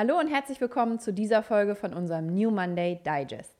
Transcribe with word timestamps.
Hallo 0.00 0.16
und 0.16 0.28
herzlich 0.28 0.60
willkommen 0.60 1.00
zu 1.00 1.12
dieser 1.12 1.42
Folge 1.42 1.74
von 1.74 1.92
unserem 1.92 2.26
New 2.26 2.52
Monday 2.52 3.02
Digest. 3.04 3.52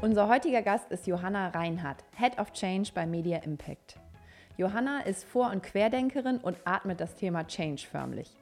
Unser 0.00 0.28
heutiger 0.28 0.62
Gast 0.62 0.90
ist 0.90 1.06
Johanna 1.06 1.48
Reinhardt, 1.48 2.04
Head 2.16 2.38
of 2.38 2.54
Change 2.54 2.88
bei 2.94 3.04
Media 3.04 3.40
Impact. 3.40 4.00
Johanna 4.56 5.00
ist 5.00 5.24
Vor- 5.24 5.50
und 5.50 5.62
Querdenkerin 5.62 6.38
und 6.38 6.56
atmet 6.64 7.02
das 7.02 7.14
Thema 7.16 7.46
Change 7.46 7.86
förmlich. 7.86 8.34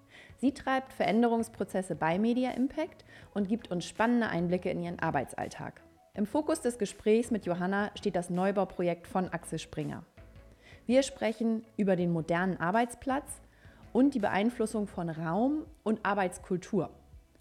Sie 0.45 0.53
treibt 0.53 0.93
Veränderungsprozesse 0.93 1.95
bei 1.95 2.19
Media 2.19 2.51
Impact 2.51 3.07
und 3.33 3.49
gibt 3.49 3.71
uns 3.71 3.87
spannende 3.87 4.29
Einblicke 4.29 4.69
in 4.69 4.83
ihren 4.83 4.99
Arbeitsalltag. 4.99 5.81
Im 6.13 6.27
Fokus 6.27 6.61
des 6.61 6.77
Gesprächs 6.77 7.31
mit 7.31 7.47
Johanna 7.47 7.91
steht 7.95 8.15
das 8.15 8.29
Neubauprojekt 8.29 9.07
von 9.07 9.31
Axel 9.31 9.59
Springer. 9.59 10.05
Wir 10.85 11.03
sprechen 11.03 11.65
über 11.79 11.97
den 11.97 12.13
modernen 12.13 12.61
Arbeitsplatz 12.61 13.41
und 13.95 14.13
die 14.13 14.19
Beeinflussung 14.19 14.87
von 14.87 15.09
Raum 15.09 15.65
und 15.83 16.05
Arbeitskultur. 16.05 16.91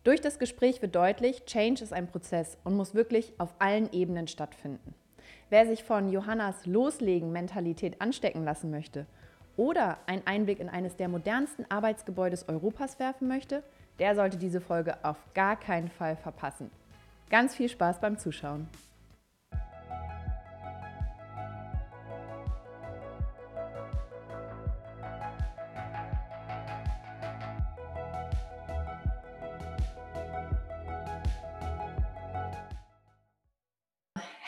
Durch 0.06 0.22
das 0.22 0.40
Gespräch 0.40 0.82
wird 0.82 0.96
deutlich, 0.96 1.44
Change 1.44 1.84
ist 1.84 1.92
ein 1.92 2.08
Prozess 2.08 2.58
und 2.64 2.78
muss 2.78 2.96
wirklich 2.96 3.34
auf 3.38 3.54
allen 3.60 3.92
Ebenen 3.92 4.30
stattfinden. 4.30 4.96
Wer 5.50 5.68
sich 5.68 5.84
von 5.84 6.10
Johannas 6.10 6.66
Loslegen-Mentalität 6.66 8.00
anstecken 8.00 8.46
lassen 8.46 8.72
möchte 8.72 9.08
oder 9.58 9.98
einen 10.06 10.26
Einblick 10.26 10.60
in 10.60 10.70
eines 10.70 10.96
der 10.96 11.08
modernsten 11.08 11.66
Arbeitsgebäudes 11.70 12.48
Europas 12.48 13.00
werfen 13.00 13.28
möchte, 13.28 13.64
der 14.00 14.16
sollte 14.16 14.38
diese 14.38 14.62
Folge 14.62 14.98
auf 15.04 15.18
gar 15.34 15.56
keinen 15.56 15.90
Fall 15.90 16.16
verpassen. 16.16 16.72
Ganz 17.30 17.56
viel 17.56 17.70
Spaß 17.70 18.00
beim 18.00 18.18
Zuschauen. 18.18 18.68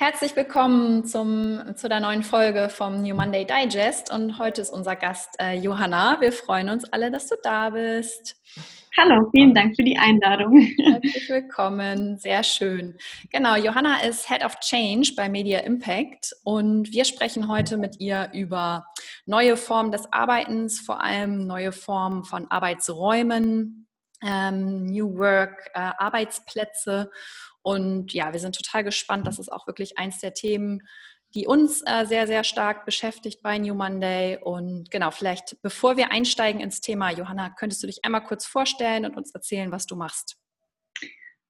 Herzlich 0.05 0.35
willkommen 0.35 1.03
zum, 1.05 1.75
zu 1.77 1.89
der 1.89 1.99
neuen 1.99 2.21
Folge 2.21 2.69
vom 2.69 3.01
New 3.01 3.15
Monday 3.15 3.43
Digest 3.43 4.13
und 4.13 4.37
heute 4.37 4.61
ist 4.61 4.69
unser 4.69 4.95
Gast 4.95 5.29
äh, 5.41 5.55
Johanna. 5.57 6.21
Wir 6.21 6.31
freuen 6.31 6.69
uns 6.69 6.85
alle, 6.93 7.09
dass 7.09 7.27
du 7.27 7.35
da 7.41 7.71
bist. 7.71 8.39
Hallo, 8.95 9.27
vielen 9.31 9.55
Dank 9.55 9.75
für 9.75 9.81
die 9.81 9.97
Einladung. 9.97 10.59
Herzlich 10.59 11.27
willkommen, 11.27 12.19
sehr 12.19 12.43
schön. 12.43 12.95
Genau, 13.31 13.55
Johanna 13.55 14.03
ist 14.03 14.29
Head 14.29 14.45
of 14.45 14.59
Change 14.59 15.13
bei 15.17 15.27
Media 15.27 15.61
Impact 15.61 16.35
und 16.43 16.91
wir 16.91 17.03
sprechen 17.03 17.47
heute 17.47 17.75
mit 17.77 17.99
ihr 17.99 18.29
über 18.31 18.85
neue 19.25 19.57
Formen 19.57 19.91
des 19.91 20.13
Arbeitens, 20.13 20.81
vor 20.81 21.01
allem 21.01 21.47
neue 21.47 21.71
Formen 21.71 22.25
von 22.25 22.45
Arbeitsräumen, 22.51 23.87
ähm, 24.21 24.85
New 24.85 25.17
Work, 25.17 25.71
äh, 25.73 25.79
Arbeitsplätze 25.97 27.09
und 27.65 28.13
ja, 28.13 28.31
wir 28.31 28.39
sind 28.39 28.55
total 28.55 28.83
gespannt. 28.83 29.25
Das 29.25 29.39
ist 29.39 29.51
auch 29.51 29.65
wirklich 29.65 29.97
eins 29.97 30.19
der 30.19 30.35
Themen, 30.35 30.83
die 31.33 31.47
uns 31.47 31.81
äh, 31.87 32.05
sehr, 32.05 32.27
sehr 32.27 32.43
stark 32.43 32.85
beschäftigt 32.85 33.41
bei 33.41 33.57
New 33.57 33.73
Monday. 33.73 34.37
Und 34.37 34.91
genau, 34.91 35.09
vielleicht 35.09 35.59
bevor 35.63 35.97
wir 35.97 36.11
einsteigen 36.11 36.61
ins 36.61 36.79
Thema, 36.79 37.09
Johanna, 37.09 37.49
könntest 37.49 37.81
du 37.81 37.87
dich 37.87 38.05
einmal 38.05 38.23
kurz 38.23 38.45
vorstellen 38.45 39.03
und 39.03 39.17
uns 39.17 39.33
erzählen, 39.33 39.71
was 39.71 39.87
du 39.87 39.95
machst? 39.95 40.37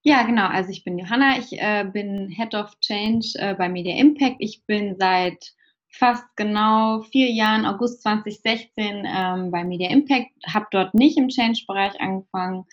Ja, 0.03 0.23
genau. 0.23 0.47
Also 0.47 0.69
ich 0.69 0.85
bin 0.85 0.97
Johanna, 0.97 1.37
ich 1.37 1.51
äh, 1.51 1.83
bin 1.83 2.29
Head 2.29 2.55
of 2.55 2.79
Change 2.79 3.33
äh, 3.35 3.53
bei 3.53 3.67
Media 3.67 3.97
Impact. 3.97 4.37
Ich 4.39 4.63
bin 4.65 4.95
seit 4.97 5.53
fast 5.89 6.23
genau 6.37 7.01
vier 7.11 7.29
Jahren, 7.29 7.65
August 7.65 8.03
2016, 8.03 9.05
ähm, 9.05 9.51
bei 9.51 9.65
Media 9.65 9.89
Impact, 9.89 10.31
habe 10.47 10.67
dort 10.71 10.93
nicht 10.93 11.17
im 11.17 11.27
Change-Bereich 11.27 11.99
angefangen, 11.99 12.63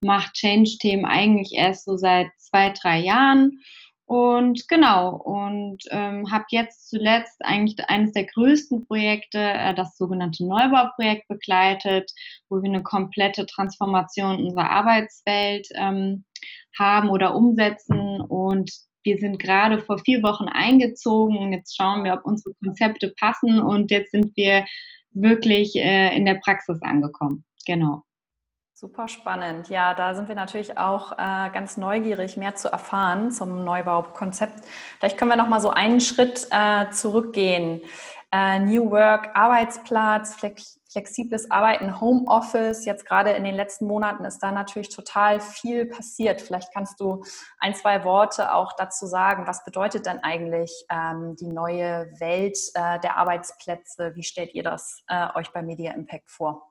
mache 0.00 0.32
Change-Themen 0.32 1.04
eigentlich 1.04 1.52
erst 1.54 1.84
so 1.84 1.96
seit 1.96 2.28
zwei, 2.38 2.70
drei 2.70 3.00
Jahren. 3.00 3.60
Und 4.10 4.66
genau, 4.66 5.14
und 5.14 5.84
ähm, 5.90 6.32
habe 6.32 6.46
jetzt 6.48 6.90
zuletzt 6.90 7.44
eigentlich 7.44 7.76
eines 7.88 8.10
der 8.12 8.24
größten 8.24 8.84
Projekte, 8.86 9.38
äh, 9.38 9.72
das 9.72 9.96
sogenannte 9.96 10.44
Neubauprojekt 10.44 11.28
begleitet, 11.28 12.10
wo 12.48 12.60
wir 12.60 12.68
eine 12.68 12.82
komplette 12.82 13.46
Transformation 13.46 14.46
unserer 14.46 14.68
Arbeitswelt 14.68 15.68
ähm, 15.76 16.24
haben 16.76 17.08
oder 17.08 17.36
umsetzen. 17.36 18.20
Und 18.20 18.72
wir 19.04 19.16
sind 19.18 19.38
gerade 19.38 19.78
vor 19.78 19.98
vier 19.98 20.24
Wochen 20.24 20.48
eingezogen 20.48 21.38
und 21.38 21.52
jetzt 21.52 21.76
schauen 21.76 22.02
wir, 22.02 22.14
ob 22.14 22.24
unsere 22.24 22.52
Konzepte 22.64 23.14
passen. 23.16 23.60
Und 23.60 23.92
jetzt 23.92 24.10
sind 24.10 24.36
wir 24.36 24.66
wirklich 25.12 25.76
äh, 25.76 26.16
in 26.16 26.24
der 26.24 26.40
Praxis 26.42 26.82
angekommen. 26.82 27.44
Genau. 27.64 28.02
Super 28.80 29.08
spannend. 29.08 29.68
Ja, 29.68 29.92
da 29.92 30.14
sind 30.14 30.28
wir 30.28 30.34
natürlich 30.34 30.78
auch 30.78 31.12
äh, 31.12 31.50
ganz 31.52 31.76
neugierig, 31.76 32.38
mehr 32.38 32.54
zu 32.54 32.72
erfahren 32.72 33.30
zum 33.30 33.62
Neubaukonzept. 33.62 34.64
Vielleicht 34.98 35.18
können 35.18 35.30
wir 35.30 35.36
noch 35.36 35.48
mal 35.48 35.60
so 35.60 35.68
einen 35.68 36.00
Schritt 36.00 36.48
äh, 36.50 36.88
zurückgehen. 36.90 37.82
Äh, 38.32 38.58
New 38.60 38.90
Work, 38.90 39.36
Arbeitsplatz, 39.36 40.34
flex 40.34 40.80
flexibles 40.90 41.50
Arbeiten, 41.50 42.00
Homeoffice. 42.00 42.86
Jetzt 42.86 43.04
gerade 43.04 43.32
in 43.32 43.44
den 43.44 43.54
letzten 43.54 43.86
Monaten 43.86 44.24
ist 44.24 44.38
da 44.38 44.50
natürlich 44.50 44.88
total 44.88 45.40
viel 45.40 45.84
passiert. 45.84 46.40
Vielleicht 46.40 46.72
kannst 46.72 46.98
du 47.00 47.22
ein, 47.58 47.74
zwei 47.74 48.02
Worte 48.02 48.54
auch 48.54 48.72
dazu 48.72 49.04
sagen. 49.04 49.46
Was 49.46 49.62
bedeutet 49.62 50.06
denn 50.06 50.20
eigentlich 50.20 50.72
ähm, 50.90 51.36
die 51.38 51.48
neue 51.48 52.10
Welt 52.18 52.56
äh, 52.72 52.98
der 53.00 53.18
Arbeitsplätze? 53.18 54.12
Wie 54.14 54.22
stellt 54.22 54.54
ihr 54.54 54.62
das 54.62 55.04
äh, 55.06 55.28
euch 55.34 55.52
bei 55.52 55.60
Media 55.60 55.92
Impact 55.92 56.30
vor? 56.30 56.69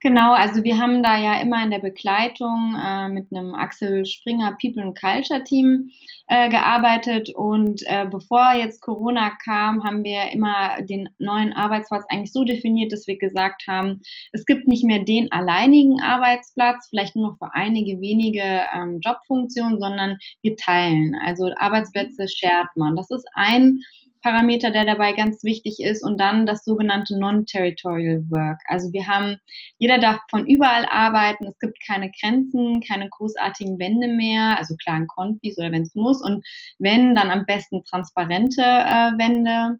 Genau, 0.00 0.32
also 0.32 0.62
wir 0.62 0.78
haben 0.78 1.02
da 1.02 1.18
ja 1.18 1.40
immer 1.40 1.60
in 1.64 1.72
der 1.72 1.80
Begleitung 1.80 2.76
äh, 2.80 3.08
mit 3.08 3.32
einem 3.32 3.52
Axel 3.56 4.06
Springer 4.06 4.56
People 4.60 4.80
and 4.80 4.96
Culture 4.96 5.42
Team 5.42 5.90
äh, 6.28 6.48
gearbeitet 6.48 7.30
und 7.34 7.82
äh, 7.86 8.06
bevor 8.08 8.52
jetzt 8.54 8.80
Corona 8.80 9.30
kam, 9.44 9.82
haben 9.82 10.04
wir 10.04 10.30
immer 10.30 10.80
den 10.82 11.08
neuen 11.18 11.52
Arbeitsplatz 11.52 12.04
eigentlich 12.08 12.32
so 12.32 12.44
definiert, 12.44 12.92
dass 12.92 13.08
wir 13.08 13.18
gesagt 13.18 13.64
haben, 13.66 14.00
es 14.30 14.46
gibt 14.46 14.68
nicht 14.68 14.84
mehr 14.84 15.00
den 15.02 15.32
alleinigen 15.32 16.00
Arbeitsplatz, 16.00 16.86
vielleicht 16.90 17.16
nur 17.16 17.30
noch 17.30 17.38
für 17.38 17.52
einige 17.54 18.00
wenige 18.00 18.66
ähm, 18.72 19.00
Jobfunktionen, 19.00 19.80
sondern 19.80 20.18
wir 20.42 20.54
teilen. 20.54 21.16
Also 21.26 21.50
Arbeitsplätze 21.56 22.28
shared 22.28 22.68
man. 22.76 22.94
Das 22.94 23.10
ist 23.10 23.26
ein 23.34 23.80
Parameter, 24.28 24.70
der 24.70 24.84
dabei 24.84 25.14
ganz 25.14 25.42
wichtig 25.42 25.80
ist 25.80 26.04
und 26.04 26.20
dann 26.20 26.44
das 26.44 26.62
sogenannte 26.62 27.18
Non-Territorial 27.18 28.24
Work. 28.28 28.60
Also 28.66 28.92
wir 28.92 29.06
haben, 29.06 29.38
jeder 29.78 29.96
darf 29.96 30.20
von 30.28 30.46
überall 30.46 30.84
arbeiten, 30.84 31.46
es 31.46 31.58
gibt 31.58 31.78
keine 31.86 32.10
Grenzen, 32.10 32.82
keine 32.82 33.08
großartigen 33.08 33.78
Wände 33.78 34.06
mehr, 34.06 34.58
also 34.58 34.76
klaren 34.76 35.06
Konfis 35.06 35.56
oder 35.56 35.72
wenn 35.72 35.84
es 35.84 35.94
muss 35.94 36.22
und 36.22 36.44
wenn, 36.78 37.14
dann 37.14 37.30
am 37.30 37.46
besten 37.46 37.82
transparente 37.84 38.60
äh, 38.60 39.16
Wände 39.16 39.78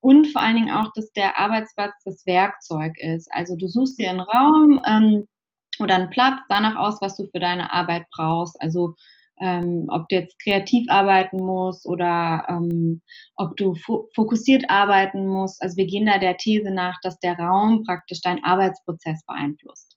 und 0.00 0.28
vor 0.28 0.40
allen 0.40 0.56
Dingen 0.56 0.74
auch, 0.74 0.90
dass 0.94 1.12
der 1.12 1.38
Arbeitsplatz 1.38 1.92
das 2.06 2.24
Werkzeug 2.24 2.96
ist. 2.96 3.30
Also 3.32 3.54
du 3.54 3.68
suchst 3.68 3.98
dir 3.98 4.08
einen 4.08 4.20
Raum 4.20 4.80
ähm, 4.86 5.28
oder 5.78 5.96
einen 5.96 6.08
Platz 6.08 6.40
danach 6.48 6.76
aus, 6.76 7.02
was 7.02 7.18
du 7.18 7.26
für 7.26 7.40
deine 7.40 7.70
Arbeit 7.70 8.06
brauchst. 8.16 8.58
Also 8.62 8.94
ähm, 9.40 9.86
ob 9.88 10.08
du 10.08 10.16
jetzt 10.16 10.38
kreativ 10.42 10.86
arbeiten 10.90 11.38
musst 11.38 11.86
oder 11.86 12.44
ähm, 12.48 13.02
ob 13.36 13.56
du 13.56 13.74
fo 13.74 14.08
fokussiert 14.14 14.64
arbeiten 14.68 15.26
musst. 15.26 15.62
Also 15.62 15.76
wir 15.76 15.86
gehen 15.86 16.06
da 16.06 16.18
der 16.18 16.36
These 16.36 16.70
nach, 16.70 16.98
dass 17.02 17.18
der 17.20 17.38
Raum 17.38 17.84
praktisch 17.84 18.20
deinen 18.20 18.44
Arbeitsprozess 18.44 19.24
beeinflusst. 19.26 19.96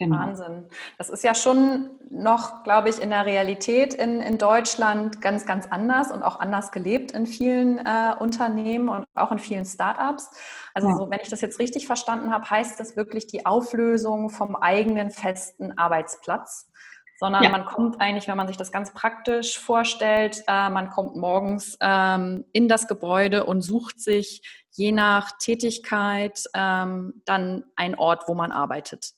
Genau. 0.00 0.16
Wahnsinn. 0.16 0.64
Das 0.96 1.10
ist 1.10 1.22
ja 1.24 1.34
schon 1.34 1.90
noch, 2.08 2.62
glaube 2.62 2.88
ich, 2.88 3.02
in 3.02 3.10
der 3.10 3.26
Realität 3.26 3.92
in, 3.92 4.20
in 4.20 4.38
Deutschland 4.38 5.20
ganz, 5.20 5.44
ganz 5.44 5.66
anders 5.66 6.10
und 6.10 6.22
auch 6.22 6.40
anders 6.40 6.72
gelebt 6.72 7.12
in 7.12 7.26
vielen 7.26 7.76
äh, 7.76 8.14
Unternehmen 8.18 8.88
und 8.88 9.04
auch 9.14 9.30
in 9.30 9.38
vielen 9.38 9.66
Startups. 9.66 10.30
Also 10.72 10.88
ja. 10.88 10.96
so, 10.96 11.10
wenn 11.10 11.20
ich 11.20 11.28
das 11.28 11.42
jetzt 11.42 11.58
richtig 11.58 11.86
verstanden 11.86 12.32
habe, 12.32 12.48
heißt 12.48 12.80
das 12.80 12.96
wirklich 12.96 13.26
die 13.26 13.44
Auflösung 13.44 14.30
vom 14.30 14.56
eigenen 14.56 15.10
festen 15.10 15.76
Arbeitsplatz 15.76 16.70
sondern 17.20 17.42
ja. 17.42 17.50
man 17.50 17.66
kommt 17.66 18.00
eigentlich, 18.00 18.28
wenn 18.28 18.38
man 18.38 18.48
sich 18.48 18.56
das 18.56 18.72
ganz 18.72 18.94
praktisch 18.94 19.58
vorstellt, 19.58 20.42
äh, 20.48 20.70
man 20.70 20.88
kommt 20.88 21.16
morgens 21.16 21.76
ähm, 21.82 22.46
in 22.54 22.66
das 22.66 22.88
Gebäude 22.88 23.44
und 23.44 23.60
sucht 23.60 24.00
sich 24.00 24.40
je 24.70 24.90
nach 24.90 25.32
Tätigkeit 25.38 26.42
ähm, 26.54 27.20
dann 27.26 27.64
einen 27.76 27.94
Ort, 27.94 28.22
wo 28.26 28.32
man 28.32 28.52
arbeitet. 28.52 29.10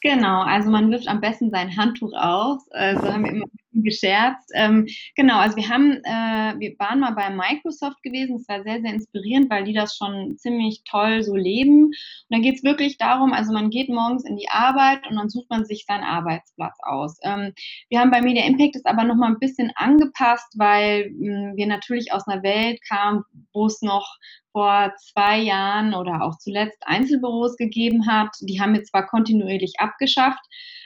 Genau, 0.00 0.42
also 0.42 0.68
man 0.68 0.90
wirft 0.90 1.06
am 1.06 1.20
besten 1.20 1.50
sein 1.50 1.76
Handtuch 1.76 2.12
aus. 2.14 2.68
Also 2.72 3.12
haben 3.12 3.24
wir 3.24 3.30
immer 3.30 3.46
gescherzt. 3.82 4.50
Ähm, 4.54 4.86
genau, 5.16 5.38
also 5.38 5.56
wir 5.56 5.68
haben, 5.68 6.00
äh, 6.04 6.54
wir 6.58 6.74
waren 6.78 7.00
mal 7.00 7.12
bei 7.12 7.30
Microsoft 7.30 8.02
gewesen. 8.02 8.36
Es 8.36 8.48
war 8.48 8.62
sehr, 8.62 8.80
sehr 8.80 8.92
inspirierend, 8.92 9.50
weil 9.50 9.64
die 9.64 9.72
das 9.72 9.96
schon 9.96 10.36
ziemlich 10.36 10.82
toll 10.88 11.22
so 11.22 11.34
leben. 11.34 11.84
Und 11.84 11.94
da 12.30 12.38
geht 12.38 12.56
es 12.56 12.64
wirklich 12.64 12.98
darum, 12.98 13.32
also 13.32 13.52
man 13.52 13.70
geht 13.70 13.88
morgens 13.88 14.24
in 14.24 14.36
die 14.36 14.48
Arbeit 14.48 15.06
und 15.08 15.16
dann 15.16 15.28
sucht 15.28 15.50
man 15.50 15.64
sich 15.64 15.84
seinen 15.86 16.04
Arbeitsplatz 16.04 16.76
aus. 16.82 17.18
Ähm, 17.22 17.52
wir 17.88 18.00
haben 18.00 18.10
bei 18.10 18.20
Media 18.20 18.44
Impact 18.44 18.76
es 18.76 18.84
aber 18.84 19.04
nochmal 19.04 19.30
ein 19.30 19.38
bisschen 19.38 19.72
angepasst, 19.76 20.54
weil 20.56 21.10
mh, 21.10 21.50
hm, 21.50 21.56
wir 21.56 21.66
natürlich 21.66 22.12
aus 22.12 22.26
einer 22.28 22.42
Welt 22.42 22.80
kamen, 22.88 23.24
wo 23.52 23.66
es 23.66 23.82
noch 23.82 24.18
vor 24.54 24.92
zwei 24.98 25.38
Jahren 25.38 25.94
oder 25.94 26.22
auch 26.22 26.38
zuletzt 26.38 26.78
Einzelbüros 26.86 27.56
gegeben 27.56 28.06
hat. 28.06 28.30
Die 28.40 28.60
haben 28.60 28.72
wir 28.72 28.84
zwar 28.84 29.06
kontinuierlich 29.06 29.74
abgeschafft, 29.78 30.40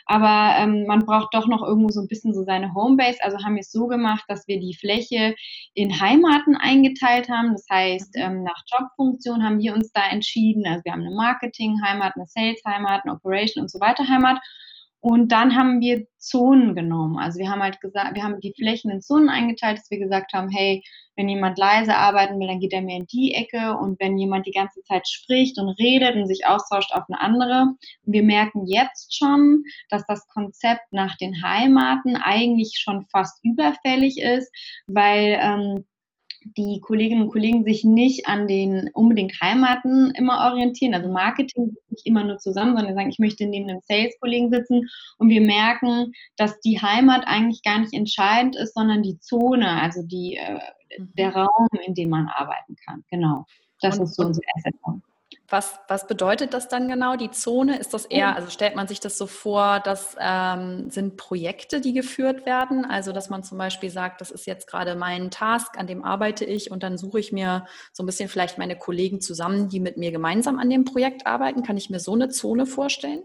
aber 0.08 0.56
ähm, 0.58 0.86
man 0.86 1.00
braucht 1.04 1.34
doch 1.34 1.46
noch 1.46 1.62
irgendwo 1.62 1.90
so 1.90 2.00
ein 2.00 2.08
bisschen 2.08 2.32
so 2.32 2.42
seine 2.42 2.72
Homebase. 2.72 3.18
Also 3.22 3.36
haben 3.44 3.56
wir 3.56 3.60
es 3.60 3.70
so 3.70 3.86
gemacht, 3.86 4.24
dass 4.26 4.48
wir 4.48 4.58
die 4.58 4.74
Fläche 4.74 5.34
in 5.74 6.00
Heimaten 6.00 6.56
eingeteilt 6.56 7.28
haben. 7.28 7.52
Das 7.52 7.66
heißt, 7.70 8.16
mhm. 8.16 8.22
ähm, 8.22 8.42
nach 8.42 8.62
Jobfunktion 8.66 9.44
haben 9.44 9.58
wir 9.58 9.74
uns 9.74 9.92
da 9.92 10.08
entschieden. 10.10 10.66
Also 10.66 10.82
wir 10.84 10.92
haben 10.92 11.02
eine 11.02 11.14
Marketing-Heimat, 11.14 12.14
eine 12.16 12.26
Sales-Heimat, 12.26 13.02
eine 13.04 13.14
Operation 13.14 13.62
und 13.62 13.70
so 13.70 13.80
weiter 13.80 14.08
Heimat. 14.08 14.38
Und 15.00 15.30
dann 15.30 15.54
haben 15.54 15.80
wir 15.80 16.06
Zonen 16.16 16.74
genommen. 16.74 17.18
Also 17.18 17.38
wir 17.38 17.48
haben 17.48 17.62
halt 17.62 17.80
gesagt, 17.80 18.16
wir 18.16 18.24
haben 18.24 18.40
die 18.40 18.52
Flächen 18.56 18.90
in 18.90 19.00
Zonen 19.00 19.28
eingeteilt, 19.28 19.78
dass 19.78 19.90
wir 19.90 19.98
gesagt 19.98 20.32
haben, 20.32 20.48
hey, 20.48 20.82
wenn 21.14 21.28
jemand 21.28 21.56
leise 21.56 21.94
arbeiten 21.94 22.38
will, 22.40 22.48
dann 22.48 22.58
geht 22.58 22.72
er 22.72 22.82
mehr 22.82 22.96
in 22.96 23.06
die 23.06 23.32
Ecke. 23.34 23.76
Und 23.76 24.00
wenn 24.00 24.18
jemand 24.18 24.46
die 24.46 24.52
ganze 24.52 24.82
Zeit 24.82 25.06
spricht 25.08 25.58
und 25.58 25.68
redet 25.78 26.16
und 26.16 26.26
sich 26.26 26.46
austauscht 26.46 26.92
auf 26.92 27.04
eine 27.08 27.20
andere. 27.20 27.74
Und 28.04 28.12
wir 28.12 28.24
merken 28.24 28.66
jetzt 28.66 29.16
schon, 29.16 29.62
dass 29.88 30.04
das 30.06 30.26
Konzept 30.28 30.92
nach 30.92 31.16
den 31.16 31.42
Heimaten 31.42 32.16
eigentlich 32.16 32.78
schon 32.78 33.06
fast 33.12 33.38
überfällig 33.44 34.18
ist, 34.18 34.50
weil 34.86 35.38
ähm, 35.40 35.84
die 36.44 36.80
Kolleginnen 36.80 37.22
und 37.22 37.30
Kollegen 37.30 37.64
sich 37.64 37.84
nicht 37.84 38.26
an 38.26 38.46
den 38.46 38.90
unbedingt 38.92 39.40
Heimaten 39.40 40.12
immer 40.12 40.50
orientieren. 40.50 40.94
Also 40.94 41.10
Marketing 41.10 41.76
nicht 41.90 42.06
immer 42.06 42.24
nur 42.24 42.38
zusammen, 42.38 42.76
sondern 42.76 42.94
sagen, 42.94 43.10
ich 43.10 43.18
möchte 43.18 43.46
neben 43.46 43.68
einem 43.68 43.80
Sales-Kollegen 43.82 44.50
sitzen 44.50 44.88
und 45.18 45.28
wir 45.28 45.40
merken, 45.40 46.12
dass 46.36 46.60
die 46.60 46.80
Heimat 46.80 47.24
eigentlich 47.26 47.62
gar 47.62 47.78
nicht 47.80 47.92
entscheidend 47.92 48.56
ist, 48.56 48.74
sondern 48.74 49.02
die 49.02 49.18
Zone, 49.18 49.80
also 49.80 50.02
die, 50.02 50.36
äh, 50.36 50.60
mhm. 50.98 51.12
der 51.16 51.34
Raum, 51.34 51.68
in 51.86 51.94
dem 51.94 52.10
man 52.10 52.28
arbeiten 52.28 52.76
kann. 52.86 53.04
Genau. 53.10 53.44
Das 53.80 53.98
und, 53.98 54.04
ist 54.04 54.16
so 54.16 54.24
unsere 54.24 54.46
Asset. 54.56 54.74
Was, 55.50 55.80
was 55.88 56.06
bedeutet 56.06 56.52
das 56.52 56.68
dann 56.68 56.88
genau, 56.88 57.16
die 57.16 57.30
Zone? 57.30 57.78
Ist 57.78 57.94
das 57.94 58.04
eher, 58.04 58.36
also 58.36 58.50
stellt 58.50 58.76
man 58.76 58.86
sich 58.86 59.00
das 59.00 59.16
so 59.16 59.26
vor, 59.26 59.80
das 59.80 60.14
ähm, 60.20 60.90
sind 60.90 61.16
Projekte, 61.16 61.80
die 61.80 61.94
geführt 61.94 62.44
werden? 62.44 62.84
Also, 62.84 63.12
dass 63.12 63.30
man 63.30 63.42
zum 63.42 63.56
Beispiel 63.56 63.88
sagt, 63.88 64.20
das 64.20 64.30
ist 64.30 64.46
jetzt 64.46 64.66
gerade 64.66 64.94
mein 64.94 65.30
Task, 65.30 65.78
an 65.78 65.86
dem 65.86 66.04
arbeite 66.04 66.44
ich 66.44 66.70
und 66.70 66.82
dann 66.82 66.98
suche 66.98 67.18
ich 67.18 67.32
mir 67.32 67.64
so 67.94 68.02
ein 68.02 68.06
bisschen 68.06 68.28
vielleicht 68.28 68.58
meine 68.58 68.76
Kollegen 68.76 69.22
zusammen, 69.22 69.70
die 69.70 69.80
mit 69.80 69.96
mir 69.96 70.12
gemeinsam 70.12 70.58
an 70.58 70.68
dem 70.68 70.84
Projekt 70.84 71.26
arbeiten. 71.26 71.62
Kann 71.62 71.78
ich 71.78 71.88
mir 71.88 72.00
so 72.00 72.12
eine 72.12 72.28
Zone 72.28 72.66
vorstellen? 72.66 73.22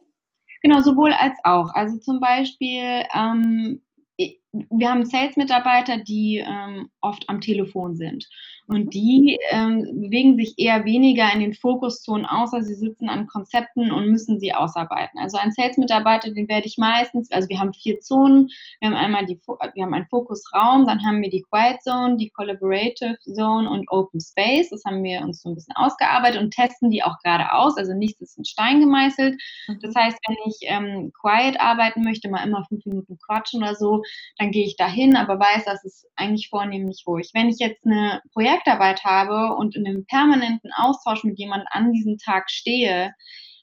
Genau, 0.61 0.79
sowohl 0.79 1.11
als 1.11 1.37
auch. 1.43 1.73
Also 1.73 1.97
zum 1.97 2.21
Beispiel, 2.21 3.03
ähm, 3.13 3.81
wir 4.17 4.89
haben 4.89 5.05
Sales-Mitarbeiter, 5.05 5.97
die 5.97 6.37
ähm, 6.37 6.89
oft 7.01 7.27
am 7.27 7.41
Telefon 7.41 7.95
sind. 7.95 8.25
Und 8.67 8.85
mhm. 8.85 8.89
die 8.89 9.39
ähm, 9.51 10.01
bewegen 10.01 10.37
sich 10.37 10.55
eher 10.57 10.85
weniger 10.85 11.31
in 11.33 11.39
den 11.39 11.53
Fokuszonen 11.53 12.25
also 12.25 12.61
sie 12.61 12.75
sitzen 12.75 13.09
an 13.09 13.27
Konzepten 13.27 13.91
und 13.91 14.09
müssen 14.09 14.39
sie 14.39 14.53
ausarbeiten. 14.53 15.19
Also 15.19 15.37
ein 15.37 15.51
Sales-Mitarbeiter, 15.51 16.31
den 16.31 16.47
werde 16.47 16.67
ich 16.67 16.77
meistens, 16.77 17.31
also 17.31 17.49
wir 17.49 17.59
haben 17.59 17.73
vier 17.73 17.99
Zonen. 17.99 18.49
Wir 18.79 18.89
haben 18.89 18.95
einmal 18.95 19.25
die, 19.25 19.39
wir 19.45 19.83
haben 19.83 19.93
einen 19.93 20.07
Fokusraum, 20.07 20.85
dann 20.85 21.05
haben 21.05 21.21
wir 21.21 21.29
die 21.29 21.43
Quiet 21.49 21.81
Zone, 21.81 22.17
die 22.17 22.29
Collaborative 22.29 23.17
Zone 23.21 23.69
und 23.69 23.89
Open 23.91 24.19
Space. 24.19 24.69
Das 24.69 24.83
haben 24.85 25.03
wir 25.03 25.21
uns 25.21 25.41
so 25.41 25.49
ein 25.49 25.55
bisschen 25.55 25.75
ausgearbeitet 25.75 26.41
und 26.41 26.51
testen 26.51 26.89
die 26.89 27.03
auch 27.03 27.17
gerade 27.23 27.51
aus. 27.53 27.77
Also 27.77 27.93
nichts 27.93 28.21
ist 28.21 28.37
in 28.37 28.45
Stein 28.45 28.79
gemeißelt. 28.79 29.41
Mhm. 29.67 29.79
Das 29.81 29.95
heißt, 29.95 30.17
wenn 30.27 30.37
ich 30.45 30.57
ähm, 30.61 31.11
quiet 31.19 31.59
arbeiten 31.59 32.03
möchte, 32.03 32.29
mal 32.29 32.45
immer 32.45 32.65
fünf 32.65 32.85
Minuten 32.85 33.17
quatschen 33.25 33.61
oder 33.63 33.75
so, 33.75 34.01
dann 34.37 34.51
gehe 34.51 34.65
ich 34.65 34.75
dahin, 34.75 35.15
aber 35.15 35.39
weiß, 35.39 35.65
das 35.65 35.83
ist 35.83 36.07
eigentlich 36.15 36.49
vornehmlich 36.49 37.03
ruhig. 37.07 37.31
Wenn 37.33 37.49
ich 37.49 37.59
jetzt 37.59 37.85
eine 37.85 38.21
Projektarbeit 38.53 39.03
habe 39.03 39.55
und 39.55 39.75
in 39.75 39.87
einem 39.87 40.05
permanenten 40.05 40.71
Austausch 40.75 41.23
mit 41.23 41.39
jemandem 41.39 41.67
an 41.71 41.91
diesem 41.91 42.17
Tag 42.17 42.51
stehe, 42.51 43.13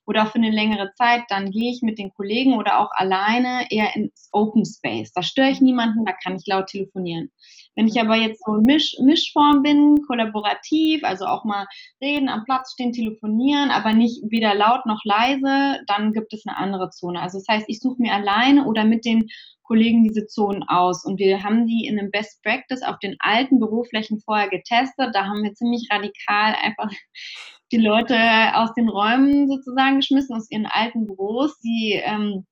oder 0.07 0.27
für 0.27 0.39
eine 0.39 0.51
längere 0.51 0.93
Zeit, 0.95 1.23
dann 1.29 1.53
gehe 1.53 1.71
ich 1.71 1.83
mit 1.83 1.99
den 1.99 2.13
Kollegen 2.13 2.55
oder 2.55 2.81
auch 2.81 2.91
alleine 2.95 3.71
eher 3.71 3.95
ins 3.95 4.29
Open 4.33 4.65
Space. 4.65 5.13
Da 5.13 5.23
störe 5.23 5.51
ich 5.51 5.61
niemanden, 5.61 6.05
da 6.05 6.13
kann 6.13 6.35
ich 6.35 6.49
laut 6.49 6.67
telefonieren. 6.67 7.31
Wenn 7.77 7.87
ich 7.87 8.01
aber 8.01 8.17
jetzt 8.17 8.43
so 8.45 8.61
Misch, 8.67 8.97
Mischform 9.01 9.63
bin, 9.63 10.03
kollaborativ, 10.09 11.05
also 11.05 11.27
auch 11.27 11.45
mal 11.45 11.65
reden, 12.03 12.29
am 12.29 12.45
Platz 12.45 12.73
stehen, 12.73 12.93
telefonieren, 12.93 13.71
aber 13.71 13.93
nicht 13.93 14.21
weder 14.29 14.53
laut 14.57 14.85
noch 14.85 15.05
leise, 15.05 15.81
dann 15.87 16.13
gibt 16.13 16.33
es 16.33 16.45
eine 16.45 16.57
andere 16.57 16.91
Zone. 16.91 17.21
Also 17.21 17.39
das 17.39 17.47
heißt, 17.47 17.67
ich 17.69 17.79
suche 17.79 18.03
mir 18.03 18.13
alleine 18.13 18.67
oder 18.67 18.85
mit 18.85 19.05
den 19.05 19.29
Kollegen 19.71 20.03
diese 20.03 20.27
Zonen 20.27 20.65
aus. 20.65 21.05
Und 21.05 21.21
wir 21.21 21.45
haben 21.45 21.65
die 21.65 21.87
in 21.87 21.97
einem 21.97 22.11
Best 22.11 22.43
Practice 22.43 22.83
auf 22.83 22.99
den 22.99 23.15
alten 23.21 23.61
Büroflächen 23.61 24.19
vorher 24.19 24.49
getestet. 24.49 25.11
Da 25.13 25.27
haben 25.27 25.45
wir 25.45 25.55
ziemlich 25.55 25.87
radikal 25.93 26.57
einfach 26.61 26.91
die 27.71 27.77
Leute 27.77 28.17
aus 28.55 28.75
den 28.75 28.89
Räumen 28.89 29.47
sozusagen 29.47 30.01
geschmissen, 30.01 30.35
aus 30.35 30.51
ihren 30.51 30.67
alten 30.67 31.07
Büros, 31.07 31.57
die 31.61 32.01
ähm, 32.03 32.47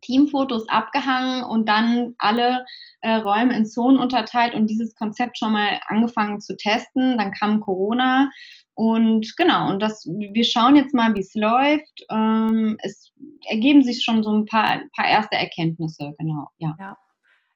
Teamfotos 0.00 0.68
abgehangen 0.68 1.44
und 1.44 1.68
dann 1.68 2.16
alle 2.18 2.64
äh, 3.02 3.14
Räume 3.14 3.56
in 3.56 3.64
Zonen 3.64 4.00
unterteilt 4.00 4.54
und 4.54 4.68
dieses 4.68 4.96
Konzept 4.96 5.38
schon 5.38 5.52
mal 5.52 5.78
angefangen 5.86 6.40
zu 6.40 6.56
testen. 6.56 7.18
Dann 7.18 7.30
kam 7.30 7.60
Corona 7.60 8.30
und 8.78 9.36
genau, 9.36 9.70
und 9.70 9.80
das, 9.80 10.06
wir 10.06 10.44
schauen 10.44 10.76
jetzt 10.76 10.94
mal, 10.94 11.12
wie 11.16 11.20
es 11.20 11.34
läuft. 11.34 12.06
Ähm, 12.10 12.78
es 12.80 13.10
ergeben 13.48 13.82
sich 13.82 14.04
schon 14.04 14.22
so 14.22 14.30
ein 14.30 14.46
paar, 14.46 14.82
paar 14.94 15.08
erste 15.08 15.34
Erkenntnisse, 15.34 16.14
genau, 16.16 16.46
ja. 16.58 16.76
ja. 16.78 16.96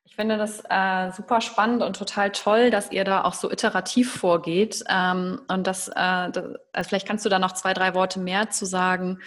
Ich 0.02 0.16
finde 0.16 0.36
das 0.36 0.64
äh, 0.68 1.12
super 1.12 1.40
spannend 1.40 1.84
und 1.84 1.94
total 1.94 2.32
toll, 2.32 2.72
dass 2.72 2.90
ihr 2.90 3.04
da 3.04 3.22
auch 3.22 3.34
so 3.34 3.52
iterativ 3.52 4.12
vorgeht. 4.12 4.82
Ähm, 4.88 5.40
und 5.46 5.68
das, 5.68 5.86
äh, 5.86 5.92
das, 6.32 6.56
also 6.72 6.88
vielleicht 6.88 7.06
kannst 7.06 7.24
du 7.24 7.28
da 7.28 7.38
noch 7.38 7.52
zwei, 7.52 7.72
drei 7.72 7.94
Worte 7.94 8.18
mehr 8.18 8.50
zu 8.50 8.66
sagen, 8.66 9.20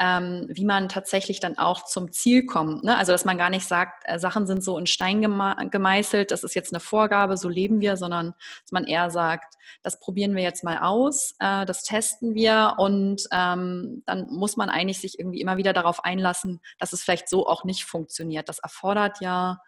ähm, 0.00 0.46
wie 0.48 0.64
man 0.64 0.88
tatsächlich 0.88 1.40
dann 1.40 1.58
auch 1.58 1.84
zum 1.84 2.10
Ziel 2.10 2.46
kommt. 2.46 2.84
Ne? 2.84 2.96
Also 2.96 3.12
dass 3.12 3.26
man 3.26 3.36
gar 3.36 3.50
nicht 3.50 3.66
sagt, 3.66 4.02
äh, 4.06 4.18
Sachen 4.18 4.46
sind 4.46 4.64
so 4.64 4.78
in 4.78 4.86
Stein 4.86 5.20
gemeißelt, 5.20 6.30
das 6.30 6.42
ist 6.42 6.54
jetzt 6.54 6.72
eine 6.72 6.80
Vorgabe, 6.80 7.36
so 7.36 7.50
leben 7.50 7.82
wir, 7.82 7.98
sondern 7.98 8.32
dass 8.62 8.72
man 8.72 8.84
eher 8.84 9.10
sagt, 9.10 9.56
das 9.82 10.00
probieren 10.00 10.34
wir 10.34 10.42
jetzt 10.42 10.64
mal 10.64 10.78
aus, 10.78 11.34
äh, 11.38 11.66
das 11.66 11.82
testen 11.82 12.34
wir 12.34 12.76
und 12.78 13.28
ähm, 13.30 14.02
dann 14.06 14.26
muss 14.30 14.56
man 14.56 14.70
eigentlich 14.70 15.00
sich 15.00 15.18
irgendwie 15.18 15.42
immer 15.42 15.58
wieder 15.58 15.74
darauf 15.74 16.02
einlassen, 16.02 16.60
dass 16.78 16.94
es 16.94 17.02
vielleicht 17.02 17.28
so 17.28 17.46
auch 17.46 17.64
nicht 17.64 17.84
funktioniert. 17.84 18.48
Das 18.48 18.58
erfordert 18.58 19.20
ja 19.20 19.58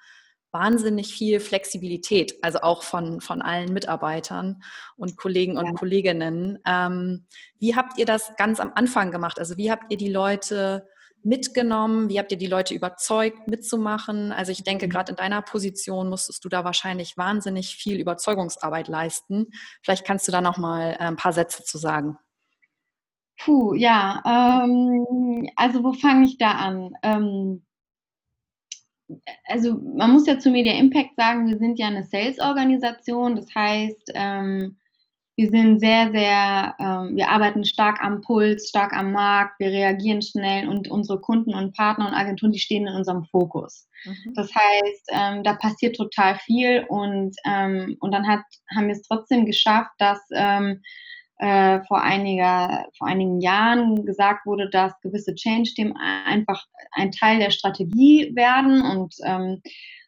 wahnsinnig 0.53 1.13
viel 1.13 1.41
Flexibilität, 1.41 2.35
also 2.43 2.61
auch 2.61 2.83
von, 2.83 3.21
von 3.21 3.43
allen 3.43 3.73
Mitarbeitern 3.73 4.63
und 4.97 5.17
Kollegen 5.17 5.57
und 5.57 5.67
ja. 5.67 5.73
Kolleginnen. 5.73 6.59
Ähm, 6.67 7.27
wie 7.59 7.75
habt 7.75 7.99
ihr 7.99 8.07
das 8.07 8.35
ganz 8.37 8.61
am 8.61 8.73
Anfang 8.75 9.11
gemacht? 9.11 9.39
Also 9.39 9.57
wie 9.57 9.71
habt 9.71 9.91
ihr 9.91 9.97
die 9.97 10.11
Leute 10.11 10.87
mitgenommen? 11.25 12.09
Wie 12.09 12.19
habt 12.19 12.33
ihr 12.33 12.39
die 12.39 12.47
Leute 12.47 12.75
überzeugt, 12.75 13.49
mitzumachen? 13.49 14.33
Also 14.33 14.53
ich 14.53 14.65
denke, 14.65 14.87
mhm. 14.87 14.91
gerade 14.91 15.13
in 15.13 15.17
deiner 15.17 15.43
Position 15.43 16.09
musstest 16.09 16.45
du 16.45 16.49
da 16.49 16.65
wahrscheinlich 16.65 17.17
wahnsinnig 17.17 17.77
viel 17.77 17.99
Überzeugungsarbeit 17.99 18.89
leisten. 18.89 19.47
Vielleicht 19.83 20.05
kannst 20.05 20.29
du 20.29 20.33
da 20.33 20.41
noch 20.41 20.59
mal 20.59 20.93
äh, 20.93 20.99
ein 20.99 21.17
paar 21.17 21.33
Sätze 21.33 21.65
zu 21.65 21.79
sagen. 21.79 22.19
Puh, 23.39 23.75
ja. 23.75 24.23
Ähm, 24.25 25.49
also 25.57 25.83
wo 25.83 25.93
fange 25.93 26.27
ich 26.27 26.39
da 26.39 26.53
an? 26.53 26.95
Ähm, 27.03 27.65
also 29.47 29.79
man 29.97 30.13
muss 30.13 30.27
ja 30.27 30.39
zu 30.39 30.51
Media 30.51 30.75
Impact 30.75 31.17
sagen, 31.17 31.47
wir 31.47 31.59
sind 31.59 31.79
ja 31.79 31.89
eine 31.89 32.05
Sales-Organisation. 32.05 33.37
Das 33.37 33.55
heißt, 33.55 34.13
ähm, 34.15 34.77
wir 35.37 35.51
sind 35.51 35.81
sehr, 35.81 36.11
sehr, 36.13 36.75
ähm, 36.79 37.17
wir 37.17 37.29
arbeiten 37.29 37.65
stark 37.65 38.03
am 38.03 38.21
Puls, 38.21 38.69
stark 38.69 38.93
am 38.93 39.13
Markt, 39.13 39.59
wir 39.61 39.69
reagieren 39.69 40.21
schnell 40.21 40.69
und 40.69 40.89
unsere 40.89 41.21
Kunden 41.21 41.55
und 41.55 41.75
Partner 41.75 42.09
und 42.09 42.15
Agenturen, 42.15 42.53
die 42.53 42.59
stehen 42.59 42.87
in 42.87 42.95
unserem 42.95 43.25
Fokus. 43.25 43.89
Mhm. 44.05 44.35
Das 44.35 44.51
heißt, 44.55 45.09
ähm, 45.11 45.43
da 45.43 45.55
passiert 45.55 45.97
total 45.97 46.39
viel 46.39 46.85
und, 46.89 47.35
ähm, 47.47 47.97
und 48.01 48.13
dann 48.13 48.29
hat, 48.29 48.43
haben 48.75 48.89
wir 48.89 48.95
es 48.95 49.03
trotzdem 49.03 49.47
geschafft, 49.47 49.93
dass 49.99 50.21
ähm, 50.35 50.83
äh, 51.43 51.83
vor, 51.89 52.01
einiger, 52.01 52.87
vor 52.97 53.09
einigen 53.09 53.41
Jahren 53.41 54.07
gesagt 54.07 54.47
wurde, 54.47 54.71
dass 54.71 55.01
gewisse 55.01 55.35
Change-Themen 55.35 55.97
einfach 56.25 56.65
ein 56.93 57.11
Teil 57.11 57.41
der 57.41 57.51
Strategie 57.51 58.31
werden 58.37 58.81
und, 58.81 59.17
ähm, 59.25 59.61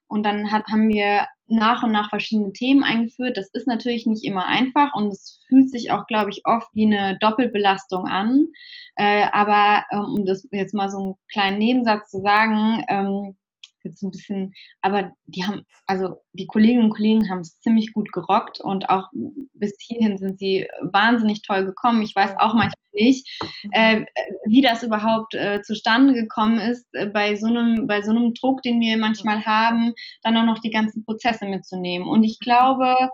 und 0.06 0.24
dann 0.24 0.52
hat, 0.52 0.68
haben 0.68 0.88
wir 0.88 1.26
nach 1.48 1.82
und 1.82 1.90
nach 1.90 2.08
verschiedene 2.08 2.52
Themen 2.52 2.84
eingeführt. 2.84 3.36
Das 3.36 3.48
ist 3.48 3.66
natürlich 3.66 4.06
nicht 4.06 4.24
immer 4.24 4.46
einfach 4.46 4.94
und 4.94 5.08
es 5.08 5.40
fühlt 5.48 5.70
sich 5.70 5.90
auch, 5.90 6.06
glaube 6.06 6.30
ich, 6.30 6.42
oft 6.44 6.68
wie 6.72 6.86
eine 6.86 7.18
Doppelbelastung 7.18 8.06
an. 8.06 8.46
Äh, 8.94 9.26
aber 9.32 9.84
ähm, 9.90 10.14
um 10.18 10.26
das 10.26 10.46
jetzt 10.52 10.72
mal 10.72 10.88
so 10.88 10.98
einen 10.98 11.14
kleinen 11.32 11.58
Nebensatz 11.58 12.10
zu 12.10 12.20
sagen, 12.20 12.84
ähm, 12.88 13.36
jetzt 13.84 14.02
ein 14.02 14.10
bisschen, 14.10 14.54
aber 14.80 15.12
die 15.26 15.44
haben, 15.44 15.62
also 15.86 16.16
die 16.32 16.46
Kolleginnen 16.46 16.84
und 16.84 16.94
Kollegen 16.94 17.30
haben 17.30 17.40
es 17.40 17.60
ziemlich 17.60 17.92
gut 17.92 18.12
gerockt 18.12 18.60
und 18.60 18.88
auch 18.88 19.08
bis 19.54 19.76
hierhin 19.80 20.18
sind 20.18 20.38
sie 20.38 20.66
wahnsinnig 20.80 21.42
toll 21.42 21.64
gekommen. 21.64 22.02
Ich 22.02 22.14
weiß 22.14 22.36
auch 22.38 22.54
manchmal 22.54 22.74
nicht, 22.92 23.28
äh, 23.72 24.04
wie 24.46 24.62
das 24.62 24.82
überhaupt 24.82 25.34
äh, 25.34 25.62
zustande 25.62 26.14
gekommen 26.14 26.58
ist, 26.58 26.86
äh, 26.92 27.06
bei, 27.06 27.36
so 27.36 27.46
einem, 27.46 27.86
bei 27.86 28.02
so 28.02 28.10
einem 28.10 28.34
Druck, 28.34 28.62
den 28.62 28.80
wir 28.80 28.96
manchmal 28.96 29.44
haben, 29.44 29.92
dann 30.22 30.36
auch 30.36 30.44
noch 30.44 30.60
die 30.60 30.70
ganzen 30.70 31.04
Prozesse 31.04 31.46
mitzunehmen. 31.46 32.08
Und 32.08 32.22
ich 32.22 32.38
glaube, 32.38 33.10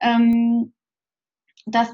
ähm, 0.00 0.72
das, 1.66 1.88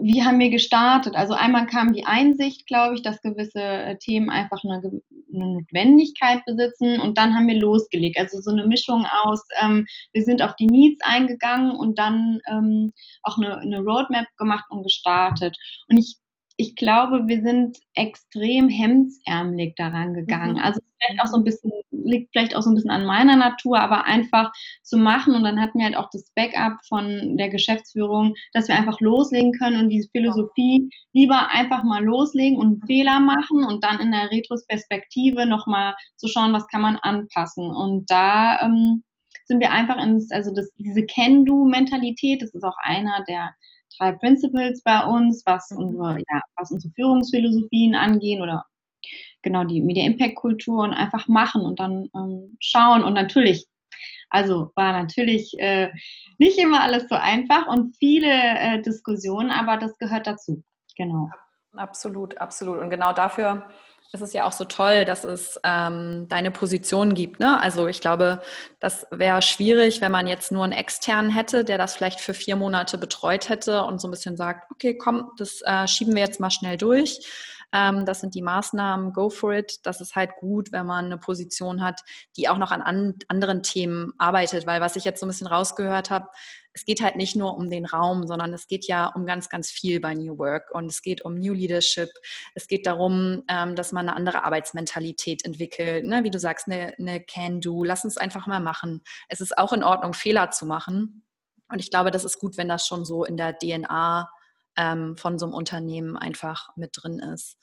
wie 0.00 0.22
haben 0.22 0.38
wir 0.38 0.50
gestartet? 0.50 1.16
Also 1.16 1.34
einmal 1.34 1.66
kam 1.66 1.92
die 1.92 2.04
Einsicht, 2.04 2.66
glaube 2.66 2.94
ich, 2.94 3.02
dass 3.02 3.22
gewisse 3.22 3.62
äh, 3.62 3.98
Themen 3.98 4.28
einfach 4.28 4.62
eine, 4.64 5.00
eine, 5.34 5.54
Notwendigkeit 5.54 6.44
besitzen 6.44 7.00
und 7.00 7.18
dann 7.18 7.34
haben 7.34 7.48
wir 7.48 7.58
losgelegt. 7.58 8.18
Also 8.18 8.40
so 8.40 8.50
eine 8.50 8.66
Mischung 8.66 9.06
aus, 9.22 9.42
ähm, 9.60 9.86
wir 10.12 10.22
sind 10.22 10.42
auf 10.42 10.56
die 10.56 10.66
Needs 10.66 11.00
eingegangen 11.04 11.76
und 11.76 11.98
dann 11.98 12.40
ähm, 12.50 12.92
auch 13.22 13.38
eine, 13.38 13.58
eine 13.58 13.80
Roadmap 13.80 14.26
gemacht 14.36 14.64
und 14.70 14.82
gestartet. 14.82 15.56
Und 15.88 15.98
ich 15.98 16.16
ich 16.56 16.76
glaube, 16.76 17.26
wir 17.26 17.42
sind 17.42 17.78
extrem 17.94 18.68
hemdsärmelig 18.68 19.74
daran 19.76 20.14
gegangen. 20.14 20.54
Mhm. 20.54 20.62
Also 20.62 20.80
vielleicht 21.00 21.20
auch 21.20 21.26
so 21.26 21.36
ein 21.36 21.44
bisschen, 21.44 21.72
liegt 21.90 22.30
vielleicht 22.32 22.54
auch 22.54 22.62
so 22.62 22.70
ein 22.70 22.74
bisschen 22.74 22.92
an 22.92 23.06
meiner 23.06 23.36
Natur, 23.36 23.80
aber 23.80 24.04
einfach 24.04 24.52
zu 24.82 24.96
machen. 24.96 25.34
Und 25.34 25.42
dann 25.42 25.60
hatten 25.60 25.78
wir 25.78 25.86
halt 25.86 25.96
auch 25.96 26.10
das 26.12 26.30
Backup 26.36 26.78
von 26.88 27.36
der 27.36 27.48
Geschäftsführung, 27.48 28.34
dass 28.52 28.68
wir 28.68 28.76
einfach 28.76 29.00
loslegen 29.00 29.52
können 29.52 29.80
und 29.80 29.88
diese 29.88 30.08
Philosophie 30.10 30.88
lieber 31.12 31.48
einfach 31.50 31.82
mal 31.82 32.04
loslegen 32.04 32.58
und 32.58 32.66
einen 32.66 32.86
Fehler 32.86 33.18
machen 33.18 33.64
und 33.64 33.82
dann 33.82 33.98
in 33.98 34.12
der 34.12 34.30
Retrospektive 34.30 35.46
nochmal 35.46 35.94
zu 36.16 36.28
schauen, 36.28 36.52
was 36.52 36.68
kann 36.68 36.82
man 36.82 36.96
anpassen. 36.96 37.66
Und 37.66 38.08
da 38.10 38.60
ähm, 38.60 39.02
sind 39.46 39.60
wir 39.60 39.72
einfach 39.72 40.00
ins, 40.02 40.30
also 40.30 40.54
das, 40.54 40.70
diese 40.78 41.04
Can-Do-Mentalität, 41.04 42.42
das 42.42 42.54
ist 42.54 42.64
auch 42.64 42.76
einer 42.78 43.24
der 43.28 43.54
drei 43.98 44.12
Principles 44.12 44.82
bei 44.82 45.04
uns, 45.04 45.42
was 45.46 45.70
mhm. 45.70 45.78
unsere, 45.78 46.18
ja, 46.18 46.42
was 46.56 46.70
unsere 46.70 46.92
Führungsphilosophien 46.94 47.94
angehen 47.94 48.42
oder 48.42 48.64
genau 49.42 49.64
die 49.64 49.80
Media 49.80 50.04
Impact 50.04 50.36
Kultur 50.36 50.82
und 50.82 50.92
einfach 50.92 51.28
machen 51.28 51.62
und 51.62 51.78
dann 51.78 52.08
ähm, 52.14 52.56
schauen 52.60 53.04
und 53.04 53.12
natürlich, 53.14 53.66
also 54.30 54.72
war 54.74 54.92
natürlich 54.92 55.58
äh, 55.58 55.90
nicht 56.38 56.58
immer 56.58 56.80
alles 56.80 57.08
so 57.08 57.14
einfach 57.14 57.66
und 57.66 57.96
viele 57.96 58.30
äh, 58.30 58.82
Diskussionen, 58.82 59.50
aber 59.50 59.76
das 59.76 59.96
gehört 59.98 60.26
dazu. 60.26 60.62
Genau. 60.96 61.30
Absolut, 61.76 62.38
absolut. 62.38 62.78
Und 62.78 62.90
genau 62.90 63.12
dafür 63.12 63.68
es 64.14 64.20
ist 64.20 64.32
ja 64.32 64.44
auch 64.44 64.52
so 64.52 64.64
toll, 64.64 65.04
dass 65.04 65.24
es 65.24 65.60
ähm, 65.64 66.26
deine 66.28 66.52
Position 66.52 67.14
gibt. 67.14 67.40
Ne? 67.40 67.60
Also 67.60 67.88
ich 67.88 68.00
glaube, 68.00 68.40
das 68.78 69.06
wäre 69.10 69.42
schwierig, 69.42 70.00
wenn 70.00 70.12
man 70.12 70.26
jetzt 70.28 70.52
nur 70.52 70.62
einen 70.62 70.72
externen 70.72 71.30
hätte, 71.30 71.64
der 71.64 71.78
das 71.78 71.96
vielleicht 71.96 72.20
für 72.20 72.32
vier 72.32 72.54
Monate 72.54 72.96
betreut 72.96 73.48
hätte 73.48 73.82
und 73.82 74.00
so 74.00 74.06
ein 74.08 74.12
bisschen 74.12 74.36
sagt, 74.36 74.70
okay, 74.70 74.96
komm, 74.96 75.32
das 75.36 75.62
äh, 75.62 75.88
schieben 75.88 76.14
wir 76.14 76.22
jetzt 76.22 76.38
mal 76.38 76.50
schnell 76.50 76.76
durch. 76.76 77.20
Ähm, 77.74 78.06
das 78.06 78.20
sind 78.20 78.36
die 78.36 78.42
Maßnahmen, 78.42 79.12
go 79.12 79.28
for 79.28 79.52
it. 79.52 79.80
Das 79.82 80.00
ist 80.00 80.14
halt 80.14 80.36
gut, 80.36 80.70
wenn 80.70 80.86
man 80.86 81.06
eine 81.06 81.18
Position 81.18 81.82
hat, 81.82 82.02
die 82.36 82.48
auch 82.48 82.56
noch 82.56 82.70
an, 82.70 82.80
an 82.80 83.16
anderen 83.26 83.64
Themen 83.64 84.12
arbeitet. 84.16 84.64
Weil 84.64 84.80
was 84.80 84.94
ich 84.94 85.04
jetzt 85.04 85.18
so 85.18 85.26
ein 85.26 85.28
bisschen 85.28 85.48
rausgehört 85.48 86.08
habe, 86.10 86.28
es 86.72 86.84
geht 86.84 87.02
halt 87.02 87.16
nicht 87.16 87.34
nur 87.34 87.56
um 87.56 87.70
den 87.70 87.84
Raum, 87.84 88.26
sondern 88.26 88.54
es 88.54 88.68
geht 88.68 88.86
ja 88.86 89.06
um 89.06 89.26
ganz, 89.26 89.48
ganz 89.48 89.70
viel 89.70 90.00
bei 90.00 90.14
New 90.14 90.38
Work 90.38 90.70
und 90.72 90.86
es 90.86 91.02
geht 91.02 91.24
um 91.24 91.34
New 91.34 91.52
Leadership. 91.52 92.10
Es 92.54 92.68
geht 92.68 92.86
darum, 92.86 93.42
ähm, 93.48 93.74
dass 93.74 93.90
man 93.90 94.08
eine 94.08 94.16
andere 94.16 94.44
Arbeitsmentalität 94.44 95.44
entwickelt. 95.44 96.06
Ne? 96.06 96.22
Wie 96.22 96.30
du 96.30 96.38
sagst, 96.38 96.68
eine, 96.68 96.94
eine 96.98 97.20
Can-Do. 97.20 97.82
Lass 97.82 98.04
uns 98.04 98.16
einfach 98.16 98.46
mal 98.46 98.60
machen. 98.60 99.02
Es 99.28 99.40
ist 99.40 99.58
auch 99.58 99.72
in 99.72 99.82
Ordnung, 99.82 100.14
Fehler 100.14 100.50
zu 100.52 100.64
machen. 100.64 101.24
Und 101.68 101.80
ich 101.80 101.90
glaube, 101.90 102.12
das 102.12 102.24
ist 102.24 102.38
gut, 102.38 102.56
wenn 102.56 102.68
das 102.68 102.86
schon 102.86 103.04
so 103.04 103.24
in 103.24 103.36
der 103.36 103.58
DNA 103.58 104.28
ähm, 104.76 105.16
von 105.16 105.38
so 105.38 105.46
einem 105.46 105.54
Unternehmen 105.54 106.16
einfach 106.16 106.70
mit 106.76 106.90
drin 106.94 107.18
ist. 107.18 107.58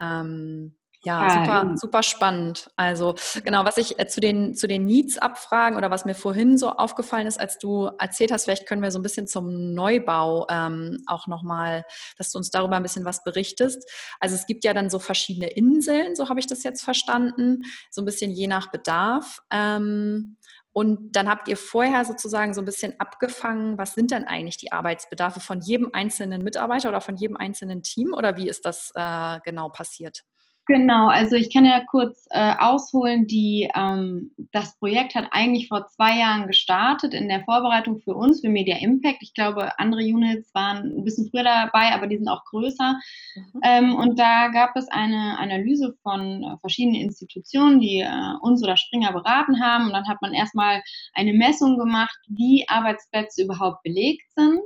Ähm, 0.00 0.78
ja, 1.04 1.30
super, 1.30 1.76
super 1.76 2.02
spannend. 2.02 2.70
Also 2.74 3.14
genau, 3.44 3.64
was 3.64 3.76
ich 3.76 4.00
äh, 4.00 4.08
zu 4.08 4.20
den, 4.20 4.56
zu 4.56 4.66
den 4.66 4.84
Needs-Abfragen 4.84 5.76
oder 5.76 5.92
was 5.92 6.04
mir 6.04 6.14
vorhin 6.14 6.58
so 6.58 6.70
aufgefallen 6.70 7.28
ist, 7.28 7.38
als 7.38 7.58
du 7.58 7.90
erzählt 7.98 8.32
hast, 8.32 8.44
vielleicht 8.44 8.66
können 8.66 8.82
wir 8.82 8.90
so 8.90 8.98
ein 8.98 9.02
bisschen 9.02 9.28
zum 9.28 9.74
Neubau 9.74 10.46
ähm, 10.50 11.02
auch 11.06 11.28
nochmal, 11.28 11.84
dass 12.16 12.32
du 12.32 12.38
uns 12.38 12.50
darüber 12.50 12.76
ein 12.76 12.82
bisschen 12.82 13.04
was 13.04 13.22
berichtest. 13.22 13.88
Also 14.18 14.34
es 14.34 14.46
gibt 14.46 14.64
ja 14.64 14.74
dann 14.74 14.90
so 14.90 14.98
verschiedene 14.98 15.48
Inseln, 15.48 16.16
so 16.16 16.28
habe 16.28 16.40
ich 16.40 16.48
das 16.48 16.64
jetzt 16.64 16.82
verstanden, 16.82 17.62
so 17.90 18.02
ein 18.02 18.04
bisschen 18.04 18.32
je 18.32 18.48
nach 18.48 18.72
Bedarf. 18.72 19.40
Ähm, 19.52 20.36
und 20.72 21.12
dann 21.12 21.28
habt 21.28 21.48
ihr 21.48 21.56
vorher 21.56 22.04
sozusagen 22.04 22.54
so 22.54 22.62
ein 22.62 22.64
bisschen 22.64 22.98
abgefangen, 23.00 23.78
was 23.78 23.94
sind 23.94 24.10
denn 24.10 24.24
eigentlich 24.24 24.58
die 24.58 24.72
Arbeitsbedarfe 24.72 25.40
von 25.40 25.60
jedem 25.60 25.90
einzelnen 25.92 26.42
Mitarbeiter 26.42 26.88
oder 26.90 27.00
von 27.00 27.16
jedem 27.16 27.36
einzelnen 27.36 27.82
Team 27.82 28.12
oder 28.14 28.36
wie 28.36 28.48
ist 28.48 28.64
das 28.64 28.92
äh, 28.94 29.40
genau 29.44 29.70
passiert? 29.70 30.24
Genau, 30.68 31.08
also 31.08 31.34
ich 31.34 31.50
kann 31.50 31.64
ja 31.64 31.82
kurz 31.90 32.26
äh, 32.28 32.52
ausholen, 32.58 33.26
die, 33.26 33.70
ähm, 33.74 34.32
das 34.52 34.78
Projekt 34.78 35.14
hat 35.14 35.28
eigentlich 35.30 35.68
vor 35.68 35.86
zwei 35.86 36.18
Jahren 36.18 36.46
gestartet 36.46 37.14
in 37.14 37.26
der 37.26 37.42
Vorbereitung 37.44 38.00
für 38.00 38.14
uns, 38.14 38.42
für 38.42 38.50
Media 38.50 38.76
Impact. 38.76 39.22
Ich 39.22 39.32
glaube, 39.32 39.78
andere 39.78 40.02
Units 40.02 40.52
waren 40.52 40.98
ein 40.98 41.04
bisschen 41.04 41.30
früher 41.30 41.44
dabei, 41.44 41.94
aber 41.94 42.06
die 42.06 42.18
sind 42.18 42.28
auch 42.28 42.44
größer. 42.44 43.00
Mhm. 43.34 43.60
Ähm, 43.64 43.94
und 43.94 44.18
da 44.18 44.48
gab 44.48 44.76
es 44.76 44.88
eine 44.88 45.38
Analyse 45.38 45.96
von 46.02 46.44
äh, 46.44 46.58
verschiedenen 46.58 47.00
Institutionen, 47.00 47.80
die 47.80 48.00
äh, 48.00 48.34
uns 48.42 48.62
oder 48.62 48.76
Springer 48.76 49.14
beraten 49.14 49.62
haben. 49.62 49.86
Und 49.86 49.94
dann 49.94 50.06
hat 50.06 50.20
man 50.20 50.34
erstmal 50.34 50.82
eine 51.14 51.32
Messung 51.32 51.78
gemacht, 51.78 52.18
wie 52.28 52.66
Arbeitsplätze 52.68 53.42
überhaupt 53.42 53.82
belegt 53.84 54.30
sind. 54.36 54.60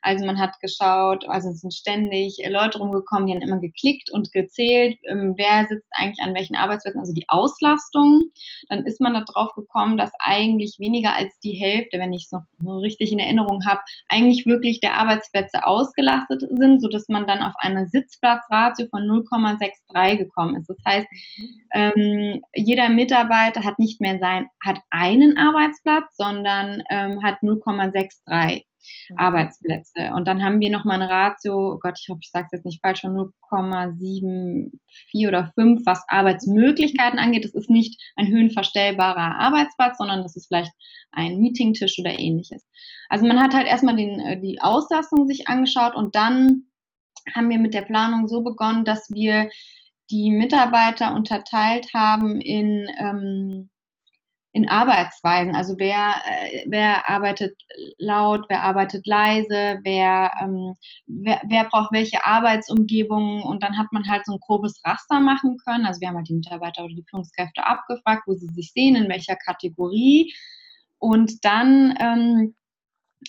Also 0.00 0.24
man 0.24 0.38
hat 0.38 0.58
geschaut, 0.60 1.28
also 1.28 1.50
es 1.50 1.60
sind 1.60 1.74
ständig 1.74 2.38
Leute 2.48 2.78
rumgekommen, 2.78 3.26
die 3.26 3.34
haben 3.34 3.42
immer 3.42 3.60
geklickt 3.60 4.10
und 4.10 4.32
gezählt, 4.32 4.98
ähm, 5.10 5.36
wer 5.42 5.66
sitzt 5.66 5.88
eigentlich 5.92 6.24
an 6.24 6.34
welchen 6.34 6.56
Arbeitsplätzen, 6.56 7.00
also 7.00 7.12
die 7.12 7.28
Auslastung. 7.28 8.30
Dann 8.68 8.86
ist 8.86 9.00
man 9.00 9.14
darauf 9.14 9.54
gekommen, 9.54 9.96
dass 9.96 10.12
eigentlich 10.18 10.76
weniger 10.78 11.14
als 11.14 11.38
die 11.40 11.52
Hälfte, 11.52 11.98
wenn 11.98 12.12
ich 12.12 12.24
es 12.24 12.32
noch 12.32 12.44
richtig 12.80 13.12
in 13.12 13.18
Erinnerung 13.18 13.64
habe, 13.66 13.80
eigentlich 14.08 14.46
wirklich 14.46 14.80
der 14.80 14.94
Arbeitsplätze 14.94 15.66
ausgelastet 15.66 16.42
sind, 16.50 16.80
sodass 16.80 17.08
man 17.08 17.26
dann 17.26 17.42
auf 17.42 17.54
eine 17.58 17.86
Sitzplatzratio 17.88 18.86
von 18.88 19.02
0,63 19.02 20.16
gekommen 20.16 20.56
ist. 20.56 20.68
Das 20.68 20.78
heißt, 20.86 21.06
ähm, 21.74 22.42
jeder 22.54 22.88
Mitarbeiter 22.88 23.64
hat 23.64 23.78
nicht 23.78 24.00
mehr 24.00 24.18
sein, 24.18 24.46
hat 24.64 24.78
einen 24.90 25.36
Arbeitsplatz, 25.36 26.16
sondern 26.16 26.82
ähm, 26.90 27.22
hat 27.22 27.38
0,63. 27.42 28.64
Mhm. 29.10 29.18
Arbeitsplätze. 29.18 30.12
Und 30.14 30.26
dann 30.28 30.42
haben 30.42 30.60
wir 30.60 30.70
nochmal 30.70 31.00
eine 31.00 31.10
Ratio, 31.10 31.74
oh 31.74 31.78
Gott, 31.78 31.98
ich 32.00 32.08
hoffe, 32.08 32.20
ich 32.22 32.30
sage 32.30 32.46
es 32.46 32.58
jetzt 32.58 32.66
nicht 32.66 32.80
falsch, 32.80 33.00
von 33.00 33.16
0,74 33.50 35.28
oder 35.28 35.52
5, 35.54 35.82
was 35.84 36.04
Arbeitsmöglichkeiten 36.08 37.18
angeht. 37.18 37.44
Das 37.44 37.54
ist 37.54 37.70
nicht 37.70 38.00
ein 38.16 38.28
höhenverstellbarer 38.28 39.38
Arbeitsplatz, 39.38 39.98
sondern 39.98 40.22
das 40.22 40.36
ist 40.36 40.46
vielleicht 40.48 40.72
ein 41.12 41.38
Meetingtisch 41.38 41.98
oder 41.98 42.18
ähnliches. 42.18 42.66
Also 43.08 43.26
man 43.26 43.40
hat 43.40 43.54
halt 43.54 43.66
erstmal 43.66 43.96
den, 43.96 44.20
äh, 44.20 44.40
die 44.40 44.60
Auslastung 44.60 45.26
sich 45.26 45.48
angeschaut 45.48 45.94
und 45.94 46.14
dann 46.14 46.64
haben 47.34 47.50
wir 47.50 47.58
mit 47.58 47.74
der 47.74 47.82
Planung 47.82 48.26
so 48.26 48.42
begonnen, 48.42 48.84
dass 48.84 49.10
wir 49.10 49.48
die 50.10 50.30
Mitarbeiter 50.30 51.14
unterteilt 51.14 51.88
haben 51.94 52.40
in 52.40 52.88
ähm, 52.98 53.70
in 54.52 54.68
Arbeitsweisen. 54.68 55.54
Also 55.54 55.74
wer, 55.78 56.14
äh, 56.26 56.64
wer 56.66 57.08
arbeitet 57.08 57.56
laut, 57.98 58.44
wer 58.48 58.62
arbeitet 58.62 59.06
leise, 59.06 59.80
wer, 59.82 60.30
ähm, 60.42 60.74
wer, 61.06 61.40
wer 61.46 61.64
braucht 61.64 61.92
welche 61.92 62.24
Arbeitsumgebungen 62.26 63.42
und 63.42 63.62
dann 63.62 63.78
hat 63.78 63.92
man 63.92 64.08
halt 64.08 64.26
so 64.26 64.34
ein 64.34 64.40
grobes 64.40 64.80
Raster 64.84 65.20
machen 65.20 65.56
können. 65.64 65.86
Also 65.86 66.00
wir 66.00 66.08
haben 66.08 66.16
halt 66.16 66.28
die 66.28 66.34
Mitarbeiter 66.34 66.84
oder 66.84 66.94
die 66.94 67.04
Führungskräfte 67.08 67.66
abgefragt, 67.66 68.24
wo 68.26 68.34
sie 68.34 68.48
sich 68.48 68.72
sehen, 68.72 68.94
in 68.96 69.08
welcher 69.08 69.36
Kategorie. 69.36 70.34
Und 70.98 71.44
dann 71.44 71.94
ähm, 71.98 72.54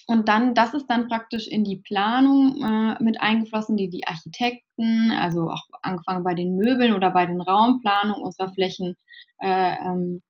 und 0.07 0.27
dann, 0.27 0.55
das 0.55 0.73
ist 0.73 0.87
dann 0.87 1.07
praktisch 1.07 1.47
in 1.47 1.63
die 1.63 1.77
Planung 1.77 2.61
äh, 2.61 3.03
mit 3.03 3.21
eingeflossen, 3.21 3.77
die 3.77 3.89
die 3.89 4.07
Architekten, 4.07 5.11
also 5.11 5.49
auch 5.51 5.61
angefangen 5.81 6.23
bei 6.23 6.33
den 6.33 6.55
Möbeln 6.55 6.93
oder 6.93 7.11
bei 7.11 7.27
den 7.27 7.41
Raumplanungen 7.41 8.23
unserer 8.23 8.51
Flächen 8.51 8.95
äh, 9.39 9.75
ähm, 9.85 10.21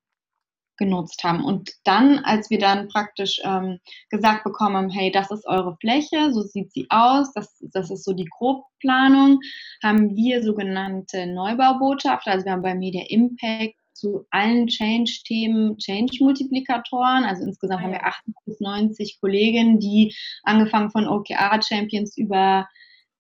genutzt 0.77 1.23
haben. 1.23 1.43
Und 1.43 1.71
dann, 1.83 2.19
als 2.19 2.49
wir 2.49 2.59
dann 2.59 2.87
praktisch 2.87 3.39
ähm, 3.43 3.79
gesagt 4.09 4.43
bekommen, 4.43 4.89
hey, 4.89 5.11
das 5.11 5.31
ist 5.31 5.45
eure 5.47 5.77
Fläche, 5.79 6.31
so 6.33 6.41
sieht 6.41 6.71
sie 6.71 6.87
aus, 6.89 7.31
das, 7.33 7.63
das 7.73 7.91
ist 7.91 8.03
so 8.03 8.13
die 8.13 8.29
Grobplanung, 8.37 9.39
haben 9.83 10.15
wir 10.15 10.43
sogenannte 10.43 11.27
Neubaubotschafter, 11.27 12.31
also 12.31 12.45
wir 12.45 12.53
haben 12.53 12.61
bei 12.61 12.75
Media 12.75 13.03
Impact 13.07 13.75
zu 13.93 14.25
allen 14.31 14.67
Change-Themen 14.67 15.77
Change-Multiplikatoren. 15.77 17.23
Also 17.23 17.43
insgesamt 17.43 17.81
haben 17.81 17.91
wir 17.91 18.05
80 18.05 18.33
bis 18.45 18.59
90 18.59 19.19
Kolleginnen, 19.21 19.79
die 19.79 20.13
angefangen 20.43 20.89
von 20.89 21.07
OKR-Champions 21.07 22.17
über 22.17 22.67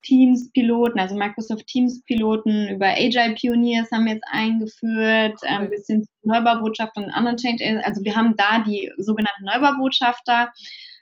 Teams-Piloten, 0.03 0.99
also 0.99 1.15
Microsoft 1.15 1.67
Teams-Piloten 1.67 2.69
über 2.69 2.87
Agile 2.87 3.35
Pioneers 3.35 3.91
haben 3.91 4.05
wir 4.05 4.13
jetzt 4.13 4.27
eingeführt, 4.31 5.39
äh, 5.43 5.47
ein 5.47 5.69
bisschen 5.69 6.07
Neubaubotschafter 6.23 7.03
und 7.03 7.11
anderen 7.11 7.37
Change. 7.37 7.81
Also 7.83 8.03
wir 8.03 8.15
haben 8.15 8.35
da 8.37 8.59
die 8.59 8.91
sogenannten 8.97 9.45
Neubaubotschafter 9.45 10.51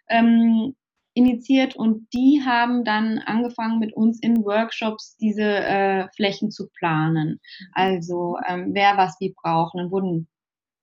ähm, 0.10 0.76
initiiert 1.14 1.76
und 1.76 2.08
die 2.14 2.42
haben 2.46 2.84
dann 2.86 3.20
angefangen 3.20 3.80
mit 3.80 3.94
uns 3.94 4.20
in 4.22 4.44
Workshops 4.46 5.18
diese 5.18 5.44
äh, 5.44 6.08
Flächen 6.16 6.52
zu 6.52 6.70
planen. 6.70 7.40
Mhm. 7.60 7.68
Also 7.74 8.38
ähm, 8.48 8.70
wer 8.74 8.98
was 8.98 9.18
wie 9.20 9.34
braucht. 9.36 9.76
Dann 9.76 9.92
wurden 9.92 10.28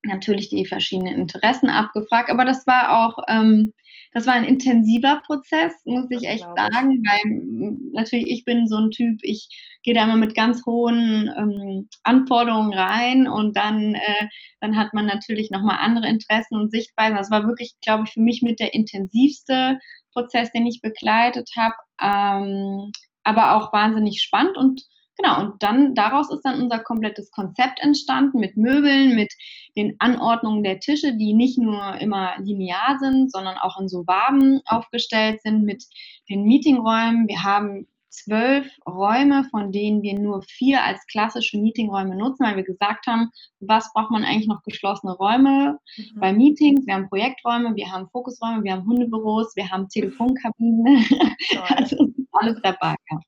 natürlich 0.05 0.49
die 0.49 0.67
verschiedenen 0.67 1.15
Interessen 1.15 1.71
abgefragt, 1.71 2.31
aber 2.31 2.45
das 2.45 2.67
war 2.67 3.07
auch 3.07 3.19
ähm, 3.29 3.73
das 4.13 4.27
war 4.27 4.35
ein 4.35 4.45
intensiver 4.45 5.23
Prozess, 5.27 5.73
muss 5.85 6.11
ich 6.11 6.27
echt 6.27 6.47
sagen, 6.57 7.03
weil 7.07 7.77
natürlich 7.93 8.29
ich 8.29 8.45
bin 8.45 8.67
so 8.67 8.77
ein 8.77 8.91
Typ, 8.91 9.21
ich 9.23 9.49
gehe 9.83 9.95
da 9.95 10.05
immer 10.05 10.17
mit 10.17 10.35
ganz 10.35 10.65
hohen 10.67 11.31
ähm, 11.37 11.89
Anforderungen 12.05 12.73
rein 12.73 13.29
und 13.29 13.57
dann, 13.57 13.95
äh, 13.95 14.29
dann 14.61 14.77
hat 14.77 14.95
man 14.95 15.07
natürlich 15.07 15.51
nochmal 15.51 15.79
andere 15.81 16.09
Interessen 16.09 16.57
und 16.57 16.71
Sichtweisen. 16.71 17.17
Das 17.17 17.31
war 17.31 17.47
wirklich, 17.47 17.75
glaube 17.83 18.05
ich, 18.07 18.13
für 18.15 18.21
mich 18.21 18.43
mit 18.43 18.61
der 18.61 18.75
intensivste 18.75 19.79
Prozess, 20.13 20.51
den 20.53 20.67
ich 20.67 20.81
begleitet 20.81 21.51
habe, 21.57 21.75
ähm, 22.01 22.93
aber 23.25 23.57
auch 23.57 23.73
wahnsinnig 23.73 24.23
spannend 24.23 24.57
und 24.57 24.83
Genau, 25.21 25.41
und 25.41 25.63
dann 25.63 25.97
daraus 25.97 26.31
ist 26.31 26.43
dann 26.43 26.63
unser 26.63 26.79
komplettes 26.79 27.33
Konzept 27.33 27.81
entstanden 27.81 28.39
mit 28.39 28.57
Möbeln, 28.57 29.17
mit 29.17 29.35
den 29.77 29.97
Anordnungen 29.99 30.63
der 30.63 30.79
Tische, 30.79 31.17
die 31.17 31.35
nicht 31.35 31.59
nur 31.59 31.97
immer 32.01 32.35
linear 32.39 32.99
sind, 33.01 33.33
sondern 33.33 33.59
auch 33.59 33.81
in 33.81 33.89
so 33.89 34.07
Waben 34.07 34.61
aufgestellt 34.67 35.43
sind, 35.43 35.65
mit 35.65 35.85
den 36.31 36.45
Meetingräumen. 36.45 37.27
Wir 37.27 37.43
haben 37.43 37.89
zwölf 38.11 38.71
Räume, 38.87 39.45
von 39.51 39.73
denen 39.73 40.03
wir 40.03 40.19
nur 40.19 40.43
vier 40.43 40.85
als 40.85 41.05
klassische 41.07 41.59
Meetingräume 41.59 42.17
nutzen, 42.17 42.45
weil 42.45 42.57
wir 42.57 42.65
gesagt 42.65 43.09
haben, 43.09 43.31
was 43.59 43.93
braucht 43.93 44.13
man 44.13 44.25
eigentlich 44.25 44.49
noch 44.49 44.63
geschlossene 44.63 45.15
Räume 45.17 45.79
mhm. 45.97 46.21
bei 46.21 46.33
Meetings? 46.33 46.87
Wir 46.87 46.95
haben 46.95 47.09
Projekträume, 47.09 47.75
wir 47.75 47.91
haben 47.91 48.09
Fokusräume, 48.11 48.63
wir 48.63 48.73
haben 48.73 48.87
Hundebüros, 48.87 49.57
wir 49.57 49.69
haben 49.69 49.89
Telefonkabinen. 49.89 51.05
also 51.69 52.09
alles 52.33 52.61
dabei. 52.63 52.95
Ja. 53.11 53.19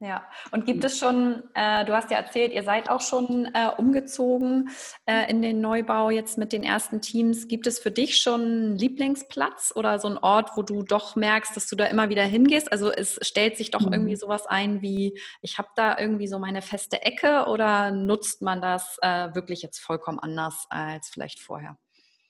Ja, 0.00 0.24
und 0.52 0.64
gibt 0.64 0.84
es 0.84 0.96
schon, 0.96 1.42
äh, 1.54 1.84
du 1.84 1.92
hast 1.92 2.12
ja 2.12 2.18
erzählt, 2.18 2.52
ihr 2.52 2.62
seid 2.62 2.88
auch 2.88 3.00
schon 3.00 3.46
äh, 3.52 3.68
umgezogen 3.78 4.70
äh, 5.06 5.28
in 5.28 5.42
den 5.42 5.60
Neubau 5.60 6.10
jetzt 6.10 6.38
mit 6.38 6.52
den 6.52 6.62
ersten 6.62 7.00
Teams. 7.00 7.48
Gibt 7.48 7.66
es 7.66 7.80
für 7.80 7.90
dich 7.90 8.18
schon 8.18 8.40
einen 8.40 8.76
Lieblingsplatz 8.76 9.72
oder 9.74 9.98
so 9.98 10.06
einen 10.06 10.18
Ort, 10.18 10.52
wo 10.54 10.62
du 10.62 10.84
doch 10.84 11.16
merkst, 11.16 11.56
dass 11.56 11.66
du 11.66 11.74
da 11.74 11.86
immer 11.86 12.10
wieder 12.10 12.22
hingehst? 12.22 12.70
Also 12.70 12.92
es 12.92 13.18
stellt 13.22 13.56
sich 13.56 13.72
doch 13.72 13.80
mhm. 13.80 13.92
irgendwie 13.92 14.14
sowas 14.14 14.46
ein 14.46 14.82
wie, 14.82 15.18
ich 15.42 15.58
habe 15.58 15.68
da 15.74 15.98
irgendwie 15.98 16.28
so 16.28 16.38
meine 16.38 16.62
feste 16.62 17.02
Ecke 17.02 17.46
oder 17.48 17.90
nutzt 17.90 18.40
man 18.40 18.62
das 18.62 18.98
äh, 19.02 19.34
wirklich 19.34 19.62
jetzt 19.62 19.80
vollkommen 19.80 20.20
anders 20.20 20.66
als 20.70 21.08
vielleicht 21.08 21.40
vorher? 21.40 21.76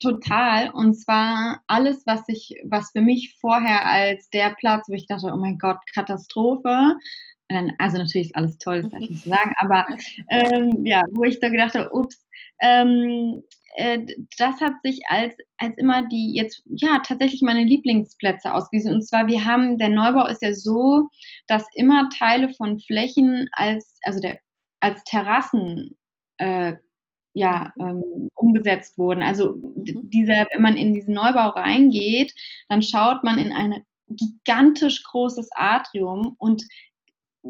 Total. 0.01 0.71
Und 0.71 0.95
zwar 0.95 1.61
alles, 1.67 2.01
was 2.07 2.23
ich, 2.29 2.55
was 2.63 2.91
für 2.93 3.01
mich 3.01 3.37
vorher 3.39 3.85
als 3.85 4.29
der 4.29 4.55
Platz, 4.57 4.87
wo 4.87 4.93
ich 4.93 5.05
dachte, 5.05 5.27
oh 5.31 5.37
mein 5.37 5.59
Gott, 5.59 5.77
Katastrophe, 5.93 6.95
also 7.77 7.97
natürlich 7.97 8.27
ist 8.27 8.35
alles 8.35 8.57
toll, 8.57 8.83
das 8.83 8.91
darf 8.91 9.01
ich 9.01 9.09
nicht 9.09 9.23
sagen, 9.25 9.53
aber 9.57 9.85
ähm, 10.29 10.85
ja, 10.85 11.03
wo 11.11 11.23
ich 11.23 11.39
da 11.39 11.49
gedacht 11.49 11.75
habe, 11.75 11.89
ups, 11.91 12.25
ähm, 12.61 13.43
äh, 13.75 13.99
das 14.37 14.59
hat 14.61 14.73
sich 14.83 15.01
als, 15.07 15.35
als 15.57 15.77
immer 15.77 16.07
die 16.07 16.33
jetzt, 16.33 16.63
ja, 16.65 16.99
tatsächlich 17.05 17.41
meine 17.41 17.63
Lieblingsplätze 17.63 18.53
ausgewiesen. 18.53 18.93
Und 18.93 19.03
zwar, 19.03 19.27
wir 19.27 19.45
haben, 19.45 19.77
der 19.77 19.89
Neubau 19.89 20.27
ist 20.27 20.41
ja 20.41 20.53
so, 20.53 21.09
dass 21.47 21.65
immer 21.75 22.09
Teile 22.09 22.53
von 22.53 22.79
Flächen 22.79 23.47
als, 23.51 23.99
also 24.03 24.19
der, 24.19 24.39
als 24.79 25.03
Terrassen 25.03 25.97
äh, 26.37 26.75
ja, 27.33 27.71
ähm, 27.79 28.29
umgesetzt 28.35 28.97
wurden. 28.97 29.21
Also 29.21 29.55
mhm. 29.55 30.09
dieser, 30.09 30.47
wenn 30.51 30.61
man 30.61 30.77
in 30.77 30.93
diesen 30.93 31.13
Neubau 31.13 31.49
reingeht, 31.49 32.33
dann 32.69 32.81
schaut 32.81 33.23
man 33.23 33.37
in 33.37 33.51
ein 33.51 33.83
gigantisch 34.09 35.03
großes 35.03 35.49
Atrium 35.53 36.35
und 36.39 36.63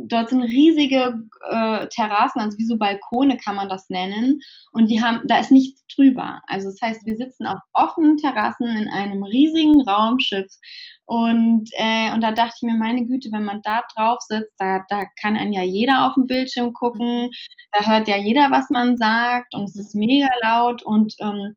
dort 0.07 0.29
sind 0.29 0.43
riesige 0.43 1.21
äh, 1.49 1.87
Terrassen, 1.87 2.41
also 2.41 2.57
wie 2.57 2.65
so 2.65 2.77
Balkone 2.77 3.37
kann 3.37 3.55
man 3.55 3.69
das 3.69 3.89
nennen. 3.89 4.41
Und 4.71 4.87
die 4.87 5.01
haben, 5.01 5.21
da 5.25 5.39
ist 5.39 5.51
nichts 5.51 5.85
drüber. 5.87 6.41
Also 6.47 6.69
das 6.69 6.81
heißt, 6.81 7.05
wir 7.05 7.15
sitzen 7.17 7.45
auf 7.45 7.59
offenen 7.73 8.17
Terrassen 8.17 8.67
in 8.67 8.87
einem 8.87 9.23
riesigen 9.23 9.81
Raumschiff. 9.81 10.51
Und, 11.05 11.69
äh, 11.73 12.13
und 12.13 12.21
da 12.21 12.31
dachte 12.31 12.53
ich 12.57 12.61
mir, 12.61 12.75
meine 12.75 13.05
Güte, 13.05 13.31
wenn 13.31 13.43
man 13.43 13.61
da 13.63 13.81
drauf 13.95 14.19
sitzt, 14.21 14.53
da, 14.59 14.85
da 14.89 15.05
kann 15.19 15.35
einen 15.35 15.53
ja 15.53 15.63
jeder 15.63 16.05
auf 16.05 16.13
dem 16.13 16.27
Bildschirm 16.27 16.73
gucken, 16.73 17.31
da 17.71 17.85
hört 17.85 18.07
ja 18.07 18.17
jeder, 18.17 18.51
was 18.51 18.69
man 18.69 18.95
sagt 18.95 19.55
und 19.55 19.63
es 19.63 19.75
ist 19.75 19.95
mega 19.95 20.29
laut 20.43 20.83
und 20.83 21.15
ähm, 21.19 21.55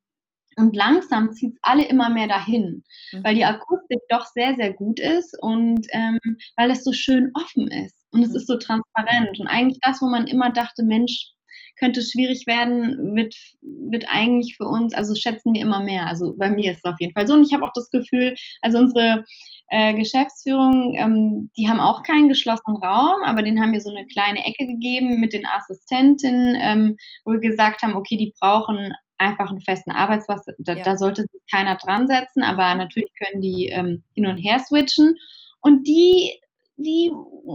und 0.56 0.76
langsam 0.76 1.32
zieht 1.32 1.54
es 1.54 1.58
alle 1.62 1.84
immer 1.84 2.10
mehr 2.10 2.28
dahin, 2.28 2.84
mhm. 3.12 3.24
weil 3.24 3.34
die 3.34 3.44
Akustik 3.44 4.00
doch 4.08 4.26
sehr, 4.26 4.54
sehr 4.56 4.72
gut 4.72 5.00
ist 5.00 5.36
und 5.40 5.86
ähm, 5.90 6.18
weil 6.56 6.70
es 6.70 6.84
so 6.84 6.92
schön 6.92 7.30
offen 7.34 7.68
ist 7.68 7.96
und 8.10 8.22
es 8.22 8.30
mhm. 8.30 8.36
ist 8.36 8.46
so 8.46 8.56
transparent. 8.56 9.38
Und 9.40 9.46
eigentlich 9.46 9.78
das, 9.82 10.00
wo 10.02 10.06
man 10.06 10.26
immer 10.26 10.50
dachte, 10.50 10.82
Mensch, 10.82 11.32
könnte 11.78 12.02
schwierig 12.02 12.46
werden, 12.46 13.16
wird, 13.16 13.34
wird 13.60 14.04
eigentlich 14.08 14.56
für 14.56 14.66
uns, 14.66 14.94
also 14.94 15.14
schätzen 15.14 15.54
wir 15.54 15.62
immer 15.62 15.82
mehr. 15.82 16.06
Also 16.06 16.34
bei 16.36 16.50
mir 16.50 16.72
ist 16.72 16.78
es 16.78 16.84
auf 16.84 17.00
jeden 17.00 17.12
Fall 17.12 17.26
so. 17.26 17.34
Und 17.34 17.44
ich 17.44 17.52
habe 17.52 17.64
auch 17.64 17.72
das 17.74 17.90
Gefühl, 17.90 18.34
also 18.60 18.78
unsere 18.78 19.24
äh, 19.68 19.94
Geschäftsführung, 19.94 20.94
ähm, 20.96 21.50
die 21.56 21.68
haben 21.68 21.80
auch 21.80 22.02
keinen 22.02 22.28
geschlossenen 22.28 22.76
Raum, 22.76 23.22
aber 23.24 23.42
den 23.42 23.60
haben 23.60 23.72
wir 23.72 23.80
so 23.80 23.90
eine 23.90 24.06
kleine 24.06 24.44
Ecke 24.44 24.66
gegeben 24.66 25.18
mit 25.18 25.32
den 25.32 25.46
Assistentinnen, 25.46 26.56
ähm, 26.60 26.96
wo 27.24 27.32
wir 27.32 27.40
gesagt 27.40 27.82
haben, 27.82 27.94
okay, 27.94 28.16
die 28.16 28.34
brauchen 28.38 28.92
einfach 29.22 29.50
einen 29.50 29.60
festen 29.60 29.90
Arbeitsplatz. 29.90 30.46
Da, 30.58 30.74
ja. 30.74 30.82
da 30.82 30.96
sollte 30.96 31.22
sich 31.22 31.40
keiner 31.50 31.76
dran 31.76 32.06
setzen, 32.06 32.42
aber 32.42 32.74
natürlich 32.74 33.12
können 33.18 33.40
die 33.40 33.68
ähm, 33.68 34.02
hin 34.14 34.26
und 34.26 34.38
her 34.38 34.58
switchen. 34.58 35.16
Und 35.60 35.86
die, 35.86 36.32
die 36.76 37.12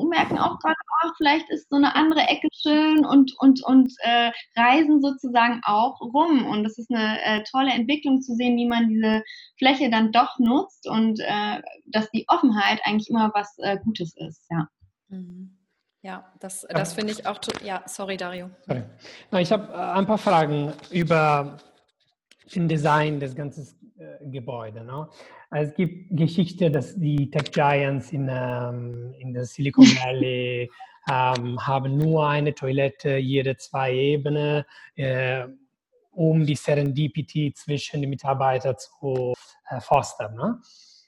merken 0.09 0.37
auch 0.37 0.59
gerade, 0.59 0.75
ach, 1.03 1.11
vielleicht 1.17 1.49
ist 1.49 1.69
so 1.69 1.75
eine 1.75 1.95
andere 1.95 2.21
Ecke 2.21 2.47
schön 2.53 3.05
und, 3.05 3.33
und, 3.39 3.63
und 3.63 3.93
äh, 3.99 4.31
reisen 4.55 5.01
sozusagen 5.01 5.61
auch 5.63 5.99
rum. 6.01 6.45
Und 6.45 6.63
das 6.63 6.77
ist 6.77 6.89
eine 6.89 7.21
äh, 7.23 7.43
tolle 7.51 7.71
Entwicklung 7.71 8.21
zu 8.21 8.33
sehen, 8.35 8.55
wie 8.57 8.67
man 8.67 8.87
diese 8.87 9.23
Fläche 9.57 9.89
dann 9.89 10.11
doch 10.11 10.39
nutzt 10.39 10.87
und 10.87 11.19
äh, 11.19 11.61
dass 11.85 12.09
die 12.11 12.25
Offenheit 12.27 12.79
eigentlich 12.85 13.09
immer 13.09 13.31
was 13.33 13.57
äh, 13.59 13.77
Gutes 13.83 14.15
ist. 14.15 14.45
Ja. 14.49 14.67
Mhm. 15.09 15.56
Ja, 16.07 16.23
das, 16.39 16.65
das 16.69 16.93
finde 16.93 17.11
ich 17.11 17.27
auch. 17.27 17.37
Ja, 17.65 17.83
sorry, 17.85 18.15
Dario. 18.15 18.49
Sorry. 18.65 18.81
Na, 19.29 19.41
ich 19.41 19.51
habe 19.51 19.73
äh, 19.73 19.75
ein 19.75 20.05
paar 20.05 20.17
Fragen 20.17 20.71
über 20.89 21.57
den 22.55 22.69
Design 22.69 23.19
des 23.19 23.35
ganzen 23.35 23.67
äh, 23.99 24.25
Gebäudes. 24.29 24.85
Ne? 24.85 25.09
Es 25.51 25.75
gibt 25.75 26.15
Geschichte, 26.15 26.71
dass 26.71 26.95
die 26.95 27.29
Tech 27.29 27.51
Giants 27.51 28.13
in, 28.13 28.29
ähm, 28.31 29.15
in 29.19 29.33
der 29.33 29.43
Silicon 29.43 29.83
Valley 29.83 30.71
ähm, 31.11 31.67
haben 31.67 31.97
nur 31.97 32.25
eine 32.25 32.55
Toilette 32.55 33.17
jede 33.17 33.57
zwei 33.57 33.93
Ebenen, 33.93 34.63
äh, 34.95 35.45
um 36.11 36.45
die 36.45 36.55
Serendipity 36.55 37.51
zwischen 37.53 37.99
den 37.99 38.11
Mitarbeitern 38.11 38.77
zu 38.77 39.33
äh, 39.69 39.81
fostern. 39.81 40.35
Ne? 40.35 40.61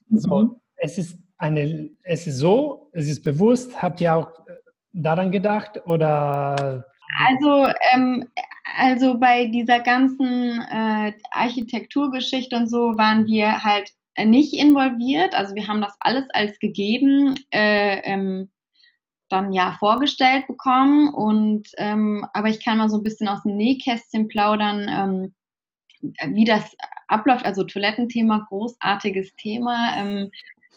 Mhm. 0.10 0.20
So, 0.20 0.62
es 0.76 0.98
ist 0.98 1.18
eine, 1.38 1.90
es 2.04 2.28
ist 2.28 2.40
so, 2.40 2.90
es 2.92 3.08
ist 3.08 3.24
bewusst. 3.24 3.82
Habt 3.82 4.02
ihr 4.02 4.14
auch 4.14 4.28
äh, 4.46 4.60
daran 4.94 5.32
gedacht 5.32 5.82
oder? 5.86 6.86
Also, 7.28 7.68
ähm, 7.94 8.28
also 8.78 9.18
bei 9.18 9.46
dieser 9.46 9.80
ganzen 9.80 10.62
äh, 10.62 11.14
Architekturgeschichte 11.32 12.56
und 12.56 12.68
so 12.68 12.98
waren 12.98 13.26
wir 13.26 13.64
halt 13.64 13.92
nicht 14.26 14.54
involviert. 14.54 15.34
Also 15.34 15.56
wir 15.56 15.68
haben 15.68 15.82
das 15.82 15.96
alles 16.00 16.26
als 16.34 16.60
gegeben 16.60 17.36
äh, 17.52 18.00
ähm, 18.04 18.50
dann 19.30 19.54
ja 19.54 19.76
vorgestellt 19.80 20.48
bekommen. 20.48 21.14
Und 21.14 21.70
ähm, 21.78 22.26
aber 22.34 22.50
ich 22.50 22.64
kann 22.64 22.78
mal 22.78 22.90
so 22.90 22.98
ein 22.98 23.04
bisschen 23.04 23.28
aus 23.28 23.44
dem 23.44 23.56
Nähkästchen 23.56 24.28
plaudern, 24.28 25.34
ähm, 26.02 26.34
wie 26.34 26.46
das 26.46 26.76
abläuft. 27.08 27.46
Also 27.46 27.64
Toilettenthema, 27.64 28.46
großartiges 28.50 29.36
Thema. 29.36 30.30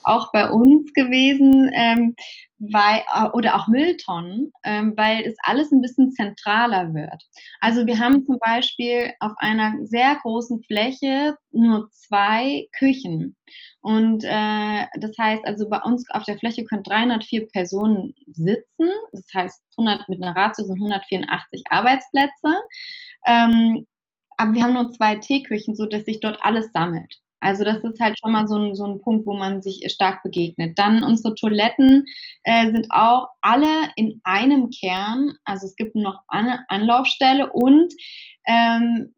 Auch 0.05 0.33
bei 0.33 0.51
uns 0.51 0.93
gewesen, 0.93 1.71
ähm, 1.75 2.15
weil, 2.59 3.03
äh, 3.15 3.29
oder 3.33 3.57
auch 3.57 3.67
Mülltonnen, 3.67 4.53
ähm, 4.63 4.95
weil 4.97 5.25
es 5.25 5.37
alles 5.43 5.73
ein 5.73 5.81
bisschen 5.81 6.13
zentraler 6.13 6.95
wird. 6.95 7.23
Also 7.61 7.87
wir 7.87 7.99
haben 7.99 8.25
zum 8.25 8.39
Beispiel 8.39 9.13
auf 9.21 9.33
einer 9.39 9.75
sehr 9.85 10.17
großen 10.23 10.63
Fläche 10.65 11.37
nur 11.51 11.91
zwei 11.91 12.69
Küchen. 12.79 13.37
Und 13.81 14.23
äh, 14.25 14.87
das 15.01 15.19
heißt, 15.19 15.45
also 15.45 15.69
bei 15.69 15.81
uns 15.81 16.09
auf 16.11 16.23
der 16.23 16.39
Fläche 16.39 16.65
können 16.65 16.85
304 16.85 17.49
Personen 17.49 18.15
sitzen. 18.27 18.91
Das 19.13 19.27
heißt, 19.35 19.63
100 19.77 20.09
mit 20.09 20.23
einer 20.23 20.37
Ratio 20.37 20.65
sind 20.65 20.77
184 20.77 21.65
Arbeitsplätze. 21.69 22.63
Ähm, 23.27 23.87
aber 24.37 24.55
wir 24.55 24.63
haben 24.63 24.75
nur 24.75 24.93
zwei 24.93 25.17
Teeküchen, 25.17 25.75
so 25.75 25.87
dass 25.87 26.05
sich 26.05 26.21
dort 26.21 26.39
alles 26.43 26.71
sammelt. 26.73 27.21
Also 27.43 27.65
das 27.65 27.83
ist 27.83 28.01
halt 28.01 28.19
schon 28.19 28.33
mal 28.33 28.47
so 28.47 28.57
ein, 28.57 28.75
so 28.75 28.87
ein 28.87 29.01
Punkt, 29.01 29.27
wo 29.27 29.35
man 29.35 29.63
sich 29.63 29.85
stark 29.93 30.23
begegnet. 30.23 30.79
Dann 30.79 31.03
unsere 31.03 31.35
Toiletten 31.35 32.07
äh, 32.45 32.71
sind 32.71 32.87
auch 32.91 33.29
alle 33.41 33.91
in 33.97 34.21
einem 34.23 34.71
Kern. 34.71 35.35
Also 35.45 35.67
es 35.67 35.75
gibt 35.75 35.97
noch 35.97 36.21
eine 36.29 36.65
Anlaufstelle 36.69 37.53
und 37.53 37.93
ähm, 38.47 39.13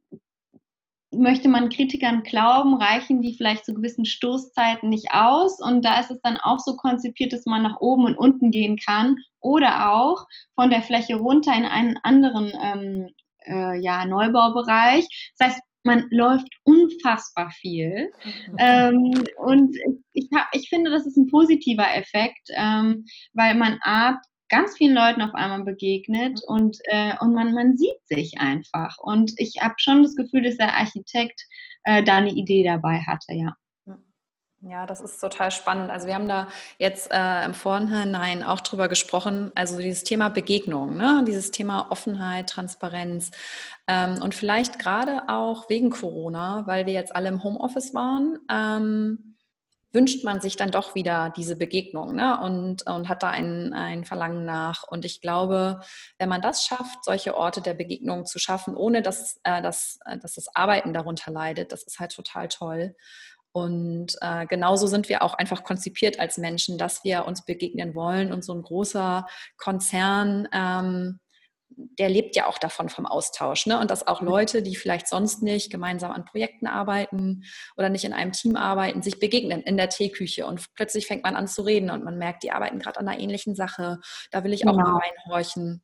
möchte 1.13 1.49
man 1.49 1.69
Kritikern 1.69 2.23
glauben, 2.23 2.75
reichen 2.75 3.21
die 3.21 3.35
vielleicht 3.37 3.67
zu 3.67 3.75
gewissen 3.75 4.07
Stoßzeiten 4.07 4.89
nicht 4.89 5.13
aus. 5.13 5.61
Und 5.61 5.85
da 5.85 6.01
ist 6.01 6.11
es 6.11 6.21
dann 6.23 6.39
auch 6.39 6.59
so 6.59 6.77
konzipiert, 6.77 7.33
dass 7.33 7.45
man 7.45 7.63
nach 7.63 7.81
oben 7.81 8.07
und 8.07 8.17
unten 8.17 8.51
gehen 8.51 8.79
kann 8.79 9.17
oder 9.41 9.93
auch 9.93 10.27
von 10.55 10.71
der 10.71 10.83
Fläche 10.83 11.17
runter 11.17 11.55
in 11.55 11.67
einen 11.67 11.99
anderen 12.03 12.53
ähm, 12.61 13.09
äh, 13.47 13.79
ja, 13.81 14.07
Neubaubereich. 14.07 15.07
Das 15.39 15.49
heißt, 15.49 15.63
man 15.85 16.07
läuft 16.11 16.49
unfassbar 16.65 17.51
viel. 17.51 18.11
Mhm. 18.25 18.57
Ähm, 18.59 19.25
und 19.37 19.77
ich, 20.13 20.29
hab, 20.35 20.49
ich 20.53 20.69
finde, 20.69 20.91
das 20.91 21.07
ist 21.07 21.17
ein 21.17 21.29
positiver 21.29 21.95
Effekt, 21.95 22.49
ähm, 22.57 23.05
weil 23.35 23.55
man 23.55 23.79
A, 23.83 24.21
ganz 24.49 24.77
vielen 24.77 24.95
Leuten 24.95 25.23
auf 25.23 25.35
einmal 25.35 25.65
begegnet 25.65 26.41
mhm. 26.49 26.55
und, 26.55 26.79
äh, 26.85 27.15
und 27.21 27.35
man, 27.35 27.55
man 27.55 27.77
sieht 27.77 28.07
sich 28.07 28.39
einfach. 28.39 28.97
Und 28.99 29.33
ich 29.37 29.57
habe 29.61 29.75
schon 29.79 30.03
das 30.03 30.17
Gefühl, 30.17 30.43
dass 30.43 30.57
der 30.57 30.75
Architekt 30.75 31.41
äh, 31.85 32.03
da 32.03 32.17
eine 32.17 32.33
Idee 32.33 32.65
dabei 32.65 33.01
hatte, 33.01 33.35
ja. 33.35 33.55
Ja, 34.67 34.87
das 34.87 35.03
ist 35.03 35.21
total 35.21 35.51
spannend. 35.51 35.91
Also 35.91 36.07
wir 36.07 36.15
haben 36.15 36.29
da 36.29 36.49
jetzt 36.79 37.11
äh, 37.13 37.45
im 37.45 37.53
Vorhinein 37.53 38.43
auch 38.43 38.61
drüber 38.61 38.89
gesprochen, 38.89 39.53
also 39.55 39.79
dieses 39.79 40.05
Thema 40.05 40.31
Begegnung, 40.31 40.97
ne? 40.97 41.23
dieses 41.27 41.51
Thema 41.51 41.91
Offenheit, 41.91 42.49
Transparenz 42.49 43.31
ähm, 43.87 44.23
und 44.23 44.35
vielleicht 44.35 44.79
gerade 44.79 45.29
auch 45.29 45.69
wegen 45.69 45.91
Corona, 45.91 46.63
weil 46.67 46.87
wir 46.87 46.95
jetzt 46.95 47.15
alle 47.15 47.29
im 47.29 47.45
Homeoffice 47.45 47.93
waren, 47.93 48.39
ähm, 48.51 49.37
wünscht 49.93 50.25
man 50.25 50.41
sich 50.41 50.57
dann 50.57 50.71
doch 50.71 50.95
wieder 50.95 51.33
diese 51.37 51.57
Begegnung 51.57 52.15
ne? 52.15 52.41
und, 52.41 52.87
und 52.87 53.09
hat 53.11 53.23
da 53.23 53.29
ein, 53.29 53.75
ein 53.75 54.07
Verlangen 54.07 54.47
nach. 54.47 54.85
Und 54.89 55.05
ich 55.05 55.21
glaube, 55.21 55.81
wenn 56.19 56.31
man 56.31 56.41
das 56.41 56.65
schafft, 56.65 57.05
solche 57.05 57.37
Orte 57.37 57.61
der 57.61 57.75
Begegnung 57.75 58.25
zu 58.25 58.39
schaffen, 58.39 58.75
ohne 58.77 59.03
dass, 59.03 59.41
äh, 59.45 59.61
dass, 59.61 59.99
dass 60.23 60.35
das 60.35 60.57
Arbeiten 60.57 60.95
darunter 60.95 61.31
leidet, 61.31 61.71
das 61.71 61.83
ist 61.83 62.01
halt 62.01 62.15
total 62.15 62.49
toll. 62.49 62.97
Und 63.55 64.17
äh, 64.21 64.47
genauso 64.47 64.89
sind 64.89 65.09
wir 65.09 65.23
auch 65.23 65.35
einfach 65.35 65.63
konzipiert 65.63 66.19
als 66.19 66.39
Menschen, 66.39 66.77
dass 66.77 67.05
wir 67.05 67.25
uns 67.25 67.45
begegnen 67.45 67.95
wollen. 67.95 68.33
Und 68.33 68.45
so 68.45 68.53
ein 68.53 68.63
großer 68.63 69.29
Konzern, 69.59 70.49
ähm, 70.53 71.21
der 71.71 72.09
lebt 72.09 72.35
ja 72.35 72.49
auch 72.49 72.59
davon 72.59 72.89
vom 72.89 73.07
Austausch. 73.07 73.67
Ne? 73.67 73.79
Und 73.79 73.93
dass 73.93 74.09
auch 74.09 74.23
Leute, 74.23 74.61
die 74.61 74.75
vielleicht 74.75 75.07
sonst 75.07 75.41
nicht 75.41 75.71
gemeinsam 75.71 76.11
an 76.11 76.25
Projekten 76.25 76.67
arbeiten 76.67 77.45
oder 77.77 77.91
nicht 77.91 78.05
in 78.05 78.13
einem 78.13 78.33
Team 78.33 78.57
arbeiten, 78.57 79.03
sich 79.03 79.21
begegnen 79.21 79.63
in 79.63 79.77
der 79.77 79.89
Teeküche. 79.89 80.47
Und 80.47 80.75
plötzlich 80.75 81.07
fängt 81.07 81.23
man 81.23 81.37
an 81.37 81.47
zu 81.47 81.63
reden 81.63 81.91
und 81.91 82.03
man 82.03 82.19
merkt, 82.19 82.43
die 82.43 82.51
arbeiten 82.51 82.81
gerade 82.81 82.99
an 82.99 83.07
einer 83.07 83.21
ähnlichen 83.21 83.55
Sache. 83.55 84.01
Da 84.33 84.43
will 84.43 84.53
ich 84.53 84.67
auch 84.67 84.73
genau. 84.73 84.95
mal 84.95 85.01
reinhorchen. 85.01 85.84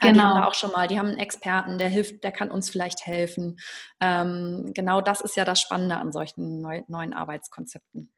Genau. 0.00 0.12
Die 0.12 0.20
haben 0.20 0.28
da 0.28 0.34
genau. 0.34 0.48
auch 0.48 0.54
schon 0.54 0.72
mal, 0.72 0.88
die 0.88 0.98
haben 0.98 1.08
einen 1.08 1.18
Experten, 1.18 1.78
der 1.78 1.88
hilft, 1.88 2.22
der 2.24 2.32
kann 2.32 2.50
uns 2.50 2.70
vielleicht 2.70 3.06
helfen. 3.06 3.58
Ähm, 4.00 4.72
genau 4.74 5.00
das 5.00 5.20
ist 5.20 5.36
ja 5.36 5.44
das 5.44 5.60
Spannende 5.60 5.96
an 5.96 6.12
solchen 6.12 6.60
neu, 6.60 6.82
neuen 6.88 7.12
Arbeitskonzepten. 7.12 8.10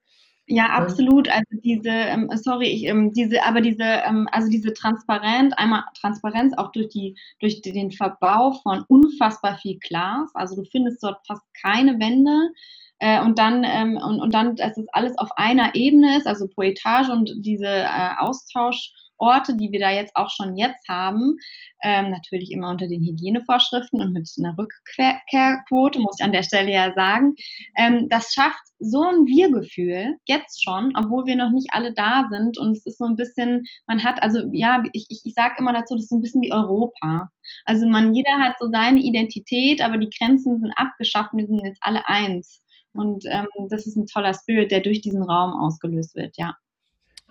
Ja, 0.51 0.71
absolut. 0.71 1.29
Also 1.29 1.45
diese, 1.62 1.91
ähm, 1.91 2.31
sorry, 2.35 2.69
ich, 2.69 2.85
ähm, 2.85 3.12
diese, 3.12 3.45
aber 3.45 3.61
diese, 3.61 3.83
ähm, 3.83 4.27
also 4.33 4.49
diese 4.49 4.73
Transparenz, 4.73 5.53
einmal 5.59 5.85
Transparenz 6.01 6.57
auch 6.57 6.73
durch 6.73 6.88
die, 6.88 7.19
durch 7.38 7.61
den 7.61 7.93
Verbau 7.93 8.53
von 8.62 8.83
unfassbar 8.88 9.59
viel 9.59 9.79
Glas. 9.79 10.31
Also 10.35 10.57
du 10.57 10.64
findest 10.64 11.03
dort 11.03 11.27
fast 11.27 11.43
keine 11.61 12.01
Wände. 12.01 12.51
Äh, 12.99 13.21
und 13.21 13.38
dann, 13.38 13.62
ähm, 13.64 13.99
und, 13.99 14.21
und 14.21 14.33
dann, 14.33 14.57
dass 14.57 14.79
es 14.79 14.87
alles 14.93 15.19
auf 15.19 15.29
einer 15.37 15.75
Ebene 15.75 16.17
ist, 16.17 16.27
also 16.27 16.49
pro 16.49 16.62
Etage 16.62 17.11
und 17.11 17.31
diese 17.37 17.67
äh, 17.67 18.11
Austausch 18.19 18.93
Orte, 19.19 19.57
die 19.57 19.71
wir 19.73 19.81
da 19.81 19.91
jetzt 19.91 20.15
auch 20.17 20.31
schon 20.31 20.57
jetzt 20.57 20.89
haben, 20.89 21.37
ähm, 21.83 22.11
natürlich 22.11 22.51
immer 22.51 22.71
unter 22.71 22.89
den 22.89 23.03
Hygienevorschriften 23.03 24.01
und 24.01 24.13
mit 24.13 24.29
einer 24.39 24.57
Rückkehrquote, 24.57 26.01
muss 26.01 26.17
ich 26.19 26.25
an 26.25 26.33
der 26.33 26.43
Stelle 26.43 26.73
ja 26.73 26.93
sagen, 26.95 27.35
ähm, 27.77 28.09
das 28.09 28.33
schafft 28.33 28.63
so 28.79 29.03
ein 29.03 29.27
Wir-Gefühl 29.27 30.17
jetzt 30.27 30.63
schon, 30.63 30.93
obwohl 30.97 31.27
wir 31.27 31.37
noch 31.37 31.51
nicht 31.51 31.69
alle 31.73 31.93
da 31.93 32.29
sind. 32.31 32.59
Und 32.59 32.77
es 32.77 32.87
ist 32.87 32.99
so 32.99 33.05
ein 33.05 33.17
bisschen, 33.17 33.65
man 33.87 34.03
hat, 34.03 34.23
also 34.23 34.41
ja, 34.53 34.83
ich, 34.93 35.07
ich, 35.09 35.23
ich 35.25 35.35
sage 35.35 35.57
immer 35.59 35.73
dazu, 35.73 35.95
das 35.95 36.05
ist 36.05 36.11
so 36.11 36.17
ein 36.17 36.23
bisschen 36.23 36.43
wie 36.43 36.53
Europa. 36.53 37.31
Also 37.65 37.87
man, 37.89 38.15
jeder 38.15 38.39
hat 38.39 38.57
so 38.59 38.69
seine 38.71 39.01
Identität, 39.01 39.83
aber 39.83 39.99
die 39.99 40.11
Grenzen 40.11 40.61
sind 40.61 40.73
abgeschafft, 40.77 41.31
wir 41.35 41.47
sind 41.47 41.65
jetzt 41.65 41.81
alle 41.83 42.07
eins. 42.09 42.63
Und 42.95 43.25
ähm, 43.27 43.47
das 43.69 43.87
ist 43.87 43.97
ein 43.97 44.07
toller 44.07 44.35
Spirit, 44.35 44.71
der 44.71 44.81
durch 44.81 45.01
diesen 45.01 45.23
Raum 45.23 45.53
ausgelöst 45.53 46.15
wird, 46.17 46.37
ja. 46.37 46.57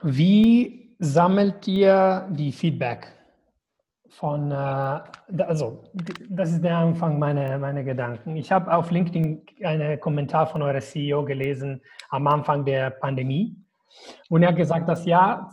Wie 0.03 0.95
sammelt 0.99 1.67
ihr 1.67 2.27
die 2.31 2.51
Feedback 2.51 3.13
von, 4.10 4.51
äh, 4.51 4.55
also 5.43 5.83
das 6.29 6.51
ist 6.51 6.63
der 6.63 6.77
Anfang 6.77 7.19
meiner, 7.19 7.57
meiner 7.57 7.83
Gedanken. 7.83 8.36
Ich 8.36 8.51
habe 8.51 8.73
auf 8.73 8.89
LinkedIn 8.89 9.45
einen 9.63 9.99
Kommentar 9.99 10.47
von 10.47 10.62
eurer 10.62 10.81
CEO 10.81 11.23
gelesen 11.23 11.81
am 12.10 12.25
Anfang 12.27 12.65
der 12.65 12.89
Pandemie 12.89 13.55
und 14.29 14.43
er 14.43 14.49
hat 14.49 14.55
gesagt, 14.55 14.89
dass 14.89 15.05
ja, 15.05 15.49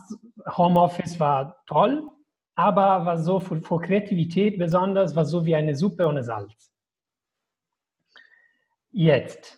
Homeoffice 0.57 1.19
war 1.19 1.57
toll, 1.67 2.09
aber 2.55 3.05
war 3.05 3.17
so 3.17 3.39
für 3.39 3.59
Kreativität 3.61 4.57
besonders, 4.57 5.15
war 5.15 5.25
so 5.25 5.45
wie 5.45 5.55
eine 5.55 5.75
Suppe 5.75 6.07
ohne 6.07 6.23
Salz. 6.23 6.71
Jetzt, 8.91 9.57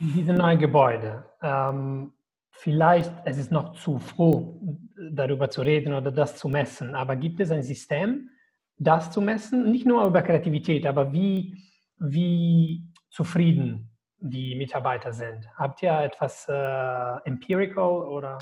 diese 0.00 0.32
neuen 0.32 0.58
Gebäude, 0.58 1.24
ähm, 1.42 2.12
vielleicht 2.58 3.12
es 3.24 3.38
ist 3.38 3.52
noch 3.52 3.74
zu 3.74 3.98
früh, 3.98 4.44
darüber 5.12 5.48
zu 5.48 5.62
reden 5.62 5.92
oder 5.94 6.10
das 6.10 6.36
zu 6.36 6.48
messen, 6.48 6.94
aber 6.94 7.16
gibt 7.16 7.40
es 7.40 7.50
ein 7.50 7.62
System, 7.62 8.30
das 8.78 9.10
zu 9.10 9.20
messen? 9.20 9.70
Nicht 9.70 9.86
nur 9.86 10.04
über 10.06 10.22
Kreativität, 10.22 10.86
aber 10.86 11.12
wie, 11.12 11.56
wie 11.98 12.84
zufrieden 13.10 13.90
die 14.20 14.56
Mitarbeiter 14.56 15.12
sind. 15.12 15.48
Habt 15.56 15.82
ihr 15.82 15.92
etwas 16.00 16.46
äh, 16.48 17.16
empirical 17.24 18.02
oder? 18.02 18.38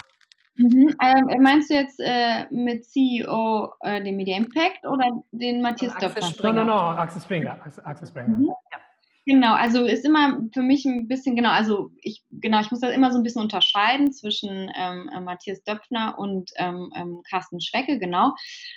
Mhm. 0.57 0.95
Ähm, 1.03 1.43
meinst 1.43 1.69
du 1.69 1.75
jetzt 1.75 2.01
äh, 2.01 2.47
mit 2.51 2.87
CEO 2.87 3.75
äh, 3.81 4.03
den 4.03 4.17
Media 4.17 4.39
Impact 4.39 4.87
oder 4.87 5.11
den 5.31 5.61
Matthias 5.61 5.95
Döpfer? 5.99 6.21
Nein, 6.43 6.55
nein, 6.55 6.67
nein, 6.67 6.99
Axel 6.99 7.21
Springer. 7.21 7.59
Axel 7.85 8.09
Springer. 8.09 8.39
Mhm. 8.39 8.47
Ja. 8.47 8.79
Genau, 9.29 9.55
also 9.55 9.85
ist 9.85 10.05
immer 10.05 10.39
für 10.55 10.63
mich 10.63 10.85
ein 10.85 11.09
bisschen, 11.09 11.35
genau, 11.35 11.51
also 11.51 11.91
ich, 12.01 12.23
genau, 12.31 12.61
ich 12.61 12.71
muss 12.71 12.79
das 12.79 12.95
immer 12.95 13.11
so 13.11 13.19
ein 13.19 13.25
bisschen 13.25 13.43
unterscheiden 13.43 14.13
zwischen 14.13 14.71
ähm, 14.77 15.11
äh, 15.13 15.21
Matthias 15.21 15.65
Döpfner 15.65 16.17
und 16.17 16.53
ähm, 16.59 16.93
ähm, 16.95 17.23
Carsten 17.29 17.61
Schrecke, 17.61 17.99
genau. 17.99 18.35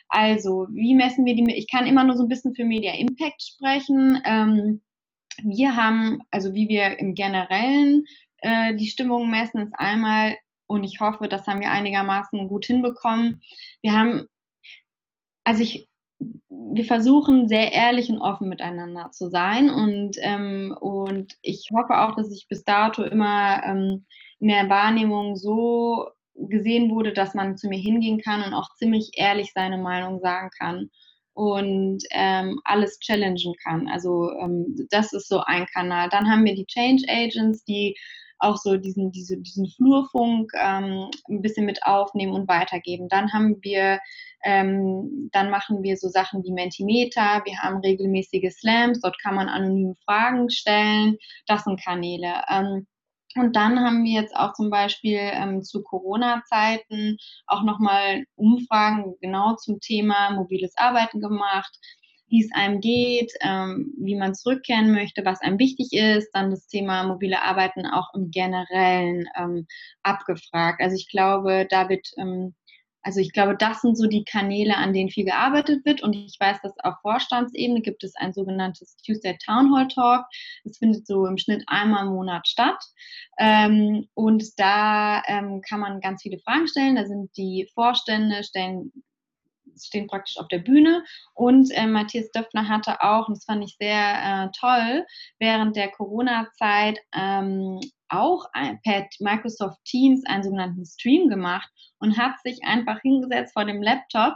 Also, 0.08 0.68
wie 0.72 0.96
messen 0.96 1.26
wir 1.26 1.36
die, 1.36 1.46
ich 1.54 1.70
kann 1.70 1.86
immer 1.86 2.04
nur 2.04 2.18
so 2.18 2.24
ein 2.24 2.30
bisschen 2.30 2.56
für 2.56 2.66
Media 2.66 2.96
Impact 2.96 3.44
sprechen. 3.44 4.20
Ähm, 4.26 4.82
wir 5.44 5.76
haben, 5.76 6.24
also 6.32 6.56
wie 6.56 6.68
wir 6.68 6.98
im 6.98 7.14
Generellen 7.14 8.06
äh, 8.40 8.76
die 8.76 8.88
Stimmung 8.88 9.30
messen, 9.30 9.62
ist 9.62 9.74
einmal, 9.78 10.36
und 10.66 10.84
ich 10.84 11.00
hoffe, 11.00 11.28
das 11.28 11.46
haben 11.46 11.62
wir 11.62 11.70
einigermaßen 11.72 12.48
gut 12.48 12.66
hinbekommen. 12.66 13.42
Wir 13.84 13.94
haben, 13.94 14.26
also 15.44 15.62
ich 15.62 15.89
wir 16.50 16.86
versuchen 16.86 17.48
sehr 17.48 17.72
ehrlich 17.72 18.10
und 18.10 18.20
offen 18.20 18.50
miteinander 18.50 19.12
zu 19.12 19.30
sein 19.30 19.70
und, 19.70 20.18
ähm, 20.22 20.76
und 20.80 21.38
ich 21.42 21.70
hoffe 21.74 21.98
auch, 22.00 22.16
dass 22.16 22.32
ich 22.32 22.48
bis 22.48 22.64
dato 22.64 23.04
immer 23.04 23.64
ähm, 23.64 24.06
in 24.40 24.50
der 24.50 24.70
Wahrnehmung 24.70 25.36
so 25.36 26.10
gesehen 26.36 26.90
wurde, 26.92 27.14
dass 27.14 27.34
man 27.34 27.58
zu 27.58 27.68
mir 27.68 27.80
hingehen 27.80 28.22
kann 28.22 28.44
und 28.44 28.54
auch 28.54 28.74
ziemlich 28.76 29.12
ehrlich 29.16 29.52
seine 29.54 29.78
Meinung 29.78 30.20
sagen 30.20 30.50
kann 30.58 30.90
und 31.34 32.04
ähm, 32.12 32.60
alles 32.64 33.00
challengen 33.00 33.56
kann. 33.64 33.88
Also 33.88 34.32
ähm, 34.40 34.88
das 34.90 35.14
ist 35.14 35.28
so 35.28 35.40
ein 35.40 35.66
Kanal. 35.74 36.10
Dann 36.10 36.30
haben 36.30 36.46
wir 36.46 36.56
die 36.56 36.66
Change 36.66 37.04
Agents, 37.08 37.64
die 37.64 37.96
auch 38.40 38.58
so 38.58 38.78
diesen, 38.78 39.12
diese, 39.12 39.38
diesen 39.38 39.68
Flurfunk 39.68 40.52
ähm, 40.56 41.10
ein 41.30 41.42
bisschen 41.42 41.66
mit 41.66 41.84
aufnehmen 41.84 42.34
und 42.34 42.48
weitergeben. 42.48 43.08
Dann 43.10 43.32
haben 43.34 43.58
wir, 43.62 44.00
ähm, 44.44 45.30
dann 45.32 45.50
machen 45.50 45.84
wir 45.84 45.98
so 45.98 46.10
Sachen 46.10 46.44
wie 46.44 46.52
Mentimeter, 46.52 47.42
wir 47.46 47.58
haben 47.60 47.80
regelmäßige 47.80 48.52
Slams, 48.52 49.02
dort 49.02 49.20
kann 49.22 49.36
man 49.36 49.50
anonym 49.50 49.96
Fragen 50.06 50.50
stellen, 50.50 51.18
das 51.48 51.64
sind 51.66 51.82
Kanäle. 51.84 52.42
Ähm, 52.50 52.88
und 53.36 53.56
dann 53.56 53.80
haben 53.80 54.04
wir 54.04 54.22
jetzt 54.22 54.36
auch 54.36 54.54
zum 54.54 54.72
Beispiel 54.72 55.20
ähm, 55.20 55.62
zu 55.62 55.84
Corona-Zeiten 55.84 57.18
auch 57.46 57.64
nochmal 57.64 58.24
Umfragen 58.36 59.16
genau 59.22 59.56
zum 59.56 59.80
Thema 59.80 60.32
mobiles 60.32 60.74
Arbeiten 60.78 61.22
gemacht 61.22 61.78
wie 62.30 62.44
es 62.44 62.52
einem 62.54 62.80
geht, 62.82 63.32
ähm, 63.42 63.94
wie 63.98 64.16
man 64.16 64.36
zurückkehren 64.36 64.92
möchte, 64.92 65.26
was 65.26 65.42
einem 65.42 65.60
wichtig 65.60 65.94
ist, 65.94 66.30
dann 66.34 66.52
das 66.52 66.68
Thema 66.68 67.04
mobile 67.04 67.42
Arbeiten 67.42 67.86
auch 67.86 68.14
im 68.14 68.32
Generellen 68.32 69.28
ähm, 69.38 69.68
abgefragt. 70.04 70.82
Also 70.82 70.96
ich 70.96 71.10
glaube, 71.10 71.68
da 71.70 71.90
wird 71.90 72.08
ähm, 72.18 72.56
also 73.02 73.22
ich 73.22 73.32
glaube, 73.32 73.56
das 73.56 73.82
sind 73.82 73.98
so 73.98 74.08
die 74.08 74.26
Kanäle, 74.26 74.76
an 74.76 74.94
denen 74.94 75.10
viel 75.10 75.26
gearbeitet 75.26 75.86
wird. 75.86 76.04
Und 76.04 76.14
ich 76.14 76.38
weiß, 76.40 76.62
dass 76.62 76.74
auf 76.84 76.96
Vorstandsebene 77.02 77.82
gibt 77.82 78.04
es 78.04 78.16
ein 78.16 78.34
sogenanntes 78.34 78.98
Tuesday 78.98 79.38
Town 79.44 79.74
Hall 79.74 79.88
Talk. 79.88 80.26
Das 80.64 80.78
findet 80.78 81.08
so 81.08 81.26
im 81.26 81.38
Schnitt 81.38 81.64
einmal 81.68 82.06
im 82.06 82.14
Monat 82.14 82.48
statt. 82.48 82.84
Ähm, 83.40 84.08
und 84.16 84.44
da 84.58 85.24
ähm, 85.28 85.62
kann 85.68 85.80
man 85.80 86.02
ganz 86.02 86.22
viele 86.22 86.40
Fragen 86.40 86.68
stellen. 86.68 86.96
Da 86.96 87.06
sind 87.06 87.36
die 87.38 87.70
Vorstände, 87.74 88.44
stellen 88.44 88.92
stehen 89.86 90.08
praktisch 90.08 90.38
auf 90.38 90.48
der 90.48 90.60
Bühne. 90.60 91.04
Und 91.34 91.72
äh, 91.72 91.88
Matthias 91.88 92.32
Döpfner 92.32 92.68
hatte 92.68 93.02
auch, 93.02 93.28
und 93.28 93.38
das 93.38 93.46
fand 93.46 93.64
ich 93.64 93.76
sehr 93.80 93.90
äh, 94.24 94.50
toll, 94.60 95.06
während 95.40 95.76
der 95.76 95.90
Corona-Zeit 95.90 97.00
ähm, 97.16 97.80
auch 98.10 98.46
ein, 98.54 98.80
per 98.82 99.08
Microsoft 99.20 99.78
Teams 99.86 100.26
einen 100.26 100.44
sogenannten 100.44 100.86
Stream 100.86 101.30
gemacht 101.30 101.70
und 102.00 102.18
hat 102.18 102.40
sich 102.44 102.64
einfach 102.64 103.00
hingesetzt 103.02 103.54
vor 103.54 103.66
dem 103.66 103.82
Laptop 103.82 104.36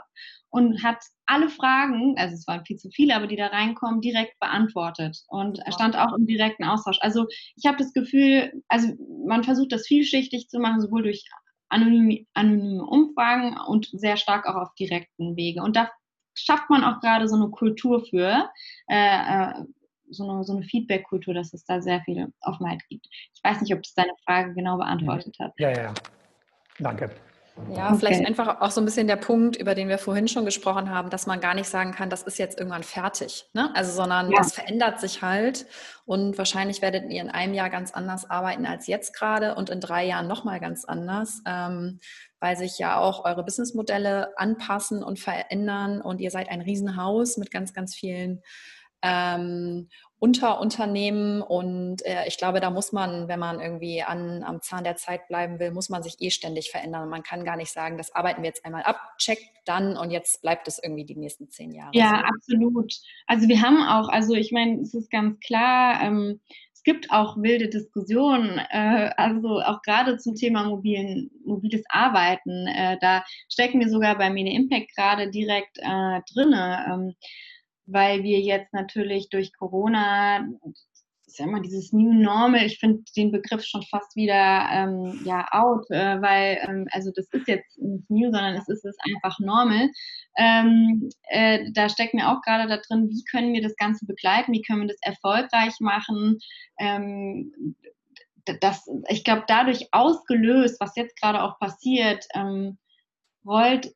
und 0.50 0.84
hat 0.84 1.04
alle 1.26 1.50
Fragen, 1.50 2.16
also 2.18 2.36
es 2.36 2.46
waren 2.48 2.64
viel 2.66 2.78
zu 2.78 2.90
viele, 2.92 3.16
aber 3.16 3.26
die 3.26 3.36
da 3.36 3.48
reinkommen, 3.48 4.02
direkt 4.02 4.40
beantwortet 4.40 5.18
und 5.28 5.58
er 5.60 5.72
stand 5.72 5.98
auch 5.98 6.14
im 6.14 6.28
direkten 6.28 6.64
Austausch. 6.64 7.00
Also 7.02 7.26
ich 7.56 7.66
habe 7.66 7.78
das 7.78 7.92
Gefühl, 7.94 8.62
also 8.68 8.90
man 9.26 9.44
versucht 9.44 9.72
das 9.72 9.88
vielschichtig 9.88 10.50
zu 10.50 10.60
machen, 10.60 10.80
sowohl 10.80 11.04
durch 11.04 11.26
anonyme, 11.74 12.26
anonyme 12.34 12.86
Umfragen 12.86 13.58
und 13.68 13.90
sehr 13.92 14.18
stark 14.18 14.48
auch 14.48 14.56
auf 14.56 14.76
direkten 14.76 15.36
Wege. 15.36 15.62
Und 15.62 15.76
da 15.76 15.90
schafft 16.36 16.70
man 16.70 16.84
auch 16.84 17.00
gerade 17.00 17.28
so 17.28 17.36
eine 17.36 17.50
Kultur 17.50 18.06
für, 18.06 18.50
äh, 18.88 19.50
äh, 19.50 19.54
so 20.10 20.30
eine, 20.30 20.44
so 20.44 20.56
eine 20.56 20.64
Feedback-Kultur, 20.64 21.34
dass 21.34 21.54
es 21.54 21.66
da 21.66 21.82
sehr 21.82 22.02
viel 22.02 22.32
Offenheit 22.42 22.82
gibt. 22.90 23.08
Ich 23.34 23.44
weiß 23.44 23.62
nicht, 23.62 23.74
ob 23.74 23.82
das 23.84 23.94
deine 23.94 24.14
Frage 24.26 24.54
genau 24.54 24.78
beantwortet 24.78 25.36
hat. 25.40 25.54
Ja, 25.58 25.72
ja. 25.72 25.94
Danke. 26.80 27.10
Ja, 27.70 27.90
okay. 27.90 27.98
vielleicht 28.00 28.26
einfach 28.26 28.62
auch 28.62 28.72
so 28.72 28.82
ein 28.82 28.86
bisschen 28.86 29.06
der 29.08 29.16
Punkt, 29.16 29.56
über 29.56 29.76
den 29.76 29.88
wir 29.88 30.00
vorhin 30.00 30.28
schon 30.28 30.44
gesprochen 30.44 30.90
haben, 30.90 31.12
dass 31.12 31.28
man 31.28 31.40
gar 31.40 31.54
nicht 31.54 31.70
sagen 31.70 31.92
kann, 31.92 32.10
das 32.10 32.24
ist 32.24 32.40
jetzt 32.40 32.58
irgendwann 32.58 32.84
fertig. 32.84 33.46
Ne? 33.54 33.70
Also, 33.76 33.92
sondern 33.92 34.32
ja. 34.32 34.38
das 34.38 34.54
verändert 34.54 35.00
sich 35.00 35.22
halt. 35.22 35.68
Und 36.06 36.38
wahrscheinlich 36.38 36.82
werdet 36.82 37.12
ihr 37.12 37.22
in 37.22 37.30
einem 37.30 37.54
Jahr 37.54 37.70
ganz 37.70 37.92
anders 37.92 38.28
arbeiten 38.30 38.66
als 38.66 38.88
jetzt 38.88 39.14
gerade 39.16 39.54
und 39.56 39.70
in 39.70 39.80
drei 39.80 40.04
Jahren 40.04 40.28
nochmal 40.28 40.60
ganz 40.60 40.84
anders, 40.84 41.42
ähm, 41.46 42.00
weil 42.40 42.58
sich 42.58 42.80
ja 42.80 42.98
auch 42.98 43.24
eure 43.24 43.44
Businessmodelle 43.44 44.38
anpassen 44.38 45.04
und 45.04 45.20
verändern. 45.20 46.02
Und 46.02 46.22
ihr 46.22 46.32
seid 46.32 46.50
ein 46.50 46.62
Riesenhaus 46.62 47.38
mit 47.38 47.52
ganz, 47.52 47.74
ganz 47.74 47.94
vielen 47.94 48.42
ähm, 49.04 49.90
Unterunternehmen 50.24 51.42
und 51.42 51.98
äh, 52.06 52.26
ich 52.28 52.38
glaube, 52.38 52.62
da 52.62 52.70
muss 52.70 52.94
man, 52.94 53.28
wenn 53.28 53.42
man 53.42 53.60
irgendwie 53.60 54.04
an, 54.04 54.42
am 54.44 54.62
Zahn 54.62 54.86
der 54.86 54.96
Zeit 54.96 55.28
bleiben 55.28 55.60
will, 55.60 55.72
muss 55.72 55.90
man 55.90 56.02
sich 56.02 56.16
eh 56.22 56.30
ständig 56.30 56.72
verändern. 56.72 57.10
Man 57.10 57.24
kann 57.24 57.44
gar 57.44 57.58
nicht 57.58 57.74
sagen, 57.74 57.98
das 57.98 58.16
arbeiten 58.16 58.42
wir 58.42 58.48
jetzt 58.48 58.64
einmal 58.64 58.84
ab, 58.84 59.18
check 59.18 59.38
dann 59.66 59.98
und 59.98 60.12
jetzt 60.12 60.42
bleibt 60.42 60.70
es 60.70 60.80
irgendwie 60.82 61.04
die 61.04 61.18
nächsten 61.18 61.50
zehn 61.50 61.74
Jahre. 61.74 61.92
Ja, 61.94 62.12
so. 62.12 62.36
absolut. 62.36 62.94
Also 63.28 63.50
wir 63.50 63.62
haben 63.62 63.84
auch, 63.84 64.08
also 64.08 64.34
ich 64.34 64.54
meine, 64.54 64.80
es 64.80 64.94
ist 64.94 65.12
ganz 65.12 65.42
klar, 65.42 66.02
ähm, 66.02 66.40
es 66.72 66.84
gibt 66.84 67.12
auch 67.12 67.36
wilde 67.36 67.68
Diskussionen, 67.68 68.62
äh, 68.70 69.12
also 69.18 69.60
auch 69.60 69.82
gerade 69.82 70.20
zum 70.20 70.36
Thema 70.36 70.64
mobilen, 70.64 71.32
mobiles 71.44 71.84
Arbeiten. 71.90 72.68
Äh, 72.68 72.98
da 73.02 73.26
stecken 73.50 73.82
wir 73.82 73.90
sogar 73.90 74.18
bei 74.18 74.30
Mini 74.30 74.56
Impact 74.56 74.96
gerade 74.96 75.30
direkt 75.30 75.80
äh, 75.80 76.22
drinne. 76.34 76.86
Ähm, 76.90 77.14
weil 77.86 78.24
wir 78.24 78.40
jetzt 78.40 78.74
natürlich 78.74 79.30
durch 79.30 79.54
Corona, 79.54 80.48
ist 81.34 81.40
ja 81.40 81.46
immer 81.46 81.62
dieses 81.62 81.92
New 81.92 82.14
Normal, 82.14 82.64
ich 82.66 82.78
finde 82.78 83.04
den 83.18 83.32
Begriff 83.32 83.64
schon 83.66 83.82
fast 83.84 84.16
wieder 84.16 84.68
ähm, 84.72 85.20
ja 85.26 85.48
out, 85.52 85.90
äh, 85.90 86.22
weil 86.22 86.60
ähm, 86.62 86.88
also 86.92 87.12
das 87.16 87.28
ist 87.32 87.48
jetzt 87.48 87.80
nicht 87.82 88.10
new, 88.10 88.32
sondern 88.32 88.56
es 88.56 88.68
ist 88.68 88.86
es 88.86 88.96
einfach 89.06 89.40
normal. 89.40 89.90
Ähm, 90.38 91.10
äh, 91.30 91.72
da 91.74 91.90
steckt 91.90 92.14
mir 92.14 92.30
auch 92.30 92.42
gerade 92.42 92.70
da 92.70 92.78
drin, 92.78 93.10
wie 93.10 93.24
können 93.32 93.54
wir 93.54 93.64
das 93.64 93.76
Ganze 93.78 94.06
begleiten, 94.06 94.54
wie 94.54 94.62
können 94.62 94.82
wir 94.82 94.88
das 94.90 95.02
erfolgreich 95.02 95.74
machen. 95.80 96.38
Ähm, 96.80 97.76
das, 98.62 98.86
ich 99.10 99.24
glaube, 99.24 99.46
dadurch 99.48 99.88
ausgelöst, 99.92 100.80
was 100.80 100.96
jetzt 100.96 101.20
gerade 101.20 101.42
auch 101.42 101.58
passiert, 101.60 102.26
ähm, 102.36 102.78
rollt 103.46 103.94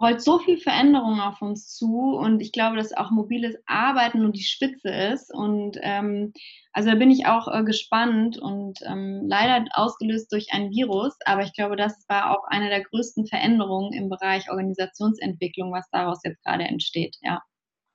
rollt 0.00 0.20
so 0.20 0.38
viel 0.38 0.58
Veränderung 0.58 1.20
auf 1.20 1.40
uns 1.40 1.68
zu 1.68 2.16
und 2.16 2.40
ich 2.40 2.52
glaube, 2.52 2.76
dass 2.76 2.96
auch 2.96 3.10
mobiles 3.10 3.56
Arbeiten 3.66 4.22
nur 4.22 4.32
die 4.32 4.42
Spitze 4.42 4.88
ist 4.88 5.32
und 5.32 5.78
ähm, 5.82 6.32
also 6.72 6.90
da 6.90 6.96
bin 6.96 7.10
ich 7.10 7.26
auch 7.26 7.46
äh, 7.46 7.62
gespannt 7.62 8.36
und 8.36 8.80
ähm, 8.86 9.22
leider 9.28 9.64
ausgelöst 9.72 10.32
durch 10.32 10.48
ein 10.52 10.70
Virus, 10.70 11.16
aber 11.24 11.42
ich 11.42 11.52
glaube, 11.52 11.76
das 11.76 12.04
war 12.08 12.30
auch 12.32 12.44
eine 12.48 12.68
der 12.68 12.82
größten 12.82 13.26
Veränderungen 13.26 13.92
im 13.92 14.08
Bereich 14.08 14.50
Organisationsentwicklung, 14.50 15.72
was 15.72 15.88
daraus 15.90 16.20
jetzt 16.24 16.42
gerade 16.42 16.64
entsteht, 16.64 17.16
ja. 17.22 17.40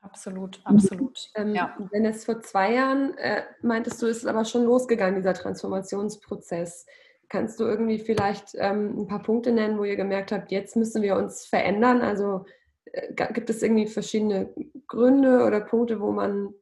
Absolut, 0.01 0.61
absolut. 0.63 1.29
Ähm, 1.35 1.53
ja. 1.53 1.75
Wenn 1.91 2.05
es 2.05 2.23
vor 2.23 2.39
zwei 2.41 2.73
Jahren, 2.73 3.17
äh, 3.17 3.43
meintest 3.61 4.01
du, 4.01 4.05
ist 4.05 4.19
es 4.19 4.25
aber 4.25 4.45
schon 4.45 4.63
losgegangen, 4.63 5.15
dieser 5.15 5.33
Transformationsprozess. 5.33 6.85
Kannst 7.29 7.59
du 7.59 7.65
irgendwie 7.65 7.99
vielleicht 7.99 8.55
ähm, 8.55 9.01
ein 9.01 9.07
paar 9.07 9.21
Punkte 9.21 9.51
nennen, 9.51 9.77
wo 9.77 9.83
ihr 9.83 9.95
gemerkt 9.95 10.31
habt, 10.31 10.51
jetzt 10.51 10.75
müssen 10.75 11.01
wir 11.01 11.15
uns 11.15 11.45
verändern? 11.45 12.01
Also 12.01 12.45
äh, 12.85 13.13
gibt 13.33 13.49
es 13.49 13.61
irgendwie 13.61 13.87
verschiedene 13.87 14.53
Gründe 14.87 15.45
oder 15.45 15.61
Punkte, 15.61 15.99
wo 15.99 16.11
man 16.11 16.53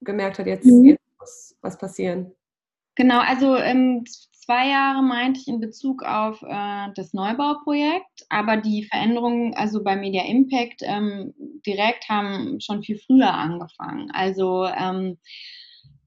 gemerkt 0.00 0.38
hat, 0.38 0.46
jetzt, 0.46 0.64
mhm. 0.64 0.84
jetzt 0.84 1.02
muss 1.18 1.56
was 1.60 1.78
passieren? 1.78 2.32
Genau, 2.94 3.20
also 3.20 3.56
ähm, 3.56 4.04
zwei 4.32 4.68
Jahre 4.68 5.02
meinte 5.02 5.40
ich 5.40 5.48
in 5.48 5.60
Bezug 5.60 6.02
auf 6.02 6.42
äh, 6.42 6.88
das 6.94 7.12
Neubauprojekt, 7.12 8.24
aber 8.30 8.56
die 8.56 8.84
Veränderungen, 8.84 9.54
also 9.54 9.82
bei 9.82 9.96
Media 9.96 10.24
Impact 10.24 10.80
ähm, 10.82 11.34
direkt 11.66 12.08
haben 12.08 12.58
schon 12.60 12.82
viel 12.82 12.98
früher 12.98 13.34
angefangen. 13.34 14.10
Also 14.12 14.64
ähm, 14.64 15.18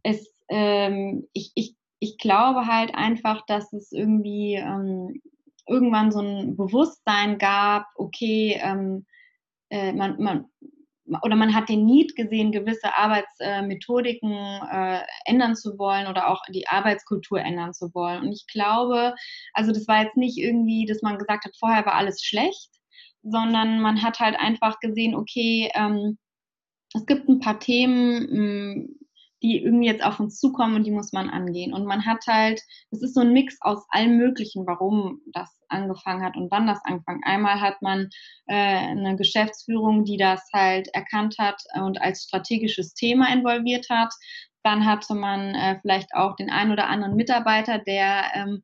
es, 0.04 0.34
ähm, 0.48 1.28
ich, 1.34 1.52
ich 1.54 1.76
ich 2.00 2.18
glaube 2.18 2.66
halt 2.66 2.96
einfach, 2.96 3.46
dass 3.46 3.74
es 3.74 3.92
irgendwie 3.92 4.56
ähm, 4.56 5.22
irgendwann 5.68 6.12
so 6.12 6.20
ein 6.20 6.56
Bewusstsein 6.56 7.38
gab, 7.38 7.86
okay, 7.96 8.60
ähm, 8.62 9.06
äh, 9.70 9.94
man, 9.94 10.22
man, 10.22 10.46
oder 11.24 11.36
man 11.36 11.54
hat 11.54 11.70
den 11.70 11.86
Need 11.86 12.16
gesehen, 12.16 12.52
gewisse 12.52 12.96
Arbeitsmethodiken 12.96 14.32
äh, 14.32 15.02
ändern 15.26 15.56
zu 15.56 15.78
wollen 15.78 16.08
oder 16.08 16.30
auch 16.30 16.42
die 16.50 16.68
Arbeitskultur 16.68 17.40
ändern 17.40 17.74
zu 17.74 17.94
wollen. 17.94 18.24
Und 18.24 18.32
ich 18.32 18.46
glaube, 18.48 19.16
also 19.54 19.72
das 19.72 19.88
war 19.88 20.04
jetzt 20.04 20.18
nicht 20.18 20.38
irgendwie, 20.38 20.86
dass 20.86 21.02
man 21.02 21.18
gesagt 21.18 21.46
hat, 21.46 21.56
vorher 21.58 21.86
war 21.86 21.96
alles 21.96 22.24
schlecht, 22.24 22.70
sondern 23.24 23.82
man 23.82 24.02
hat 24.02 24.20
halt 24.20 24.38
einfach 24.40 24.80
gesehen, 24.80 25.16
okay, 25.16 25.72
ähm, 25.74 26.18
es 26.94 27.06
gibt 27.06 27.28
ein 27.28 27.40
paar 27.40 27.60
Themen, 27.60 28.96
die 29.41 29.63
irgendwie 29.63 29.88
jetzt 29.88 30.04
auf 30.04 30.19
uns 30.19 30.39
zukommen 30.39 30.75
und 30.75 30.84
die 30.86 30.91
muss 30.91 31.13
man 31.13 31.30
angehen. 31.30 31.73
Und 31.73 31.86
man 31.86 32.06
hat 32.06 32.25
halt, 32.28 32.62
es 32.91 33.02
ist 33.02 33.13
so 33.13 33.21
ein 33.21 33.34
Mix 33.34 33.58
aus 33.62 33.86
allem 33.89 34.17
Möglichen, 34.17 34.67
warum 34.67 35.21
das 35.34 35.49
angefangen 35.69 36.23
hat 36.23 36.36
und 36.36 36.52
wann 36.52 36.67
das 36.67 36.80
angefangen. 36.84 37.21
Einmal 37.23 37.62
hat 37.62 37.82
man 37.82 38.10
äh, 38.47 38.56
eine 38.56 39.15
Geschäftsführung, 39.15 40.04
die 40.04 40.17
das 40.17 40.49
halt 40.54 40.89
erkannt 40.93 41.36
hat 41.39 41.62
und 41.75 42.02
als 42.02 42.23
strategisches 42.23 42.93
Thema 42.93 43.32
involviert 43.32 43.88
hat. 43.89 44.13
Dann 44.63 44.86
hatte 44.86 45.15
man 45.15 45.56
äh, 45.56 45.80
vielleicht 45.82 46.13
auch 46.13 46.36
den 46.36 46.49
einen 46.49 46.71
oder 46.71 46.88
anderen 46.88 47.15
Mitarbeiter, 47.15 47.80
der 47.80 48.25
ähm, 48.34 48.62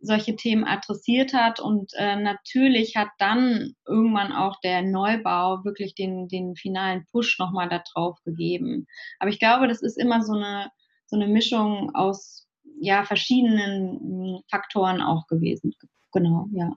solche 0.00 0.36
Themen 0.36 0.64
adressiert 0.64 1.32
hat. 1.32 1.60
Und 1.60 1.92
äh, 1.96 2.16
natürlich 2.16 2.96
hat 2.96 3.08
dann 3.18 3.74
irgendwann 3.86 4.32
auch 4.32 4.60
der 4.60 4.82
Neubau 4.82 5.64
wirklich 5.64 5.94
den, 5.94 6.28
den 6.28 6.56
finalen 6.56 7.06
Push 7.10 7.38
nochmal 7.38 7.68
da 7.68 7.82
drauf 7.92 8.18
gegeben. 8.24 8.86
Aber 9.18 9.30
ich 9.30 9.38
glaube, 9.38 9.68
das 9.68 9.82
ist 9.82 9.98
immer 9.98 10.22
so 10.22 10.34
eine, 10.34 10.70
so 11.06 11.16
eine 11.16 11.28
Mischung 11.28 11.94
aus 11.94 12.46
ja, 12.78 13.04
verschiedenen 13.04 14.00
hm, 14.00 14.42
Faktoren 14.50 15.00
auch 15.00 15.26
gewesen. 15.26 15.74
Genau, 16.12 16.46
ja. 16.52 16.72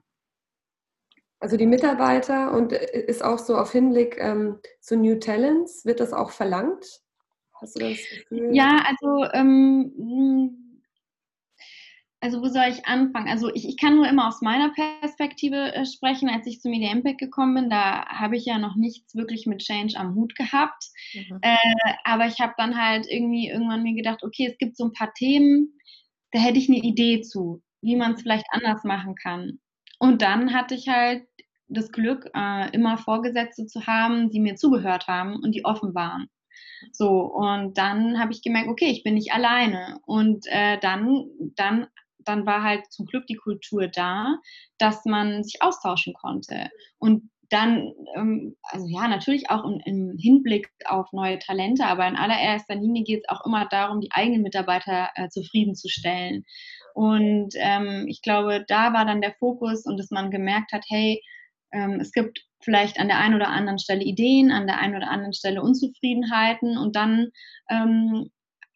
Also 1.38 1.56
die 1.56 1.66
Mitarbeiter 1.66 2.52
und 2.52 2.72
äh, 2.72 3.00
ist 3.06 3.24
auch 3.24 3.38
so 3.38 3.56
auf 3.56 3.72
Hinblick 3.72 4.18
ähm, 4.18 4.58
zu 4.80 4.96
New 4.96 5.18
Talents, 5.18 5.84
wird 5.84 6.00
das 6.00 6.12
auch 6.12 6.30
verlangt? 6.30 6.84
Hast 7.60 7.76
du 7.76 7.80
das 7.80 7.98
Gefühl? 7.98 8.54
Ja, 8.54 8.84
also 8.86 9.24
ähm, 9.32 9.92
hm, 9.96 10.59
also 12.20 12.42
wo 12.42 12.48
soll 12.48 12.66
ich 12.68 12.86
anfangen? 12.86 13.28
Also 13.28 13.52
ich, 13.54 13.66
ich 13.66 13.78
kann 13.78 13.96
nur 13.96 14.06
immer 14.06 14.28
aus 14.28 14.42
meiner 14.42 14.70
Perspektive 14.70 15.74
äh, 15.74 15.86
sprechen. 15.86 16.28
Als 16.28 16.46
ich 16.46 16.60
zu 16.60 16.68
Media 16.68 16.92
Impact 16.92 17.18
gekommen 17.18 17.54
bin, 17.54 17.70
da 17.70 18.06
habe 18.06 18.36
ich 18.36 18.44
ja 18.44 18.58
noch 18.58 18.76
nichts 18.76 19.14
wirklich 19.14 19.46
mit 19.46 19.62
Change 19.62 19.98
am 19.98 20.14
Hut 20.14 20.34
gehabt. 20.34 20.84
Mhm. 21.14 21.38
Äh, 21.40 21.56
aber 22.04 22.26
ich 22.26 22.38
habe 22.40 22.52
dann 22.58 22.76
halt 22.80 23.06
irgendwie 23.08 23.48
irgendwann 23.48 23.82
mir 23.82 23.94
gedacht, 23.94 24.22
okay, 24.22 24.46
es 24.50 24.58
gibt 24.58 24.76
so 24.76 24.84
ein 24.84 24.92
paar 24.92 25.14
Themen, 25.14 25.78
da 26.32 26.38
hätte 26.38 26.58
ich 26.58 26.68
eine 26.68 26.78
Idee 26.78 27.22
zu, 27.22 27.62
wie 27.80 27.96
man 27.96 28.12
es 28.12 28.22
vielleicht 28.22 28.46
anders 28.50 28.84
machen 28.84 29.14
kann. 29.14 29.58
Und 29.98 30.20
dann 30.20 30.52
hatte 30.52 30.74
ich 30.74 30.88
halt 30.88 31.24
das 31.68 31.90
Glück, 31.90 32.30
äh, 32.34 32.70
immer 32.72 32.98
Vorgesetzte 32.98 33.66
zu 33.66 33.86
haben, 33.86 34.30
die 34.30 34.40
mir 34.40 34.56
zugehört 34.56 35.06
haben 35.08 35.36
und 35.36 35.54
die 35.54 35.64
offen 35.64 35.94
waren. 35.94 36.28
So, 36.92 37.20
und 37.20 37.78
dann 37.78 38.18
habe 38.18 38.32
ich 38.32 38.42
gemerkt, 38.42 38.68
okay, 38.68 38.90
ich 38.90 39.02
bin 39.04 39.14
nicht 39.14 39.32
alleine. 39.32 40.00
Und 40.04 40.46
äh, 40.48 40.78
dann, 40.80 41.26
dann 41.56 41.86
dann 42.24 42.46
war 42.46 42.62
halt 42.62 42.90
zum 42.92 43.06
Glück 43.06 43.26
die 43.26 43.36
Kultur 43.36 43.88
da, 43.88 44.36
dass 44.78 45.04
man 45.04 45.42
sich 45.42 45.62
austauschen 45.62 46.14
konnte. 46.14 46.68
Und 46.98 47.30
dann, 47.50 47.92
ähm, 48.14 48.56
also 48.62 48.86
ja, 48.88 49.08
natürlich 49.08 49.50
auch 49.50 49.64
im, 49.64 50.16
Hinblick 50.18 50.70
auf 50.84 51.12
neue 51.12 51.38
Talente, 51.40 51.84
aber 51.84 52.06
in 52.06 52.16
allererster 52.16 52.76
Linie 52.76 53.02
geht 53.02 53.24
es 53.24 53.28
auch 53.28 53.44
immer 53.44 53.66
darum, 53.66 54.00
die 54.00 54.12
eigenen 54.12 54.42
Mitarbeiter 54.42 55.10
äh, 55.16 55.28
zufriedenzustellen. 55.28 56.44
Und 56.94 57.54
ähm, 57.56 58.06
ich 58.08 58.22
glaube, 58.22 58.64
da 58.68 58.92
war 58.92 59.04
dann 59.04 59.20
der 59.20 59.34
Fokus 59.38 59.84
und 59.84 59.98
dass 59.98 60.10
man 60.10 60.30
gemerkt 60.30 60.72
hat, 60.72 60.84
hey, 60.88 61.20
ähm, 61.72 61.98
es 62.00 62.12
gibt 62.12 62.40
vielleicht 62.62 63.00
an 63.00 63.08
der 63.08 63.18
einen 63.18 63.34
oder 63.34 63.48
anderen 63.48 63.78
Stelle 63.78 64.02
Ideen, 64.02 64.50
an 64.50 64.66
der 64.66 64.78
einen 64.78 64.96
oder 64.96 65.10
anderen 65.10 65.32
Stelle 65.34 65.62
Unzufriedenheiten 65.62 66.78
und 66.78 66.94
dann 66.94 67.30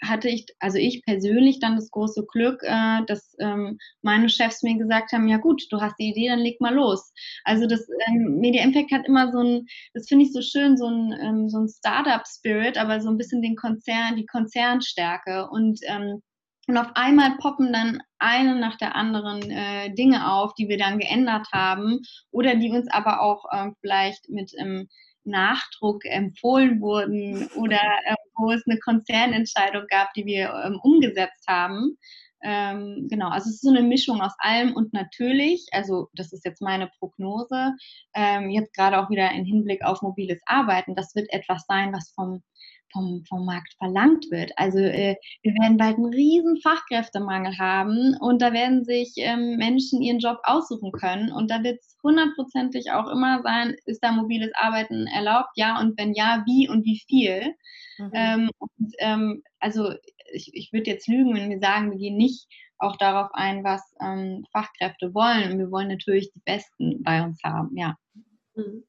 hatte 0.08 0.28
ich, 0.28 0.46
also 0.60 0.78
ich 0.78 1.02
persönlich 1.04 1.60
dann 1.60 1.76
das 1.76 1.90
große 1.90 2.24
Glück, 2.26 2.62
äh, 2.62 3.00
dass 3.06 3.34
ähm, 3.40 3.78
meine 4.02 4.28
Chefs 4.28 4.62
mir 4.62 4.76
gesagt 4.78 5.12
haben, 5.12 5.28
ja 5.28 5.38
gut, 5.38 5.66
du 5.70 5.80
hast 5.80 5.96
die 5.98 6.10
Idee, 6.10 6.28
dann 6.28 6.40
leg 6.40 6.60
mal 6.60 6.74
los. 6.74 7.12
Also 7.44 7.66
das 7.66 7.86
ähm, 8.08 8.38
Media 8.40 8.62
Impact 8.62 8.92
hat 8.92 9.06
immer 9.06 9.32
so 9.32 9.38
ein, 9.38 9.66
das 9.94 10.08
finde 10.08 10.24
ich 10.24 10.32
so 10.32 10.42
schön, 10.42 10.76
so 10.76 10.86
ein, 10.86 11.14
ähm, 11.20 11.48
so 11.48 11.58
ein 11.58 11.68
Startup-Spirit, 11.68 12.78
aber 12.78 13.00
so 13.00 13.10
ein 13.10 13.18
bisschen 13.18 13.42
den 13.42 13.56
Konzern, 13.56 14.16
die 14.16 14.26
Konzernstärke 14.26 15.48
und 15.50 15.80
ähm, 15.86 16.22
und 16.66 16.78
auf 16.78 16.88
einmal 16.94 17.36
poppen 17.36 17.72
dann 17.72 18.02
eine 18.18 18.56
nach 18.56 18.76
der 18.78 18.94
anderen 18.96 19.50
äh, 19.50 19.92
Dinge 19.94 20.32
auf, 20.32 20.54
die 20.54 20.68
wir 20.68 20.78
dann 20.78 20.98
geändert 20.98 21.46
haben 21.52 22.00
oder 22.30 22.54
die 22.54 22.70
uns 22.70 22.90
aber 22.90 23.20
auch 23.20 23.44
äh, 23.50 23.70
vielleicht 23.80 24.30
mit 24.30 24.52
ähm, 24.56 24.88
Nachdruck 25.24 26.04
empfohlen 26.04 26.80
wurden 26.80 27.48
oder 27.56 27.80
äh, 28.06 28.14
wo 28.36 28.50
es 28.50 28.66
eine 28.66 28.78
Konzernentscheidung 28.78 29.86
gab, 29.88 30.12
die 30.14 30.26
wir 30.26 30.52
ähm, 30.64 30.78
umgesetzt 30.82 31.46
haben. 31.48 31.98
Ähm, 32.42 33.06
genau, 33.08 33.30
also 33.30 33.48
es 33.48 33.56
ist 33.56 33.62
so 33.62 33.70
eine 33.70 33.82
Mischung 33.82 34.20
aus 34.20 34.34
allem 34.38 34.74
und 34.74 34.92
natürlich, 34.92 35.66
also 35.72 36.10
das 36.12 36.30
ist 36.32 36.44
jetzt 36.44 36.60
meine 36.60 36.90
Prognose, 36.98 37.72
ähm, 38.14 38.50
jetzt 38.50 38.74
gerade 38.74 38.98
auch 38.98 39.08
wieder 39.08 39.30
im 39.32 39.46
Hinblick 39.46 39.82
auf 39.82 40.02
mobiles 40.02 40.42
Arbeiten, 40.44 40.94
das 40.94 41.14
wird 41.14 41.32
etwas 41.32 41.64
sein, 41.66 41.94
was 41.94 42.12
vom 42.14 42.42
vom, 42.94 43.22
vom 43.28 43.44
Markt 43.44 43.74
verlangt 43.76 44.24
wird. 44.30 44.52
Also 44.56 44.78
äh, 44.78 45.16
wir 45.42 45.52
werden 45.52 45.76
bald 45.76 45.96
einen 45.96 46.14
riesen 46.14 46.58
Fachkräftemangel 46.62 47.58
haben 47.58 48.16
und 48.20 48.40
da 48.40 48.54
werden 48.54 48.84
sich 48.84 49.12
ähm, 49.16 49.56
Menschen 49.56 50.00
ihren 50.00 50.20
Job 50.20 50.38
aussuchen 50.44 50.92
können 50.92 51.30
und 51.30 51.50
da 51.50 51.62
wird 51.62 51.80
es 51.80 51.98
hundertprozentig 52.02 52.92
auch 52.92 53.10
immer 53.10 53.42
sein, 53.42 53.76
ist 53.84 54.02
da 54.02 54.12
mobiles 54.12 54.52
Arbeiten 54.54 55.06
erlaubt? 55.08 55.50
Ja 55.56 55.78
und 55.78 55.98
wenn 55.98 56.14
ja, 56.14 56.42
wie 56.46 56.68
und 56.68 56.86
wie 56.86 57.02
viel? 57.06 57.54
Mhm. 57.98 58.10
Ähm, 58.14 58.50
und, 58.58 58.94
ähm, 59.00 59.42
also 59.58 59.92
ich, 60.32 60.50
ich 60.54 60.72
würde 60.72 60.90
jetzt 60.90 61.08
lügen, 61.08 61.34
wenn 61.34 61.50
wir 61.50 61.60
sagen, 61.60 61.90
wir 61.90 61.98
gehen 61.98 62.16
nicht 62.16 62.46
auch 62.78 62.96
darauf 62.96 63.30
ein, 63.34 63.64
was 63.64 63.82
ähm, 64.00 64.44
Fachkräfte 64.52 65.14
wollen. 65.14 65.52
Und 65.52 65.58
wir 65.58 65.70
wollen 65.70 65.88
natürlich 65.88 66.32
die 66.32 66.42
Besten 66.44 67.02
bei 67.02 67.22
uns 67.22 67.38
haben, 67.44 67.76
ja. 67.76 67.96
Mhm. 68.54 68.84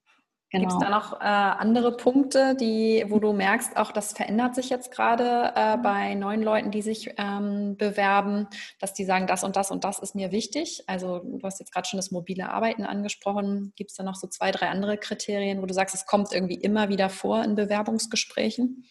Genau. 0.56 0.68
Gibt 0.68 0.82
es 0.82 0.88
da 0.88 0.94
noch 0.94 1.20
äh, 1.20 1.24
andere 1.24 1.96
Punkte, 1.96 2.54
die, 2.54 3.04
wo 3.08 3.18
du 3.18 3.32
merkst, 3.32 3.76
auch 3.76 3.92
das 3.92 4.12
verändert 4.12 4.54
sich 4.54 4.70
jetzt 4.70 4.90
gerade 4.90 5.52
äh, 5.54 5.76
bei 5.76 6.14
neuen 6.14 6.42
Leuten, 6.42 6.70
die 6.70 6.82
sich 6.82 7.14
ähm, 7.18 7.76
bewerben, 7.76 8.48
dass 8.80 8.94
die 8.94 9.04
sagen, 9.04 9.26
das 9.26 9.44
und 9.44 9.56
das 9.56 9.70
und 9.70 9.84
das 9.84 9.98
ist 9.98 10.14
mir 10.14 10.32
wichtig? 10.32 10.84
Also 10.86 11.18
du 11.18 11.42
hast 11.42 11.60
jetzt 11.60 11.72
gerade 11.72 11.86
schon 11.86 11.98
das 11.98 12.10
mobile 12.10 12.50
Arbeiten 12.50 12.84
angesprochen. 12.84 13.72
Gibt 13.76 13.90
es 13.90 13.96
da 13.96 14.02
noch 14.02 14.14
so 14.14 14.26
zwei, 14.26 14.50
drei 14.50 14.68
andere 14.68 14.96
Kriterien, 14.96 15.60
wo 15.60 15.66
du 15.66 15.74
sagst, 15.74 15.94
es 15.94 16.06
kommt 16.06 16.32
irgendwie 16.32 16.56
immer 16.56 16.88
wieder 16.88 17.10
vor 17.10 17.44
in 17.44 17.54
Bewerbungsgesprächen? 17.54 18.84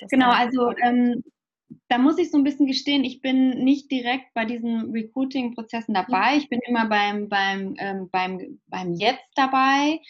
Das 0.00 0.10
genau, 0.10 0.30
also 0.30 0.72
ähm, 0.82 1.24
da 1.88 1.98
muss 1.98 2.18
ich 2.18 2.30
so 2.30 2.38
ein 2.38 2.44
bisschen 2.44 2.66
gestehen, 2.66 3.04
ich 3.04 3.20
bin 3.20 3.64
nicht 3.64 3.90
direkt 3.90 4.32
bei 4.34 4.44
diesen 4.44 4.90
Recruiting-Prozessen 4.90 5.94
dabei. 5.94 6.36
Ich 6.36 6.48
bin 6.48 6.60
immer 6.66 6.88
beim, 6.88 7.28
beim, 7.28 7.74
ähm, 7.78 8.08
beim, 8.10 8.60
beim 8.66 8.94
Jetzt 8.94 9.28
dabei 9.34 10.00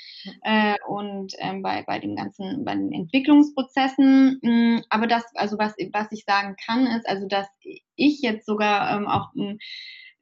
äh, 0.43 0.75
und 0.87 1.33
ähm, 1.39 1.63
bei, 1.63 1.83
bei 1.87 1.99
den 1.99 2.17
ganzen 2.17 2.65
bei 2.65 2.75
den 2.75 2.93
Entwicklungsprozessen. 2.93 4.39
Mm, 4.43 4.81
aber 4.89 5.07
das, 5.07 5.25
also 5.35 5.59
was, 5.59 5.75
was 5.93 6.13
ich 6.13 6.25
sagen 6.25 6.57
kann, 6.65 6.87
ist, 6.87 7.09
also 7.09 7.27
dass 7.27 7.47
ich 7.95 8.21
jetzt 8.21 8.47
sogar 8.47 8.97
ähm, 8.97 9.07
auch 9.07 9.31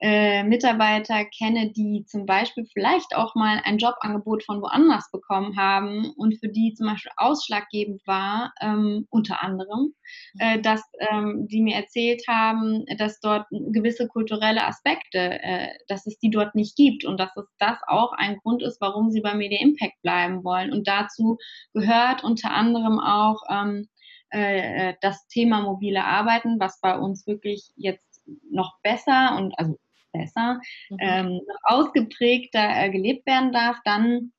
äh, 0.01 0.45
Mitarbeiter 0.45 1.25
kenne, 1.25 1.73
die 1.73 2.05
zum 2.07 2.25
Beispiel 2.25 2.67
vielleicht 2.73 3.17
auch 3.17 3.35
mal 3.35 3.61
ein 3.65 3.79
Jobangebot 3.79 4.45
von 4.45 4.63
woanders 4.63 5.11
bekommen 5.11 5.57
haben 5.57 6.13
und 6.17 6.39
für 6.39 6.49
die 6.49 6.75
zum 6.75 6.87
Beispiel 6.87 7.11
ausschlaggebend 7.17 8.07
war, 8.07 8.53
ähm, 8.61 9.07
unter 9.11 9.43
anderem, 9.43 9.95
äh, 10.39 10.57
mhm. 10.57 10.63
dass 10.63 10.83
ähm, 11.01 11.49
die 11.49 11.63
mir 11.63 11.75
erzählt 11.75 12.23
haben, 12.29 12.85
dass 12.97 13.21
dort 13.21 13.47
gewisse 13.51 14.07
kulturelle 14.07 14.65
Aspekte, 14.65 15.43
äh, 15.43 15.69
dass 15.89 16.07
es 16.07 16.19
die 16.19 16.31
dort 16.31 16.55
nicht 16.55 16.77
gibt 16.77 17.05
und 17.05 17.19
dass 17.19 17.37
es 17.37 17.47
das 17.59 17.79
auch 17.89 18.13
ein 18.13 18.37
Grund 18.39 18.63
ist, 18.63 18.81
warum 18.81 19.11
sie 19.11 19.21
bei 19.21 19.35
Media 19.35 19.61
Impact 19.61 20.01
bleiben 20.03 20.45
wollen. 20.45 20.73
Und 20.73 20.87
dazu 20.87 21.39
gehört 21.73 22.23
unter 22.23 22.53
anderem 22.53 23.01
auch 23.01 23.43
ähm, 23.51 23.89
äh, 24.31 24.95
das 25.01 25.27
Thema 25.27 25.63
mobile 25.63 26.05
Arbeiten, 26.05 26.61
was 26.61 26.81
bei 26.81 26.97
uns 26.97 27.27
wirklich 27.27 27.73
jetzt 27.77 28.23
noch 28.51 28.79
besser 28.83 29.37
und 29.37 29.59
also 29.59 29.77
besser, 30.13 30.61
mhm. 30.91 30.97
ähm, 31.01 31.41
ausgeprägter 31.63 32.85
äh, 32.85 32.91
gelebt 32.91 33.27
werden 33.27 33.53
darf. 33.53 33.79
Dann 33.85 34.33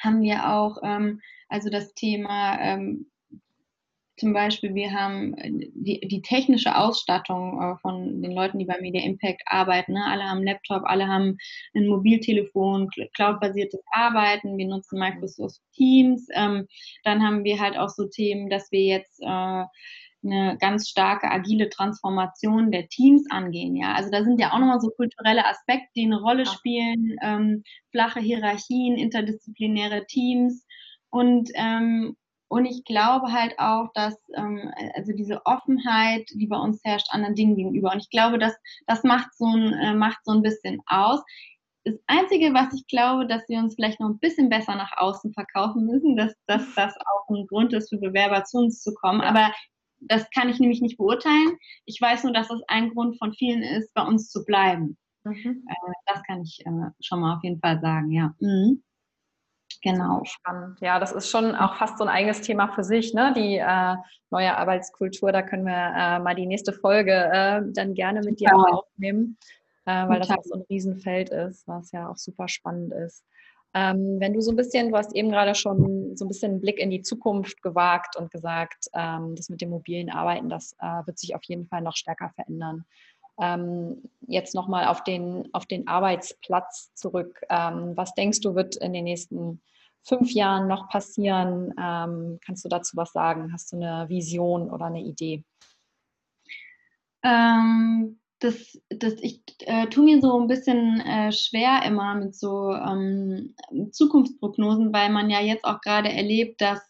haben 0.00 0.22
wir 0.22 0.50
auch 0.50 0.78
ähm, 0.82 1.20
also 1.48 1.70
das 1.70 1.94
Thema 1.94 2.58
ähm, 2.60 3.06
zum 4.18 4.32
Beispiel, 4.32 4.74
wir 4.74 4.92
haben 4.92 5.34
äh, 5.38 5.50
die, 5.74 6.00
die 6.00 6.22
technische 6.22 6.76
Ausstattung 6.76 7.60
äh, 7.62 7.76
von 7.80 8.20
den 8.20 8.32
Leuten, 8.32 8.58
die 8.58 8.64
bei 8.64 8.80
Media 8.80 9.02
Impact 9.02 9.42
arbeiten. 9.46 9.92
Ne? 9.92 10.04
Alle 10.04 10.24
haben 10.24 10.42
Laptop, 10.42 10.82
alle 10.84 11.06
haben 11.06 11.38
ein 11.74 11.86
Mobiltelefon, 11.86 12.90
cloudbasiertes 13.14 13.80
Arbeiten. 13.92 14.58
Wir 14.58 14.66
nutzen 14.66 14.98
Microsoft 14.98 15.60
Teams. 15.72 16.26
Ähm, 16.34 16.66
dann 17.04 17.22
haben 17.22 17.44
wir 17.44 17.60
halt 17.60 17.78
auch 17.78 17.88
so 17.88 18.06
Themen, 18.06 18.50
dass 18.50 18.70
wir 18.72 18.82
jetzt 18.82 19.20
äh, 19.22 19.64
eine 20.24 20.56
ganz 20.58 20.88
starke 20.88 21.30
agile 21.30 21.68
Transformation 21.68 22.70
der 22.70 22.88
Teams 22.88 23.24
angehen. 23.30 23.76
Ja, 23.76 23.94
also 23.94 24.10
da 24.10 24.24
sind 24.24 24.40
ja 24.40 24.52
auch 24.52 24.58
nochmal 24.58 24.80
so 24.80 24.90
kulturelle 24.90 25.46
Aspekte, 25.46 25.88
die 25.96 26.04
eine 26.04 26.20
Rolle 26.20 26.46
spielen, 26.46 27.16
ähm, 27.22 27.62
flache 27.90 28.20
Hierarchien, 28.20 28.96
interdisziplinäre 28.96 30.06
Teams 30.06 30.66
und 31.10 31.50
ähm, 31.54 32.16
und 32.50 32.64
ich 32.64 32.82
glaube 32.84 33.30
halt 33.30 33.58
auch, 33.58 33.88
dass 33.92 34.16
ähm, 34.34 34.72
also 34.94 35.12
diese 35.12 35.44
Offenheit, 35.44 36.26
die 36.34 36.46
bei 36.46 36.56
uns 36.56 36.80
herrscht, 36.82 37.08
anderen 37.10 37.34
Dingen 37.34 37.56
gegenüber. 37.56 37.92
Und 37.92 37.98
ich 37.98 38.08
glaube, 38.08 38.38
dass 38.38 38.56
das 38.86 39.04
macht 39.04 39.34
so 39.36 39.44
ein 39.44 39.74
äh, 39.74 39.94
macht 39.94 40.24
so 40.24 40.32
ein 40.32 40.42
bisschen 40.42 40.80
aus. 40.86 41.20
Das 41.84 41.94
Einzige, 42.06 42.54
was 42.54 42.72
ich 42.74 42.86
glaube, 42.86 43.26
dass 43.26 43.46
wir 43.48 43.58
uns 43.58 43.74
vielleicht 43.74 44.00
noch 44.00 44.08
ein 44.08 44.18
bisschen 44.18 44.48
besser 44.48 44.74
nach 44.76 44.92
außen 44.96 45.32
verkaufen 45.32 45.86
müssen, 45.86 46.16
dass, 46.16 46.34
dass 46.46 46.74
das 46.74 46.94
auch 46.96 47.28
ein 47.28 47.46
Grund 47.46 47.72
ist 47.74 47.90
für 47.90 47.98
Bewerber 47.98 48.44
zu 48.44 48.58
uns 48.58 48.82
zu 48.82 48.94
kommen. 48.94 49.20
Aber 49.20 49.52
das 50.00 50.28
kann 50.30 50.48
ich 50.48 50.58
nämlich 50.60 50.80
nicht 50.80 50.98
beurteilen. 50.98 51.58
Ich 51.84 52.00
weiß 52.00 52.24
nur, 52.24 52.32
dass 52.32 52.48
das 52.48 52.60
ein 52.68 52.90
Grund 52.90 53.18
von 53.18 53.32
vielen 53.32 53.62
ist, 53.62 53.92
bei 53.94 54.02
uns 54.02 54.30
zu 54.30 54.44
bleiben. 54.44 54.96
Mhm. 55.24 55.64
Äh, 55.68 55.92
das 56.06 56.22
kann 56.24 56.42
ich 56.42 56.64
äh, 56.64 56.90
schon 57.00 57.20
mal 57.20 57.36
auf 57.36 57.44
jeden 57.44 57.60
Fall 57.60 57.80
sagen, 57.80 58.10
ja. 58.10 58.34
Mhm. 58.40 58.82
Genau. 59.82 60.22
Spannend. 60.24 60.80
Ja, 60.80 60.98
das 60.98 61.12
ist 61.12 61.30
schon 61.30 61.54
auch 61.54 61.76
fast 61.76 61.98
so 61.98 62.04
ein 62.04 62.10
eigenes 62.10 62.40
Thema 62.40 62.68
für 62.68 62.82
sich, 62.82 63.14
ne? 63.14 63.32
Die 63.36 63.58
äh, 63.58 63.96
neue 64.30 64.56
Arbeitskultur. 64.56 65.30
Da 65.30 65.42
können 65.42 65.64
wir 65.64 65.72
äh, 65.72 66.18
mal 66.18 66.34
die 66.34 66.46
nächste 66.46 66.72
Folge 66.72 67.12
äh, 67.12 67.62
dann 67.72 67.94
gerne 67.94 68.20
mit 68.20 68.40
dir 68.40 68.54
auch 68.54 68.78
aufnehmen, 68.78 69.36
äh, 69.84 70.08
weil 70.08 70.18
das 70.18 70.30
auch 70.30 70.42
so 70.42 70.54
ein 70.54 70.64
Riesenfeld 70.68 71.30
ist, 71.30 71.68
was 71.68 71.92
ja 71.92 72.08
auch 72.08 72.16
super 72.16 72.48
spannend 72.48 72.92
ist. 72.92 73.24
Ähm, 73.74 74.18
wenn 74.18 74.32
du 74.32 74.40
so 74.40 74.50
ein 74.50 74.56
bisschen, 74.56 74.90
du 74.90 74.96
hast 74.96 75.14
eben 75.14 75.30
gerade 75.30 75.54
schon 75.54 76.16
so 76.16 76.24
ein 76.24 76.28
bisschen 76.28 76.52
einen 76.52 76.60
Blick 76.60 76.78
in 76.78 76.90
die 76.90 77.02
Zukunft 77.02 77.62
gewagt 77.62 78.16
und 78.16 78.30
gesagt, 78.30 78.86
ähm, 78.94 79.34
das 79.36 79.50
mit 79.50 79.60
dem 79.60 79.70
mobilen 79.70 80.10
Arbeiten, 80.10 80.48
das 80.48 80.74
äh, 80.80 81.06
wird 81.06 81.18
sich 81.18 81.34
auf 81.34 81.42
jeden 81.44 81.66
Fall 81.66 81.82
noch 81.82 81.96
stärker 81.96 82.30
verändern. 82.34 82.84
Ähm, 83.40 84.02
jetzt 84.26 84.54
nochmal 84.54 84.86
auf 84.86 85.04
den, 85.04 85.48
auf 85.52 85.66
den 85.66 85.86
Arbeitsplatz 85.86 86.92
zurück. 86.94 87.40
Ähm, 87.50 87.96
was 87.96 88.14
denkst 88.14 88.40
du, 88.40 88.54
wird 88.54 88.76
in 88.76 88.92
den 88.92 89.04
nächsten 89.04 89.60
fünf 90.02 90.32
Jahren 90.32 90.66
noch 90.66 90.88
passieren? 90.88 91.72
Ähm, 91.80 92.40
kannst 92.44 92.64
du 92.64 92.68
dazu 92.68 92.96
was 92.96 93.12
sagen? 93.12 93.52
Hast 93.52 93.72
du 93.72 93.76
eine 93.76 94.08
Vision 94.08 94.70
oder 94.70 94.86
eine 94.86 95.02
Idee? 95.02 95.44
Ähm, 97.22 98.18
das, 98.40 98.80
das, 98.88 99.14
ich 99.20 99.42
äh, 99.60 99.86
tue 99.86 100.04
mir 100.04 100.20
so 100.20 100.38
ein 100.38 100.46
bisschen 100.46 101.00
äh, 101.00 101.32
schwer 101.32 101.82
immer 101.84 102.14
mit 102.14 102.34
so 102.34 102.72
ähm, 102.72 103.54
Zukunftsprognosen, 103.92 104.92
weil 104.92 105.10
man 105.10 105.30
ja 105.30 105.40
jetzt 105.40 105.64
auch 105.64 105.80
gerade 105.80 106.10
erlebt, 106.10 106.60
dass 106.60 106.80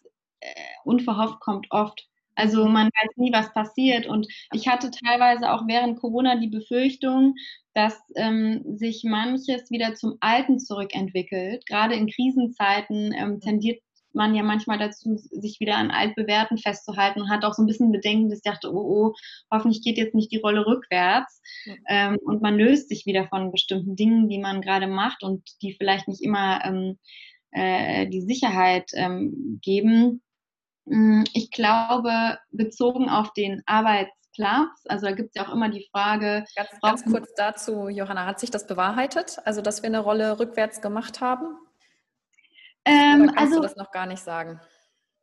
äh, 0.41 0.51
unverhofft 0.85 1.41
kommt 1.41 1.67
oft. 1.71 2.07
Also 2.35 2.67
man 2.67 2.87
weiß 2.87 3.17
nie, 3.17 3.33
was 3.33 3.53
passiert. 3.53 4.07
Und 4.07 4.29
ich 4.53 4.69
hatte 4.69 4.91
teilweise 4.91 5.53
auch 5.53 5.67
während 5.67 5.99
Corona 5.99 6.37
die 6.37 6.49
Befürchtung, 6.49 7.35
dass 7.75 7.99
ähm, 8.15 8.63
sich 8.77 9.03
manches 9.05 9.71
wieder 9.71 9.95
zum 9.95 10.19
Alten 10.21 10.61
zurückentwickelt. 10.61 11.67
Gerade 11.67 11.95
in 11.95 12.09
Krisenzeiten 12.09 13.13
ähm, 13.13 13.41
tendiert 13.41 13.81
man 14.19 14.35
ja 14.35 14.43
manchmal 14.43 14.79
dazu, 14.79 15.17
sich 15.17 15.61
wieder 15.61 15.77
an 15.77 15.91
altbewährten 15.91 16.59
festzuhalten 16.59 17.23
und 17.23 17.31
hat 17.31 17.45
auch 17.45 17.55
so 17.55 17.63
ein 17.63 17.67
bisschen 17.67 17.91
Bedenken, 17.91 18.29
dass 18.29 18.41
ich 18.41 18.51
dachte, 18.51 18.71
oh, 18.71 18.77
oh, 18.77 19.15
hoffentlich 19.51 19.83
geht 19.83 19.97
jetzt 19.97 20.15
nicht 20.15 20.31
die 20.31 20.41
Rolle 20.41 20.67
rückwärts. 20.67 21.41
Mhm. 21.65 21.77
Ähm, 21.89 22.19
und 22.23 22.43
man 22.43 22.57
löst 22.57 22.91
sich 22.91 23.07
wieder 23.07 23.27
von 23.29 23.51
bestimmten 23.51 23.97
Dingen, 23.97 24.29
die 24.29 24.39
man 24.39 24.61
gerade 24.61 24.87
macht 24.89 25.23
und 25.23 25.49
die 25.63 25.73
vielleicht 25.73 26.09
nicht 26.09 26.23
immer 26.23 26.63
ähm, 26.65 26.99
äh, 27.53 28.07
die 28.09 28.21
Sicherheit 28.21 28.91
ähm, 28.93 29.59
geben. 29.63 30.23
Mm, 30.85 31.25
ich 31.33 31.51
glaube, 31.51 32.39
bezogen 32.51 33.09
auf 33.09 33.33
den 33.33 33.63
Arbeitsplatz, 33.67 34.85
also 34.87 35.07
da 35.07 35.13
gibt 35.13 35.31
es 35.31 35.35
ja 35.35 35.49
auch 35.49 35.55
immer 35.55 35.69
die 35.71 35.89
Frage. 35.91 36.45
Ganz, 36.57 36.71
ganz 36.83 37.05
kurz 37.05 37.33
dazu, 37.37 37.89
Johanna, 37.89 38.27
hat 38.27 38.41
sich 38.41 38.51
das 38.51 38.67
bewahrheitet? 38.67 39.39
Also, 39.45 39.63
dass 39.63 39.83
wir 39.83 39.89
eine 39.89 40.01
Rolle 40.01 40.39
rückwärts 40.39 40.81
gemacht 40.81 41.21
haben? 41.21 41.57
Ähm, 42.89 43.23
Oder 43.23 43.33
kannst 43.33 43.53
also, 43.53 43.57
du 43.57 43.63
das 43.63 43.77
noch 43.77 43.91
gar 43.91 44.07
nicht 44.07 44.23
sagen? 44.23 44.61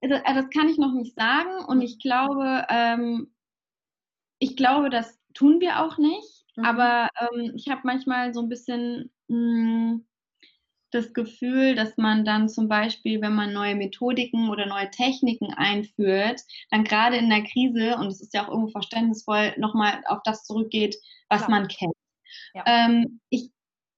Also, 0.02 0.16
äh, 0.16 0.34
das 0.34 0.50
kann 0.50 0.70
ich 0.70 0.78
noch 0.78 0.94
nicht 0.94 1.16
sagen 1.16 1.66
und 1.66 1.82
ich 1.82 2.00
glaube, 2.00 2.66
ähm, 2.70 3.34
ich 4.40 4.56
glaube, 4.56 4.90
das 4.90 5.20
tun 5.34 5.60
wir 5.60 5.82
auch 5.82 5.98
nicht. 5.98 6.46
Mhm. 6.56 6.66
Aber 6.66 7.10
ähm, 7.20 7.54
ich 7.56 7.70
habe 7.70 7.82
manchmal 7.84 8.34
so 8.34 8.42
ein 8.42 8.50
bisschen 8.50 9.12
mh, 9.28 9.38
mm, 9.38 10.06
das 10.92 11.14
Gefühl, 11.14 11.76
dass 11.76 11.98
man 11.98 12.24
dann 12.24 12.48
zum 12.48 12.70
Beispiel, 12.70 13.22
wenn 13.22 13.36
man 13.36 13.52
neue 13.52 13.76
Methodiken 13.76 14.50
oder 14.50 14.66
neue 14.66 14.90
Techniken 14.92 15.54
einführt, 15.54 16.42
dann 16.72 16.86
gerade 16.86 17.18
in 17.18 17.30
der 17.30 17.44
Krise, 17.44 17.98
und 17.98 18.08
es 18.08 18.22
ist 18.22 18.34
ja 18.34 18.46
auch 18.46 18.50
irgendwo 18.50 18.70
verständnisvoll, 18.70 19.54
nochmal 19.58 20.02
auf 20.08 20.20
das 20.24 20.46
zurückgeht, 20.46 20.96
was 21.28 21.42
ja. 21.42 21.50
man 21.50 21.68
kennt. 21.68 21.94
Ja. 22.54 22.64
Ähm, 22.66 23.20
ich 23.30 23.52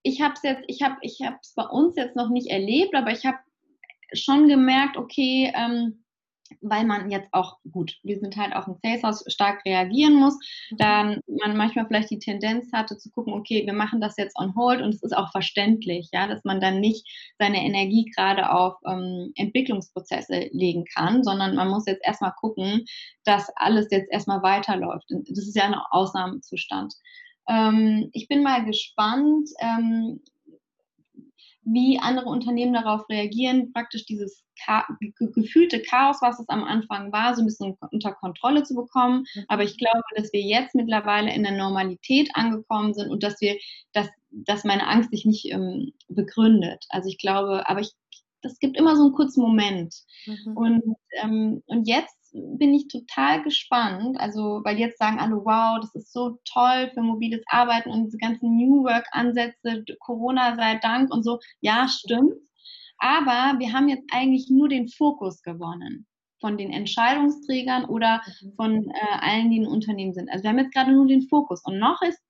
ich 0.03 0.21
habe 0.21 0.35
es 0.35 0.43
jetzt, 0.43 0.63
ich 0.67 0.81
habe 0.81 0.95
ich 1.01 1.19
es 1.19 1.53
bei 1.53 1.65
uns 1.65 1.95
jetzt 1.97 2.15
noch 2.15 2.29
nicht 2.29 2.49
erlebt, 2.49 2.95
aber 2.95 3.11
ich 3.11 3.25
habe 3.25 3.37
schon 4.13 4.47
gemerkt, 4.47 4.97
okay, 4.97 5.51
ähm, 5.55 6.03
weil 6.61 6.85
man 6.85 7.11
jetzt 7.11 7.29
auch, 7.33 7.57
gut, 7.71 7.97
wir 8.03 8.19
sind 8.19 8.37
halt 8.37 8.55
auch 8.55 8.67
im 8.67 8.75
Saleshaus 8.81 9.23
stark 9.27 9.63
reagieren 9.65 10.15
muss, 10.15 10.35
mhm. 10.71 10.77
dann 10.77 11.19
man 11.27 11.57
manchmal 11.57 11.87
vielleicht 11.87 12.09
die 12.09 12.19
Tendenz 12.19 12.71
hatte 12.71 12.97
zu 12.97 13.09
gucken, 13.11 13.33
okay, 13.33 13.65
wir 13.65 13.73
machen 13.73 14.01
das 14.01 14.17
jetzt 14.17 14.37
on 14.37 14.55
hold 14.55 14.81
und 14.81 14.93
es 14.93 15.03
ist 15.03 15.15
auch 15.15 15.31
verständlich, 15.31 16.09
ja, 16.13 16.27
dass 16.27 16.43
man 16.43 16.61
dann 16.61 16.79
nicht 16.79 17.05
seine 17.37 17.63
Energie 17.63 18.05
gerade 18.15 18.51
auf 18.51 18.75
ähm, 18.85 19.31
Entwicklungsprozesse 19.35 20.49
legen 20.51 20.85
kann, 20.95 21.23
sondern 21.23 21.55
man 21.55 21.69
muss 21.69 21.85
jetzt 21.85 22.05
erstmal 22.05 22.33
gucken, 22.39 22.85
dass 23.25 23.49
alles 23.55 23.87
jetzt 23.91 24.11
erstmal 24.11 24.41
weiterläuft. 24.41 25.05
Das 25.09 25.47
ist 25.47 25.55
ja 25.55 25.65
ein 25.65 25.75
Ausnahmezustand. 25.91 26.93
Ähm, 27.49 28.09
ich 28.13 28.27
bin 28.27 28.43
mal 28.43 28.65
gespannt, 28.65 29.49
ähm, 29.59 30.21
wie 31.69 31.99
andere 31.99 32.27
Unternehmen 32.27 32.73
darauf 32.73 33.07
reagieren, 33.09 33.73
praktisch 33.73 34.05
dieses 34.05 34.43
gefühlte 35.33 35.81
Chaos, 35.81 36.17
was 36.21 36.39
es 36.39 36.47
am 36.49 36.63
Anfang 36.63 37.11
war, 37.11 37.35
so 37.35 37.41
ein 37.41 37.45
bisschen 37.45 37.77
unter 37.91 38.13
Kontrolle 38.13 38.63
zu 38.63 38.73
bekommen. 38.73 39.25
Mhm. 39.35 39.45
Aber 39.49 39.63
ich 39.63 39.77
glaube, 39.77 40.01
dass 40.15 40.31
wir 40.31 40.41
jetzt 40.41 40.75
mittlerweile 40.75 41.33
in 41.33 41.43
der 41.43 41.57
Normalität 41.57 42.29
angekommen 42.33 42.93
sind 42.93 43.09
und 43.09 43.21
dass 43.21 43.39
wir, 43.41 43.57
dass, 43.93 44.07
dass 44.31 44.63
meine 44.63 44.87
Angst 44.87 45.11
sich 45.11 45.25
nicht 45.25 45.51
ähm, 45.51 45.91
begründet. 46.07 46.85
Also 46.89 47.09
ich 47.09 47.17
glaube, 47.17 47.69
aber 47.69 47.81
ich, 47.81 47.91
das 48.41 48.59
gibt 48.59 48.77
immer 48.77 48.95
so 48.95 49.03
einen 49.03 49.13
kurzen 49.13 49.41
Moment. 49.41 49.93
Mhm. 50.25 50.57
Und, 50.57 50.95
ähm, 51.21 51.63
und 51.65 51.87
jetzt 51.87 52.26
bin 52.57 52.73
ich 52.73 52.87
total 52.87 53.43
gespannt. 53.43 54.19
Also, 54.19 54.61
weil 54.63 54.77
jetzt 54.77 54.97
sagen 54.97 55.19
alle, 55.19 55.35
wow, 55.35 55.79
das 55.81 55.93
ist 55.95 56.11
so 56.13 56.39
toll 56.45 56.89
für 56.93 57.01
mobiles 57.01 57.41
Arbeiten 57.47 57.89
und 57.89 58.05
diese 58.05 58.17
ganzen 58.17 58.55
New 58.55 58.83
Work-Ansätze, 58.83 59.83
Corona 59.99 60.55
sei 60.55 60.75
Dank 60.75 61.13
und 61.13 61.23
so. 61.23 61.39
Ja, 61.61 61.87
stimmt. 61.87 62.33
Aber 62.99 63.59
wir 63.59 63.73
haben 63.73 63.89
jetzt 63.89 64.07
eigentlich 64.11 64.49
nur 64.49 64.69
den 64.69 64.87
Fokus 64.87 65.41
gewonnen 65.43 66.07
von 66.39 66.57
den 66.57 66.71
Entscheidungsträgern 66.71 67.85
oder 67.85 68.21
mhm. 68.41 68.53
von 68.55 68.89
äh, 68.91 69.17
allen, 69.19 69.49
die 69.49 69.57
in 69.57 69.67
Unternehmen 69.67 70.13
sind. 70.13 70.29
Also 70.29 70.43
wir 70.43 70.51
haben 70.51 70.59
jetzt 70.59 70.73
gerade 70.73 70.91
nur 70.91 71.07
den 71.07 71.27
Fokus 71.27 71.63
und 71.65 71.79
noch 71.79 72.01
ist 72.01 72.21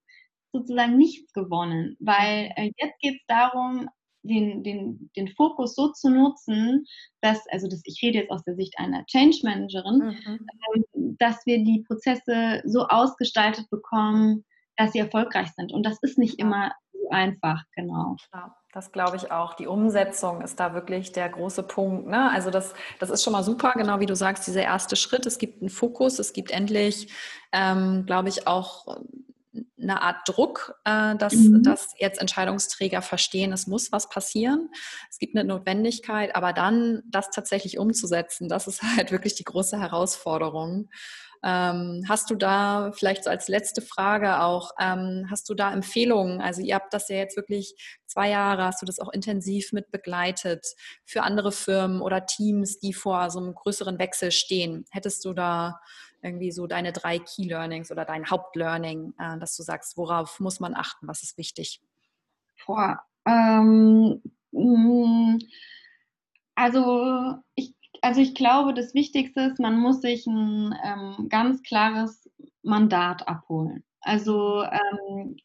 sozusagen 0.53 0.97
nichts 0.97 1.33
gewonnen, 1.33 1.97
weil 1.99 2.51
äh, 2.55 2.71
jetzt 2.77 2.99
geht 2.99 3.15
es 3.15 3.25
darum, 3.27 3.89
den, 4.27 4.63
den, 4.63 5.09
den 5.15 5.27
Fokus 5.29 5.75
so 5.75 5.91
zu 5.91 6.09
nutzen, 6.09 6.85
dass, 7.21 7.39
also 7.49 7.67
das, 7.67 7.81
ich 7.85 7.99
rede 8.03 8.19
jetzt 8.19 8.31
aus 8.31 8.43
der 8.43 8.55
Sicht 8.55 8.77
einer 8.77 9.05
Change 9.05 9.39
Managerin, 9.43 9.97
mhm. 9.97 10.47
ähm, 10.75 11.17
dass 11.19 11.45
wir 11.45 11.63
die 11.63 11.83
Prozesse 11.87 12.61
so 12.65 12.87
ausgestaltet 12.87 13.69
bekommen, 13.69 14.45
dass 14.77 14.91
sie 14.91 14.99
erfolgreich 14.99 15.49
sind. 15.55 15.71
Und 15.71 15.85
das 15.85 15.97
ist 16.01 16.17
nicht 16.17 16.39
immer 16.39 16.71
so 16.91 17.09
einfach, 17.09 17.63
genau. 17.75 18.15
Ja, 18.33 18.55
das 18.73 18.91
glaube 18.91 19.17
ich 19.17 19.31
auch. 19.31 19.55
Die 19.55 19.67
Umsetzung 19.67 20.41
ist 20.41 20.59
da 20.59 20.73
wirklich 20.73 21.11
der 21.11 21.29
große 21.29 21.63
Punkt. 21.63 22.07
Ne? 22.07 22.29
Also 22.31 22.51
das, 22.51 22.73
das 22.99 23.09
ist 23.09 23.23
schon 23.23 23.33
mal 23.33 23.43
super, 23.43 23.73
genau 23.75 23.99
wie 23.99 24.05
du 24.05 24.15
sagst, 24.15 24.45
dieser 24.47 24.63
erste 24.63 24.95
Schritt. 24.95 25.25
Es 25.25 25.39
gibt 25.39 25.61
einen 25.61 25.69
Fokus, 25.69 26.19
es 26.19 26.33
gibt 26.33 26.51
endlich, 26.51 27.11
ähm, 27.51 28.05
glaube 28.05 28.29
ich, 28.29 28.47
auch 28.47 28.85
eine 29.81 30.01
Art 30.01 30.27
Druck, 30.27 30.75
äh, 30.85 31.15
dass, 31.15 31.33
mhm. 31.33 31.63
dass 31.63 31.93
jetzt 31.97 32.19
Entscheidungsträger 32.19 33.01
verstehen, 33.01 33.53
es 33.53 33.67
muss 33.67 33.91
was 33.91 34.09
passieren. 34.09 34.69
Es 35.09 35.19
gibt 35.19 35.35
eine 35.35 35.47
Notwendigkeit, 35.47 36.35
aber 36.35 36.53
dann 36.53 37.03
das 37.09 37.29
tatsächlich 37.29 37.77
umzusetzen, 37.77 38.49
das 38.49 38.67
ist 38.67 38.81
halt 38.97 39.11
wirklich 39.11 39.35
die 39.35 39.43
große 39.43 39.79
Herausforderung. 39.79 40.89
Ähm, 41.43 42.03
hast 42.09 42.29
du 42.29 42.35
da 42.35 42.91
vielleicht 42.93 43.23
so 43.23 43.29
als 43.29 43.47
letzte 43.47 43.81
Frage 43.81 44.41
auch, 44.41 44.71
ähm, 44.79 45.27
hast 45.29 45.47
du 45.49 45.53
da 45.53 45.71
Empfehlungen? 45.71 46.41
Also 46.41 46.61
ihr 46.61 46.75
habt 46.75 46.93
das 46.93 47.09
ja 47.09 47.17
jetzt 47.17 47.37
wirklich 47.37 47.75
zwei 48.05 48.29
Jahre, 48.29 48.63
hast 48.63 48.81
du 48.81 48.85
das 48.85 48.99
auch 48.99 49.11
intensiv 49.11 49.71
mit 49.71 49.91
begleitet 49.91 50.65
für 51.05 51.23
andere 51.23 51.51
Firmen 51.51 52.01
oder 52.01 52.25
Teams, 52.25 52.79
die 52.79 52.93
vor 52.93 53.29
so 53.29 53.39
einem 53.39 53.53
größeren 53.53 53.99
Wechsel 53.99 54.31
stehen. 54.31 54.85
Hättest 54.91 55.25
du 55.25 55.33
da 55.33 55.79
irgendwie 56.21 56.51
so 56.51 56.67
deine 56.67 56.91
drei 56.91 57.19
Key 57.19 57.43
Learnings 57.47 57.91
oder 57.91 58.05
dein 58.05 58.29
Hauptlearning, 58.29 59.13
äh, 59.19 59.37
dass 59.39 59.55
du 59.55 59.63
sagst, 59.63 59.97
worauf 59.97 60.39
muss 60.39 60.59
man 60.59 60.75
achten, 60.75 61.07
was 61.07 61.23
ist 61.23 61.37
wichtig? 61.37 61.81
Boah, 62.65 63.01
ähm, 63.25 64.21
mm, 64.51 65.37
also 66.55 67.35
ich, 67.55 67.73
also 68.01 68.21
ich 68.21 68.35
glaube, 68.35 68.73
das 68.73 68.93
Wichtigste 68.93 69.41
ist, 69.41 69.59
man 69.59 69.77
muss 69.79 70.01
sich 70.01 70.25
ein 70.27 70.73
ähm, 70.83 71.29
ganz 71.29 71.61
klares 71.63 72.29
Mandat 72.63 73.27
abholen. 73.27 73.83
Also 74.01 74.63
ähm, 74.63 75.37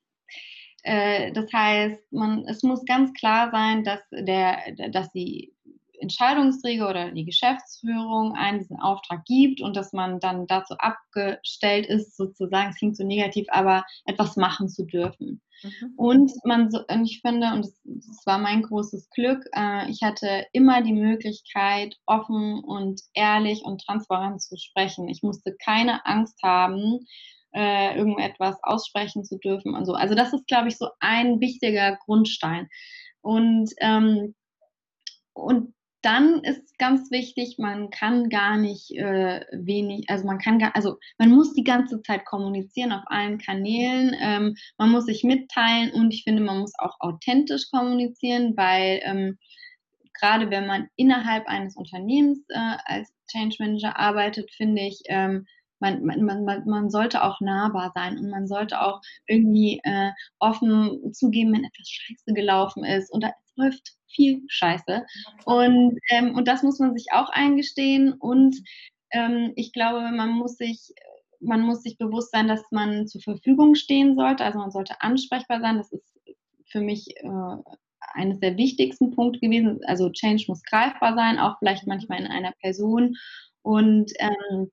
äh, 0.83 1.33
das 1.33 1.53
heißt, 1.53 2.13
man, 2.13 2.45
es 2.47 2.63
muss 2.63 2.85
ganz 2.85 3.13
klar 3.13 3.51
sein, 3.51 3.85
dass, 3.85 4.01
der, 4.11 4.59
dass 4.91 5.13
die 5.13 5.53
Entscheidungsträger 6.03 6.91
oder 6.91 7.13
die 7.13 7.25
Geschäftsführung 7.25 8.35
einen 8.35 8.59
diesen 8.59 8.79
Auftrag 8.79 9.25
gibt 9.25 9.61
und 9.61 9.77
dass 9.77 9.93
man 9.93 10.21
dann 10.21 10.47
dazu 10.47 10.75
abgestellt 10.79 11.87
ist, 11.87 12.17
sozusagen, 12.17 12.71
es 12.71 12.77
klingt 12.77 12.97
so 12.97 13.05
negativ, 13.05 13.47
aber 13.49 13.85
etwas 14.05 14.37
machen 14.37 14.69
zu 14.69 14.85
dürfen. 14.85 15.41
Mhm. 15.63 15.95
Und 15.97 16.33
man, 16.45 16.69
und 16.91 17.05
ich 17.05 17.21
finde, 17.21 17.53
und 17.53 17.65
das, 17.65 17.81
das 17.85 18.27
war 18.27 18.39
mein 18.39 18.63
großes 18.63 19.11
Glück, 19.11 19.45
äh, 19.55 19.89
ich 19.89 20.03
hatte 20.03 20.47
immer 20.53 20.83
die 20.83 20.93
Möglichkeit, 20.93 21.97
offen 22.07 22.63
und 22.65 23.01
ehrlich 23.15 23.63
und 23.65 23.81
transparent 23.85 24.43
zu 24.43 24.57
sprechen. 24.57 25.09
Ich 25.09 25.23
musste 25.23 25.55
keine 25.65 26.05
Angst 26.05 26.43
haben, 26.43 27.07
äh, 27.55 27.97
irgendetwas 27.97 28.57
aussprechen 28.63 29.25
zu 29.25 29.39
dürfen 29.39 29.75
und 29.75 29.85
so. 29.85 29.93
Also 29.93 30.15
das 30.15 30.33
ist, 30.33 30.47
glaube 30.49 30.69
ich, 30.69 30.79
so 30.79 30.89
ein 31.01 31.41
wichtiger 31.41 31.97
Grundstein. 32.05 32.69
Und 33.21 33.71
ähm, 33.79 34.35
und 35.35 35.75
dann 36.03 36.43
ist 36.43 36.79
ganz 36.79 37.11
wichtig, 37.11 37.57
man 37.59 37.91
kann 37.91 38.29
gar 38.29 38.57
nicht 38.57 38.91
äh, 38.91 39.47
wenig, 39.53 40.11
also 40.11 40.27
man 40.27 40.39
kann 40.39 40.59
gar, 40.59 40.75
also 40.75 40.99
man 41.19 41.31
muss 41.31 41.55
die 41.55 41.65
ganze 41.65 42.03
Zeit 42.03 42.25
kommunizieren 42.25 42.93
auf 42.93 43.05
allen 43.07 43.39
Kanälen, 43.39 44.15
ähm, 44.21 44.57
man 44.79 44.91
muss 44.91 45.07
sich 45.07 45.23
mitteilen 45.23 45.93
und 45.93 46.13
ich 46.13 46.25
finde, 46.25 46.43
man 46.43 46.59
muss 46.59 46.73
auch 46.79 46.97
authentisch 47.01 47.71
kommunizieren, 47.71 48.57
weil 48.57 49.01
ähm, 49.05 49.39
gerade 50.15 50.51
wenn 50.51 50.67
man 50.67 50.89
innerhalb 50.97 51.47
eines 51.47 51.77
Unternehmens 51.77 52.41
äh, 52.49 52.77
als 52.85 53.13
Change 53.31 53.57
Manager 53.61 53.99
arbeitet, 53.99 54.51
finde 54.51 54.83
ich, 54.83 55.03
ähm, 55.07 55.47
man, 55.83 56.05
man, 56.05 56.45
man, 56.45 56.65
man 56.65 56.91
sollte 56.91 57.23
auch 57.23 57.41
nahbar 57.41 57.93
sein 57.95 58.19
und 58.19 58.31
man 58.31 58.47
sollte 58.47 58.81
auch 58.81 59.01
irgendwie 59.27 59.81
äh, 59.85 60.11
offen 60.39 61.13
zugeben, 61.13 61.53
wenn 61.53 61.65
etwas 61.65 61.89
scheiße 61.89 62.33
gelaufen 62.33 62.85
ist 62.85 63.13
und 63.13 63.23
da 63.23 63.33
läuft 63.57 63.97
viel 64.09 64.43
Scheiße. 64.49 65.05
Und, 65.45 65.99
ähm, 66.11 66.35
und 66.35 66.49
das 66.49 66.63
muss 66.63 66.79
man 66.79 66.95
sich 66.95 67.07
auch 67.13 67.29
eingestehen. 67.31 68.13
Und 68.13 68.57
ähm, 69.11 69.53
ich 69.57 69.73
glaube, 69.73 70.11
man 70.11 70.31
muss 70.31 70.57
sich 70.57 70.93
man 71.45 71.63
muss 71.63 71.83
sich 71.83 71.99
bewusst 71.99 72.31
sein, 72.31 72.47
dass 72.47 72.63
man 72.71 73.09
zur 73.09 73.21
Verfügung 73.21 73.75
stehen 73.75 74.15
sollte. 74.15 74.45
Also 74.45 74.61
man 74.61 74.71
sollte 74.71 75.01
ansprechbar 75.01 75.61
sein. 75.61 75.77
Das 75.77 75.91
ist 75.91 76.05
für 76.67 76.81
mich 76.81 77.17
äh, 77.17 77.57
eines 78.15 78.39
der 78.41 78.57
wichtigsten 78.57 79.11
Punkte 79.11 79.41
gewesen. 79.41 79.81
Also 79.87 80.11
Change 80.11 80.45
muss 80.47 80.63
greifbar 80.63 81.17
sein, 81.17 81.39
auch 81.39 81.59
vielleicht 81.59 81.87
manchmal 81.87 82.21
in 82.21 82.27
einer 82.27 82.53
Person. 82.61 83.17
Und 83.63 84.13
ähm, 84.19 84.71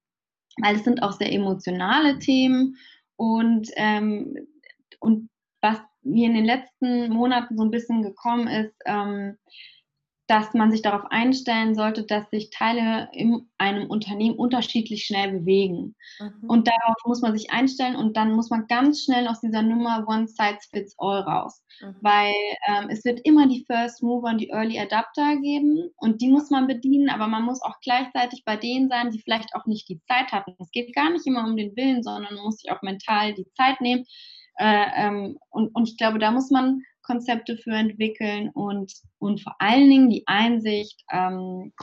weil 0.61 0.75
es 0.75 0.83
sind 0.83 1.03
auch 1.03 1.13
sehr 1.13 1.31
emotionale 1.31 2.19
Themen. 2.19 2.77
Und, 3.15 3.69
ähm, 3.75 4.35
und 4.99 5.29
was 5.61 5.77
mir 6.03 6.27
in 6.27 6.35
den 6.35 6.45
letzten 6.45 7.09
Monaten 7.09 7.57
so 7.57 7.63
ein 7.63 7.71
bisschen 7.71 8.01
gekommen 8.01 8.47
ist, 8.47 8.75
ähm, 8.85 9.37
dass 10.29 10.53
man 10.53 10.71
sich 10.71 10.83
darauf 10.83 11.05
einstellen 11.09 11.73
sollte, 11.73 12.03
dass 12.03 12.29
sich 12.29 12.51
Teile 12.51 13.09
in 13.13 13.49
einem 13.57 13.89
Unternehmen 13.89 14.35
unterschiedlich 14.35 15.03
schnell 15.03 15.39
bewegen. 15.39 15.95
Mhm. 16.19 16.47
Und 16.47 16.67
darauf 16.67 16.95
muss 17.03 17.21
man 17.21 17.35
sich 17.35 17.51
einstellen 17.51 17.95
und 17.95 18.15
dann 18.15 18.33
muss 18.33 18.51
man 18.51 18.67
ganz 18.67 19.03
schnell 19.03 19.27
aus 19.27 19.41
dieser 19.41 19.63
Nummer 19.63 20.05
One 20.07 20.27
Size 20.27 20.59
Fits 20.71 20.93
All 20.99 21.21
raus. 21.21 21.63
Mhm. 21.81 21.95
Weil 22.01 22.33
ähm, 22.67 22.89
es 22.89 23.03
wird 23.05 23.21
immer 23.23 23.47
die 23.47 23.65
First 23.65 24.03
Mover 24.03 24.29
und 24.29 24.37
die 24.37 24.49
Early 24.49 24.79
Adapter 24.79 25.35
geben 25.37 25.89
und 25.97 26.21
die 26.21 26.29
muss 26.29 26.51
man 26.51 26.67
bedienen, 26.67 27.09
aber 27.09 27.25
man 27.25 27.43
muss 27.43 27.63
auch 27.63 27.79
gleichzeitig 27.81 28.43
bei 28.45 28.55
denen 28.55 28.87
sein, 28.87 29.09
die 29.09 29.21
vielleicht 29.21 29.55
auch 29.55 29.65
nicht 29.65 29.89
die 29.89 29.99
Zeit 30.03 30.31
hatten. 30.31 30.53
Es 30.59 30.69
geht 30.69 30.93
gar 30.93 31.09
nicht 31.09 31.25
immer 31.25 31.43
um 31.43 31.57
den 31.57 31.75
Willen, 31.75 32.03
sondern 32.03 32.35
man 32.35 32.43
muss 32.43 32.57
sich 32.57 32.71
auch 32.71 32.83
mental 32.83 33.33
die 33.33 33.49
Zeit 33.57 33.81
nehmen. 33.81 34.05
Äh, 34.59 34.87
ähm, 34.95 35.39
und, 35.49 35.73
und 35.73 35.87
ich 35.87 35.97
glaube, 35.97 36.19
da 36.19 36.31
muss 36.31 36.51
man 36.51 36.83
Konzepte 37.01 37.57
für 37.57 37.71
entwickeln 37.71 38.49
und, 38.49 38.93
und 39.17 39.41
vor 39.41 39.55
allen 39.59 39.89
Dingen 39.89 40.09
die 40.09 40.23
Einsicht, 40.27 41.01
ähm, 41.11 41.73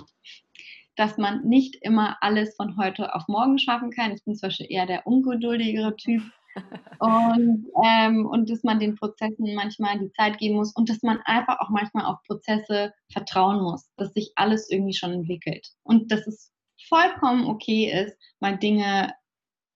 dass 0.95 1.17
man 1.17 1.43
nicht 1.47 1.77
immer 1.81 2.19
alles 2.21 2.55
von 2.55 2.77
heute 2.77 3.15
auf 3.15 3.27
morgen 3.29 3.59
schaffen 3.59 3.91
kann. 3.91 4.13
Ich 4.13 4.25
bin 4.25 4.35
zum 4.35 4.49
Beispiel 4.49 4.67
eher 4.69 4.87
der 4.87 5.07
ungeduldigere 5.07 5.97
Typ. 5.97 6.23
Und, 7.01 7.67
ähm, 7.85 8.25
und 8.25 8.49
dass 8.49 8.63
man 8.63 8.81
den 8.81 8.97
Prozessen 8.97 9.55
manchmal 9.55 9.99
die 9.99 10.11
Zeit 10.13 10.39
geben 10.39 10.55
muss 10.55 10.75
und 10.75 10.89
dass 10.89 11.03
man 11.03 11.21
einfach 11.27 11.61
auch 11.61 11.69
manchmal 11.69 12.07
auf 12.07 12.23
Prozesse 12.23 12.95
vertrauen 13.13 13.63
muss, 13.63 13.91
dass 13.99 14.15
sich 14.15 14.33
alles 14.37 14.71
irgendwie 14.71 14.95
schon 14.95 15.13
entwickelt. 15.13 15.69
Und 15.83 16.11
dass 16.11 16.27
es 16.27 16.51
vollkommen 16.89 17.45
okay 17.45 17.93
ist, 17.93 18.17
mal 18.41 18.57
Dinge 18.57 19.13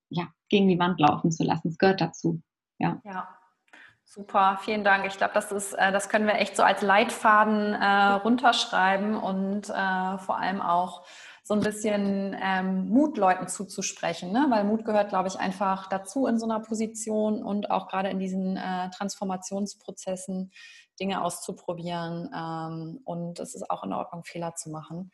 ja, 0.09 0.29
gegen 0.49 0.69
die 0.69 0.79
Wand 0.79 0.99
laufen 0.99 1.31
zu 1.31 1.45
lassen. 1.45 1.69
Es 1.69 1.77
gehört 1.77 2.01
dazu. 2.01 2.41
Ja. 2.81 3.01
ja. 3.05 3.29
Super, 4.05 4.59
vielen 4.63 4.83
Dank. 4.83 5.07
Ich 5.07 5.17
glaube, 5.19 5.35
das 5.35 5.53
ist, 5.53 5.73
äh, 5.75 5.93
das 5.93 6.09
können 6.09 6.27
wir 6.27 6.35
echt 6.35 6.57
so 6.57 6.65
als 6.65 6.83
Leitfaden 6.83 7.75
äh, 7.75 8.13
runterschreiben 8.15 9.15
und 9.15 9.71
äh, 9.71 10.19
vor 10.19 10.39
allem 10.39 10.61
auch 10.61 11.07
so 11.45 11.55
ein 11.55 11.61
bisschen 11.61 12.37
ähm, 12.43 12.89
Mut 12.89 13.17
Leuten 13.17 13.47
zuzusprechen, 13.47 14.33
ne? 14.33 14.47
weil 14.51 14.65
Mut 14.65 14.85
gehört, 14.85 15.11
glaube 15.11 15.29
ich, 15.29 15.39
einfach 15.39 15.89
dazu 15.89 16.27
in 16.27 16.41
so 16.41 16.45
einer 16.45 16.59
Position 16.61 17.45
und 17.45 17.71
auch 17.71 17.87
gerade 17.87 18.09
in 18.09 18.19
diesen 18.19 18.57
äh, 18.57 18.91
Transformationsprozessen 18.91 20.51
Dinge 20.99 21.23
auszuprobieren 21.23 22.31
ähm, 22.35 23.01
und 23.05 23.39
es 23.39 23.55
ist 23.55 23.71
auch 23.71 23.85
in 23.85 23.93
Ordnung, 23.93 24.25
Fehler 24.25 24.55
zu 24.57 24.71
machen. 24.71 25.13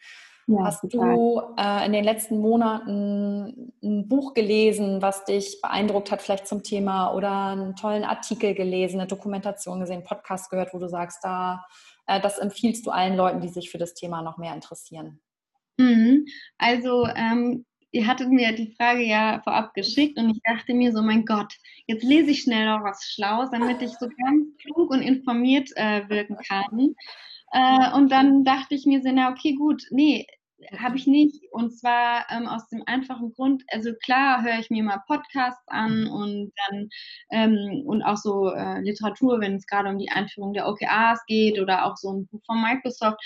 Ja, 0.49 0.65
Hast 0.65 0.83
total. 0.83 1.15
du 1.17 1.43
äh, 1.57 1.87
in 1.87 1.93
den 1.93 2.05
letzten 2.05 2.39
Monaten 2.39 3.73
ein 3.83 4.09
Buch 4.09 4.33
gelesen, 4.33 5.03
was 5.03 5.25
dich 5.25 5.59
beeindruckt 5.61 6.13
hat, 6.13 6.23
vielleicht 6.23 6.47
zum 6.47 6.63
Thema 6.63 7.13
oder 7.15 7.49
einen 7.49 7.75
tollen 7.75 8.05
Artikel 8.05 8.55
gelesen, 8.55 9.01
eine 9.01 9.09
Dokumentation 9.09 9.81
gesehen, 9.81 10.05
Podcast 10.05 10.49
gehört, 10.51 10.73
wo 10.73 10.79
du 10.79 10.89
sagst, 10.89 11.19
da, 11.25 11.65
äh, 12.07 12.21
das 12.21 12.39
empfiehlst 12.39 12.87
du 12.87 12.91
allen 12.91 13.17
Leuten, 13.17 13.41
die 13.41 13.49
sich 13.49 13.71
für 13.71 13.79
das 13.79 13.95
Thema 13.95 14.23
noch 14.23 14.39
mehr 14.39 14.55
interessieren? 14.55 15.21
Mhm. 15.79 16.27
Also, 16.59 17.09
ähm, 17.17 17.65
ihr 17.91 18.07
hattet 18.07 18.29
mir 18.29 18.53
die 18.53 18.73
Frage 18.77 19.03
ja 19.03 19.41
vorab 19.43 19.75
geschickt 19.75 20.17
und 20.17 20.31
ich 20.31 20.41
dachte 20.45 20.75
mir 20.75 20.93
so, 20.93 21.03
mein 21.03 21.25
Gott, 21.25 21.55
jetzt 21.87 22.05
lese 22.05 22.31
ich 22.31 22.43
schnell 22.43 22.67
noch 22.67 22.85
was 22.85 23.03
Schlaues, 23.03 23.51
damit 23.51 23.83
ich 23.83 23.91
so 23.93 24.09
ganz 24.09 24.57
klug 24.59 24.91
und 24.91 25.03
informiert 25.03 25.71
äh, 25.75 26.09
wirken 26.09 26.37
kann. 26.47 26.95
Äh, 27.57 27.91
und 27.95 28.13
dann 28.13 28.45
dachte 28.45 28.75
ich 28.75 28.85
mir 28.85 29.01
so, 29.01 29.11
na 29.11 29.31
okay, 29.31 29.55
gut, 29.55 29.83
nee, 29.91 30.27
habe 30.79 30.99
ich 30.99 31.07
nicht. 31.07 31.43
Und 31.51 31.71
zwar 31.71 32.27
ähm, 32.31 32.49
aus 32.49 32.69
dem 32.69 32.83
einfachen 32.85 33.33
Grund, 33.33 33.65
also 33.69 33.95
klar 34.05 34.43
höre 34.43 34.59
ich 34.59 34.69
mir 34.69 34.83
mal 34.83 35.03
Podcasts 35.07 35.67
an 35.69 36.07
und 36.07 36.53
dann 36.69 36.89
ähm, 37.31 37.83
und 37.87 38.03
auch 38.03 38.19
so 38.19 38.51
äh, 38.53 38.81
Literatur, 38.83 39.41
wenn 39.41 39.57
es 39.57 39.67
gerade 39.67 39.89
um 39.89 39.99
die 39.99 40.11
Einführung 40.11 40.53
der 40.53 40.69
OKRs 40.69 41.25
geht 41.27 41.59
oder 41.59 41.87
auch 41.87 41.97
so 41.97 42.13
ein 42.13 42.27
Buch 42.27 42.43
von 42.45 42.61
Microsoft. 42.61 43.19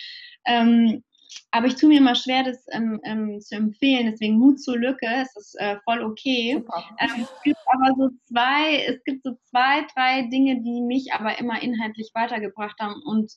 Ähm, 0.46 1.02
aber 1.50 1.66
ich 1.66 1.74
tue 1.74 1.88
mir 1.88 1.98
immer 1.98 2.14
schwer, 2.14 2.44
das 2.44 2.64
ähm, 2.70 3.00
ähm, 3.02 3.40
zu 3.40 3.56
empfehlen. 3.56 4.06
Deswegen 4.12 4.38
Mut 4.38 4.60
zur 4.60 4.78
Lücke, 4.78 5.06
es 5.06 5.34
ist 5.36 5.56
äh, 5.58 5.76
voll 5.84 6.04
okay. 6.04 6.62
Ähm, 7.00 7.22
es 7.22 7.42
gibt 7.42 7.58
aber 7.66 7.94
so 7.96 8.10
zwei, 8.26 8.84
es 8.86 9.02
gibt 9.02 9.24
so 9.24 9.32
zwei, 9.50 9.86
drei 9.94 10.28
Dinge, 10.28 10.62
die 10.62 10.80
mich 10.82 11.12
aber 11.12 11.36
immer 11.40 11.60
inhaltlich 11.60 12.10
weitergebracht 12.14 12.78
haben 12.78 13.02
und 13.04 13.32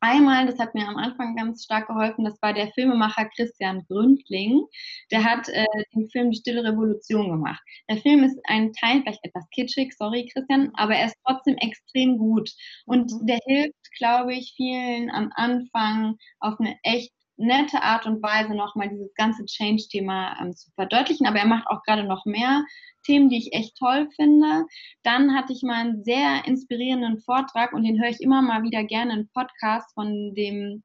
Einmal, 0.00 0.46
das 0.46 0.58
hat 0.58 0.74
mir 0.74 0.86
am 0.86 0.96
Anfang 0.96 1.34
ganz 1.34 1.64
stark 1.64 1.88
geholfen, 1.88 2.24
das 2.24 2.40
war 2.40 2.52
der 2.52 2.68
Filmemacher 2.72 3.28
Christian 3.34 3.84
Gründling. 3.88 4.64
Der 5.10 5.24
hat 5.24 5.48
äh, 5.48 5.64
den 5.94 6.08
Film 6.08 6.30
Die 6.30 6.38
Stille 6.38 6.64
Revolution 6.64 7.28
gemacht. 7.30 7.60
Der 7.88 7.96
Film 7.96 8.22
ist 8.22 8.38
ein 8.44 8.72
Teil, 8.72 9.02
vielleicht 9.02 9.24
etwas 9.24 9.48
kitschig, 9.50 9.92
sorry 9.96 10.30
Christian, 10.32 10.70
aber 10.74 10.94
er 10.94 11.06
ist 11.06 11.16
trotzdem 11.26 11.56
extrem 11.56 12.18
gut. 12.18 12.50
Und 12.86 13.10
mhm. 13.12 13.26
der 13.26 13.38
hilft, 13.46 13.92
glaube 13.98 14.34
ich, 14.34 14.54
vielen 14.56 15.10
am 15.10 15.32
Anfang 15.34 16.16
auf 16.38 16.58
eine 16.60 16.76
echt 16.82 17.12
nette 17.40 17.82
Art 17.82 18.06
und 18.06 18.22
Weise 18.22 18.54
nochmal 18.54 18.88
dieses 18.88 19.12
ganze 19.14 19.44
Change-Thema 19.44 20.36
ähm, 20.40 20.52
zu 20.54 20.70
verdeutlichen. 20.72 21.26
Aber 21.26 21.38
er 21.38 21.46
macht 21.46 21.66
auch 21.68 21.82
gerade 21.82 22.04
noch 22.04 22.24
mehr 22.26 22.64
Themen, 23.04 23.30
die 23.30 23.38
ich 23.38 23.52
echt 23.52 23.76
toll 23.76 24.08
finde. 24.14 24.66
Dann 25.02 25.34
hatte 25.34 25.52
ich 25.52 25.62
mal 25.62 25.80
einen 25.80 26.04
sehr 26.04 26.44
inspirierenden 26.46 27.18
Vortrag 27.20 27.72
und 27.72 27.82
den 27.82 28.00
höre 28.00 28.10
ich 28.10 28.20
immer 28.20 28.42
mal 28.42 28.62
wieder 28.62 28.84
gerne 28.84 29.14
im 29.14 29.28
Podcast 29.32 29.92
von 29.94 30.34
dem 30.34 30.82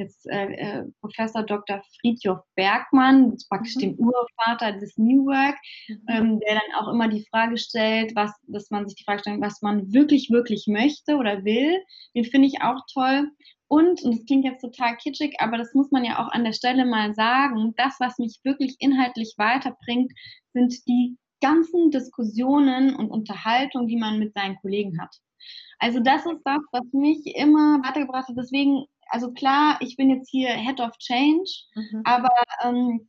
jetzt 0.00 0.26
äh, 0.28 0.52
äh, 0.54 0.84
Professor 1.00 1.44
Dr. 1.44 1.82
Friedhof 2.00 2.40
Bergmann, 2.56 3.36
praktisch 3.48 3.76
mhm. 3.76 3.80
dem 3.80 3.94
Urvater 3.98 4.72
des 4.78 4.96
New 4.96 5.26
Work, 5.26 5.56
mhm. 5.88 6.04
ähm, 6.08 6.40
der 6.40 6.54
dann 6.54 6.80
auch 6.80 6.92
immer 6.92 7.08
die 7.08 7.26
Frage 7.30 7.56
stellt, 7.56 8.16
was, 8.16 8.32
dass 8.48 8.70
man 8.70 8.88
sich 8.88 8.96
die 8.96 9.04
Frage 9.04 9.20
stellt, 9.20 9.40
was 9.40 9.62
man 9.62 9.92
wirklich, 9.92 10.30
wirklich 10.30 10.66
möchte 10.66 11.16
oder 11.16 11.44
will. 11.44 11.78
Den 12.16 12.24
finde 12.24 12.48
ich 12.48 12.62
auch 12.62 12.80
toll. 12.92 13.30
Und, 13.68 14.02
und 14.02 14.16
das 14.16 14.26
klingt 14.26 14.44
jetzt 14.44 14.62
total 14.62 14.96
kitschig, 14.96 15.36
aber 15.38 15.56
das 15.56 15.74
muss 15.74 15.92
man 15.92 16.04
ja 16.04 16.18
auch 16.18 16.32
an 16.32 16.42
der 16.42 16.52
Stelle 16.52 16.84
mal 16.84 17.14
sagen, 17.14 17.72
das, 17.76 17.94
was 18.00 18.18
mich 18.18 18.40
wirklich 18.42 18.74
inhaltlich 18.80 19.34
weiterbringt, 19.36 20.10
sind 20.52 20.74
die 20.88 21.16
ganzen 21.40 21.92
Diskussionen 21.92 22.96
und 22.96 23.10
Unterhaltungen, 23.10 23.86
die 23.86 23.96
man 23.96 24.18
mit 24.18 24.34
seinen 24.34 24.56
Kollegen 24.56 25.00
hat. 25.00 25.14
Also 25.78 26.00
das 26.00 26.26
ist 26.26 26.40
das, 26.44 26.60
was 26.72 26.82
mich 26.92 27.24
immer 27.36 27.80
weitergebracht 27.82 28.28
hat. 28.28 28.36
Deswegen, 28.36 28.84
also 29.10 29.32
klar, 29.32 29.78
ich 29.80 29.96
bin 29.96 30.10
jetzt 30.10 30.30
hier 30.30 30.50
Head 30.50 30.80
of 30.80 30.96
Change, 30.98 31.50
mhm. 31.74 32.02
aber 32.04 32.30
ähm, 32.64 33.08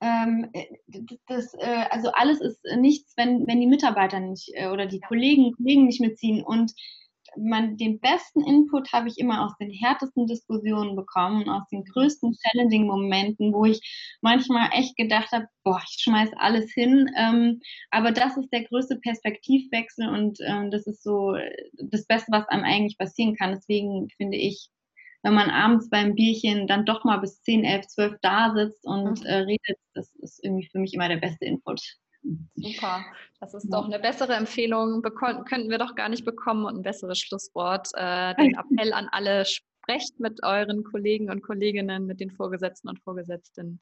ähm, 0.00 0.50
das, 1.26 1.54
äh, 1.54 1.84
also 1.90 2.10
alles 2.12 2.40
ist 2.40 2.60
nichts, 2.76 3.14
wenn, 3.16 3.46
wenn 3.46 3.60
die 3.60 3.66
Mitarbeiter 3.66 4.20
nicht 4.20 4.50
äh, 4.54 4.68
oder 4.68 4.86
die 4.86 5.00
Kollegen, 5.00 5.52
Kollegen 5.54 5.86
nicht 5.86 6.00
mitziehen. 6.00 6.44
Und 6.44 6.72
man, 7.36 7.76
den 7.76 8.00
besten 8.00 8.42
Input 8.44 8.92
habe 8.92 9.08
ich 9.08 9.18
immer 9.18 9.44
aus 9.44 9.52
den 9.58 9.70
härtesten 9.70 10.26
Diskussionen 10.26 10.96
bekommen, 10.96 11.48
aus 11.48 11.68
den 11.70 11.84
größten 11.84 12.34
challenging 12.34 12.86
Momenten, 12.86 13.52
wo 13.52 13.64
ich 13.64 13.80
manchmal 14.22 14.70
echt 14.72 14.96
gedacht 14.96 15.32
habe, 15.32 15.46
boah, 15.64 15.80
ich 15.84 16.00
schmeiß 16.00 16.30
alles 16.36 16.72
hin. 16.72 17.10
Ähm, 17.16 17.60
aber 17.90 18.12
das 18.12 18.36
ist 18.36 18.52
der 18.52 18.64
größte 18.64 19.00
Perspektivwechsel 19.00 20.08
und 20.08 20.38
ähm, 20.46 20.70
das 20.70 20.86
ist 20.86 21.02
so 21.02 21.34
das 21.74 22.06
Beste, 22.06 22.30
was 22.32 22.48
einem 22.48 22.64
eigentlich 22.64 22.96
passieren 22.98 23.34
kann. 23.34 23.52
Deswegen 23.52 24.08
finde 24.16 24.36
ich, 24.36 24.70
wenn 25.22 25.34
man 25.34 25.50
abends 25.50 25.90
beim 25.90 26.14
Bierchen 26.14 26.66
dann 26.66 26.84
doch 26.84 27.04
mal 27.04 27.18
bis 27.18 27.42
10, 27.42 27.64
11, 27.64 27.86
12 27.88 28.14
da 28.22 28.54
sitzt 28.54 28.84
und 28.84 29.20
mhm. 29.20 29.26
äh, 29.26 29.34
redet, 29.36 29.78
das 29.94 30.14
ist 30.16 30.44
irgendwie 30.44 30.68
für 30.70 30.78
mich 30.78 30.94
immer 30.94 31.08
der 31.08 31.16
beste 31.16 31.44
Input. 31.44 31.80
Super. 32.54 33.04
Das 33.40 33.54
ist 33.54 33.72
doch 33.72 33.86
eine 33.86 33.98
bessere 33.98 34.34
Empfehlung, 34.34 35.02
Beko 35.02 35.44
könnten 35.44 35.70
wir 35.70 35.78
doch 35.78 35.94
gar 35.94 36.08
nicht 36.08 36.24
bekommen 36.24 36.64
und 36.64 36.76
ein 36.76 36.82
besseres 36.82 37.18
Schlusswort. 37.18 37.88
Äh, 37.94 38.34
den 38.40 38.56
Appell 38.56 38.92
an 38.92 39.08
alle, 39.10 39.44
sprecht 39.88 40.20
mit 40.20 40.42
euren 40.42 40.84
Kollegen 40.84 41.30
und 41.30 41.42
Kolleginnen, 41.42 42.06
mit 42.06 42.20
den 42.20 42.30
Vorgesetzten 42.30 42.88
und 42.88 43.00
Vorgesetzten 43.00 43.80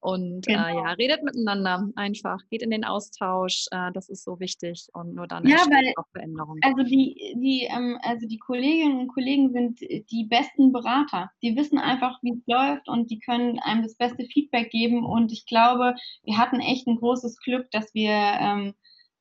und 0.00 0.44
genau. 0.46 0.66
äh, 0.66 0.74
ja, 0.74 0.92
redet 0.92 1.22
miteinander 1.22 1.88
einfach, 1.94 2.38
geht 2.50 2.62
in 2.62 2.70
den 2.70 2.84
Austausch, 2.84 3.66
äh, 3.70 3.90
das 3.92 4.08
ist 4.10 4.24
so 4.24 4.38
wichtig 4.38 4.88
und 4.92 5.14
nur 5.14 5.26
dann 5.26 5.46
ja, 5.46 5.56
entsteht 5.56 5.96
auch 5.96 6.06
Veränderung. 6.12 6.58
Also 6.62 6.82
die, 6.82 7.36
die, 7.36 7.68
ähm, 7.70 7.98
also 8.02 8.26
die 8.26 8.38
Kolleginnen 8.38 8.98
und 8.98 9.08
Kollegen 9.08 9.52
sind 9.52 9.80
die 9.80 10.24
besten 10.28 10.72
Berater. 10.72 11.30
Die 11.42 11.56
wissen 11.56 11.78
einfach, 11.78 12.18
wie 12.22 12.32
es 12.32 12.46
läuft 12.46 12.88
und 12.88 13.10
die 13.10 13.18
können 13.18 13.58
einem 13.60 13.82
das 13.82 13.96
beste 13.96 14.26
Feedback 14.26 14.70
geben. 14.70 15.06
Und 15.06 15.32
ich 15.32 15.46
glaube, 15.46 15.94
wir 16.24 16.36
hatten 16.36 16.60
echt 16.60 16.86
ein 16.86 16.96
großes 16.96 17.38
Glück, 17.38 17.70
dass 17.70 17.94
wir 17.94 18.10
ähm, 18.10 18.74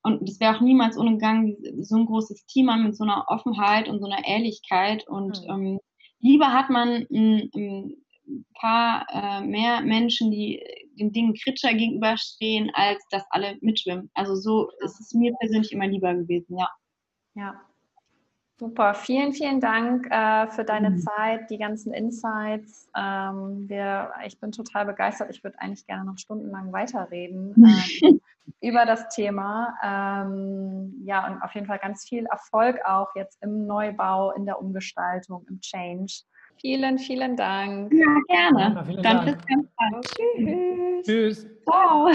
und 0.03 0.27
es 0.27 0.41
wäre 0.41 0.57
auch 0.57 0.61
niemals 0.61 0.97
ohne 0.97 1.17
Gang, 1.17 1.55
so 1.79 1.95
ein 1.95 2.05
großes 2.05 2.45
Team 2.45 2.69
haben 2.69 2.83
mit 2.83 2.97
so 2.97 3.05
einer 3.05 3.23
Offenheit 3.29 3.87
und 3.87 4.01
so 4.01 4.05
einer 4.05 4.27
Ehrlichkeit. 4.27 5.07
Und 5.07 5.41
mhm. 5.43 5.49
ähm, 5.49 5.79
lieber 6.23 6.51
hat 6.51 6.69
man 6.69 7.05
ein, 7.11 7.49
ein 7.53 7.95
paar 8.59 9.05
äh, 9.11 9.41
mehr 9.45 9.81
Menschen, 9.81 10.31
die 10.31 10.63
den 10.97 11.11
Dingen 11.11 11.33
kritischer 11.35 11.73
gegenüberstehen, 11.73 12.71
als 12.73 13.05
dass 13.11 13.23
alle 13.29 13.57
mitschwimmen. 13.61 14.09
Also 14.13 14.35
so 14.35 14.71
ist 14.79 14.99
es 14.99 15.13
mir 15.13 15.33
persönlich 15.39 15.71
immer 15.71 15.87
lieber 15.87 16.13
gewesen, 16.15 16.57
ja. 16.57 16.69
Ja. 17.35 17.61
Super, 18.59 18.93
vielen, 18.93 19.33
vielen 19.33 19.59
Dank 19.59 20.07
äh, 20.09 20.47
für 20.51 20.63
deine 20.63 20.91
mhm. 20.91 20.99
Zeit, 20.99 21.49
die 21.49 21.57
ganzen 21.57 21.91
Insights. 21.91 22.87
Ähm, 22.95 23.67
wir, 23.67 24.11
ich 24.25 24.39
bin 24.39 24.51
total 24.51 24.85
begeistert. 24.85 25.29
Ich 25.31 25.43
würde 25.43 25.59
eigentlich 25.59 25.85
gerne 25.85 26.05
noch 26.05 26.17
stundenlang 26.17 26.71
weiterreden. 26.71 27.53
Ähm, 28.03 28.21
über 28.61 28.85
das 28.85 29.09
Thema. 29.09 29.73
Ähm, 29.83 31.01
ja, 31.05 31.27
und 31.27 31.41
auf 31.41 31.53
jeden 31.53 31.67
Fall 31.67 31.79
ganz 31.79 32.07
viel 32.07 32.25
Erfolg 32.25 32.79
auch 32.85 33.09
jetzt 33.15 33.41
im 33.41 33.65
Neubau, 33.65 34.31
in 34.31 34.45
der 34.45 34.59
Umgestaltung, 34.59 35.45
im 35.49 35.59
Change. 35.59 36.13
Vielen, 36.59 36.97
vielen 36.97 37.35
Dank. 37.35 37.91
Ja, 37.93 38.15
gerne. 38.27 38.85
Ja, 38.87 39.01
Dann 39.01 39.25
Dank. 39.25 39.25
bis 39.25 39.45
ganz 39.47 39.67
bald. 39.75 40.05
Tschüss. 40.05 41.05
Tschüss. 41.05 41.47
Ciao. 41.63 42.09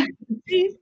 Tschüss. 0.47 0.79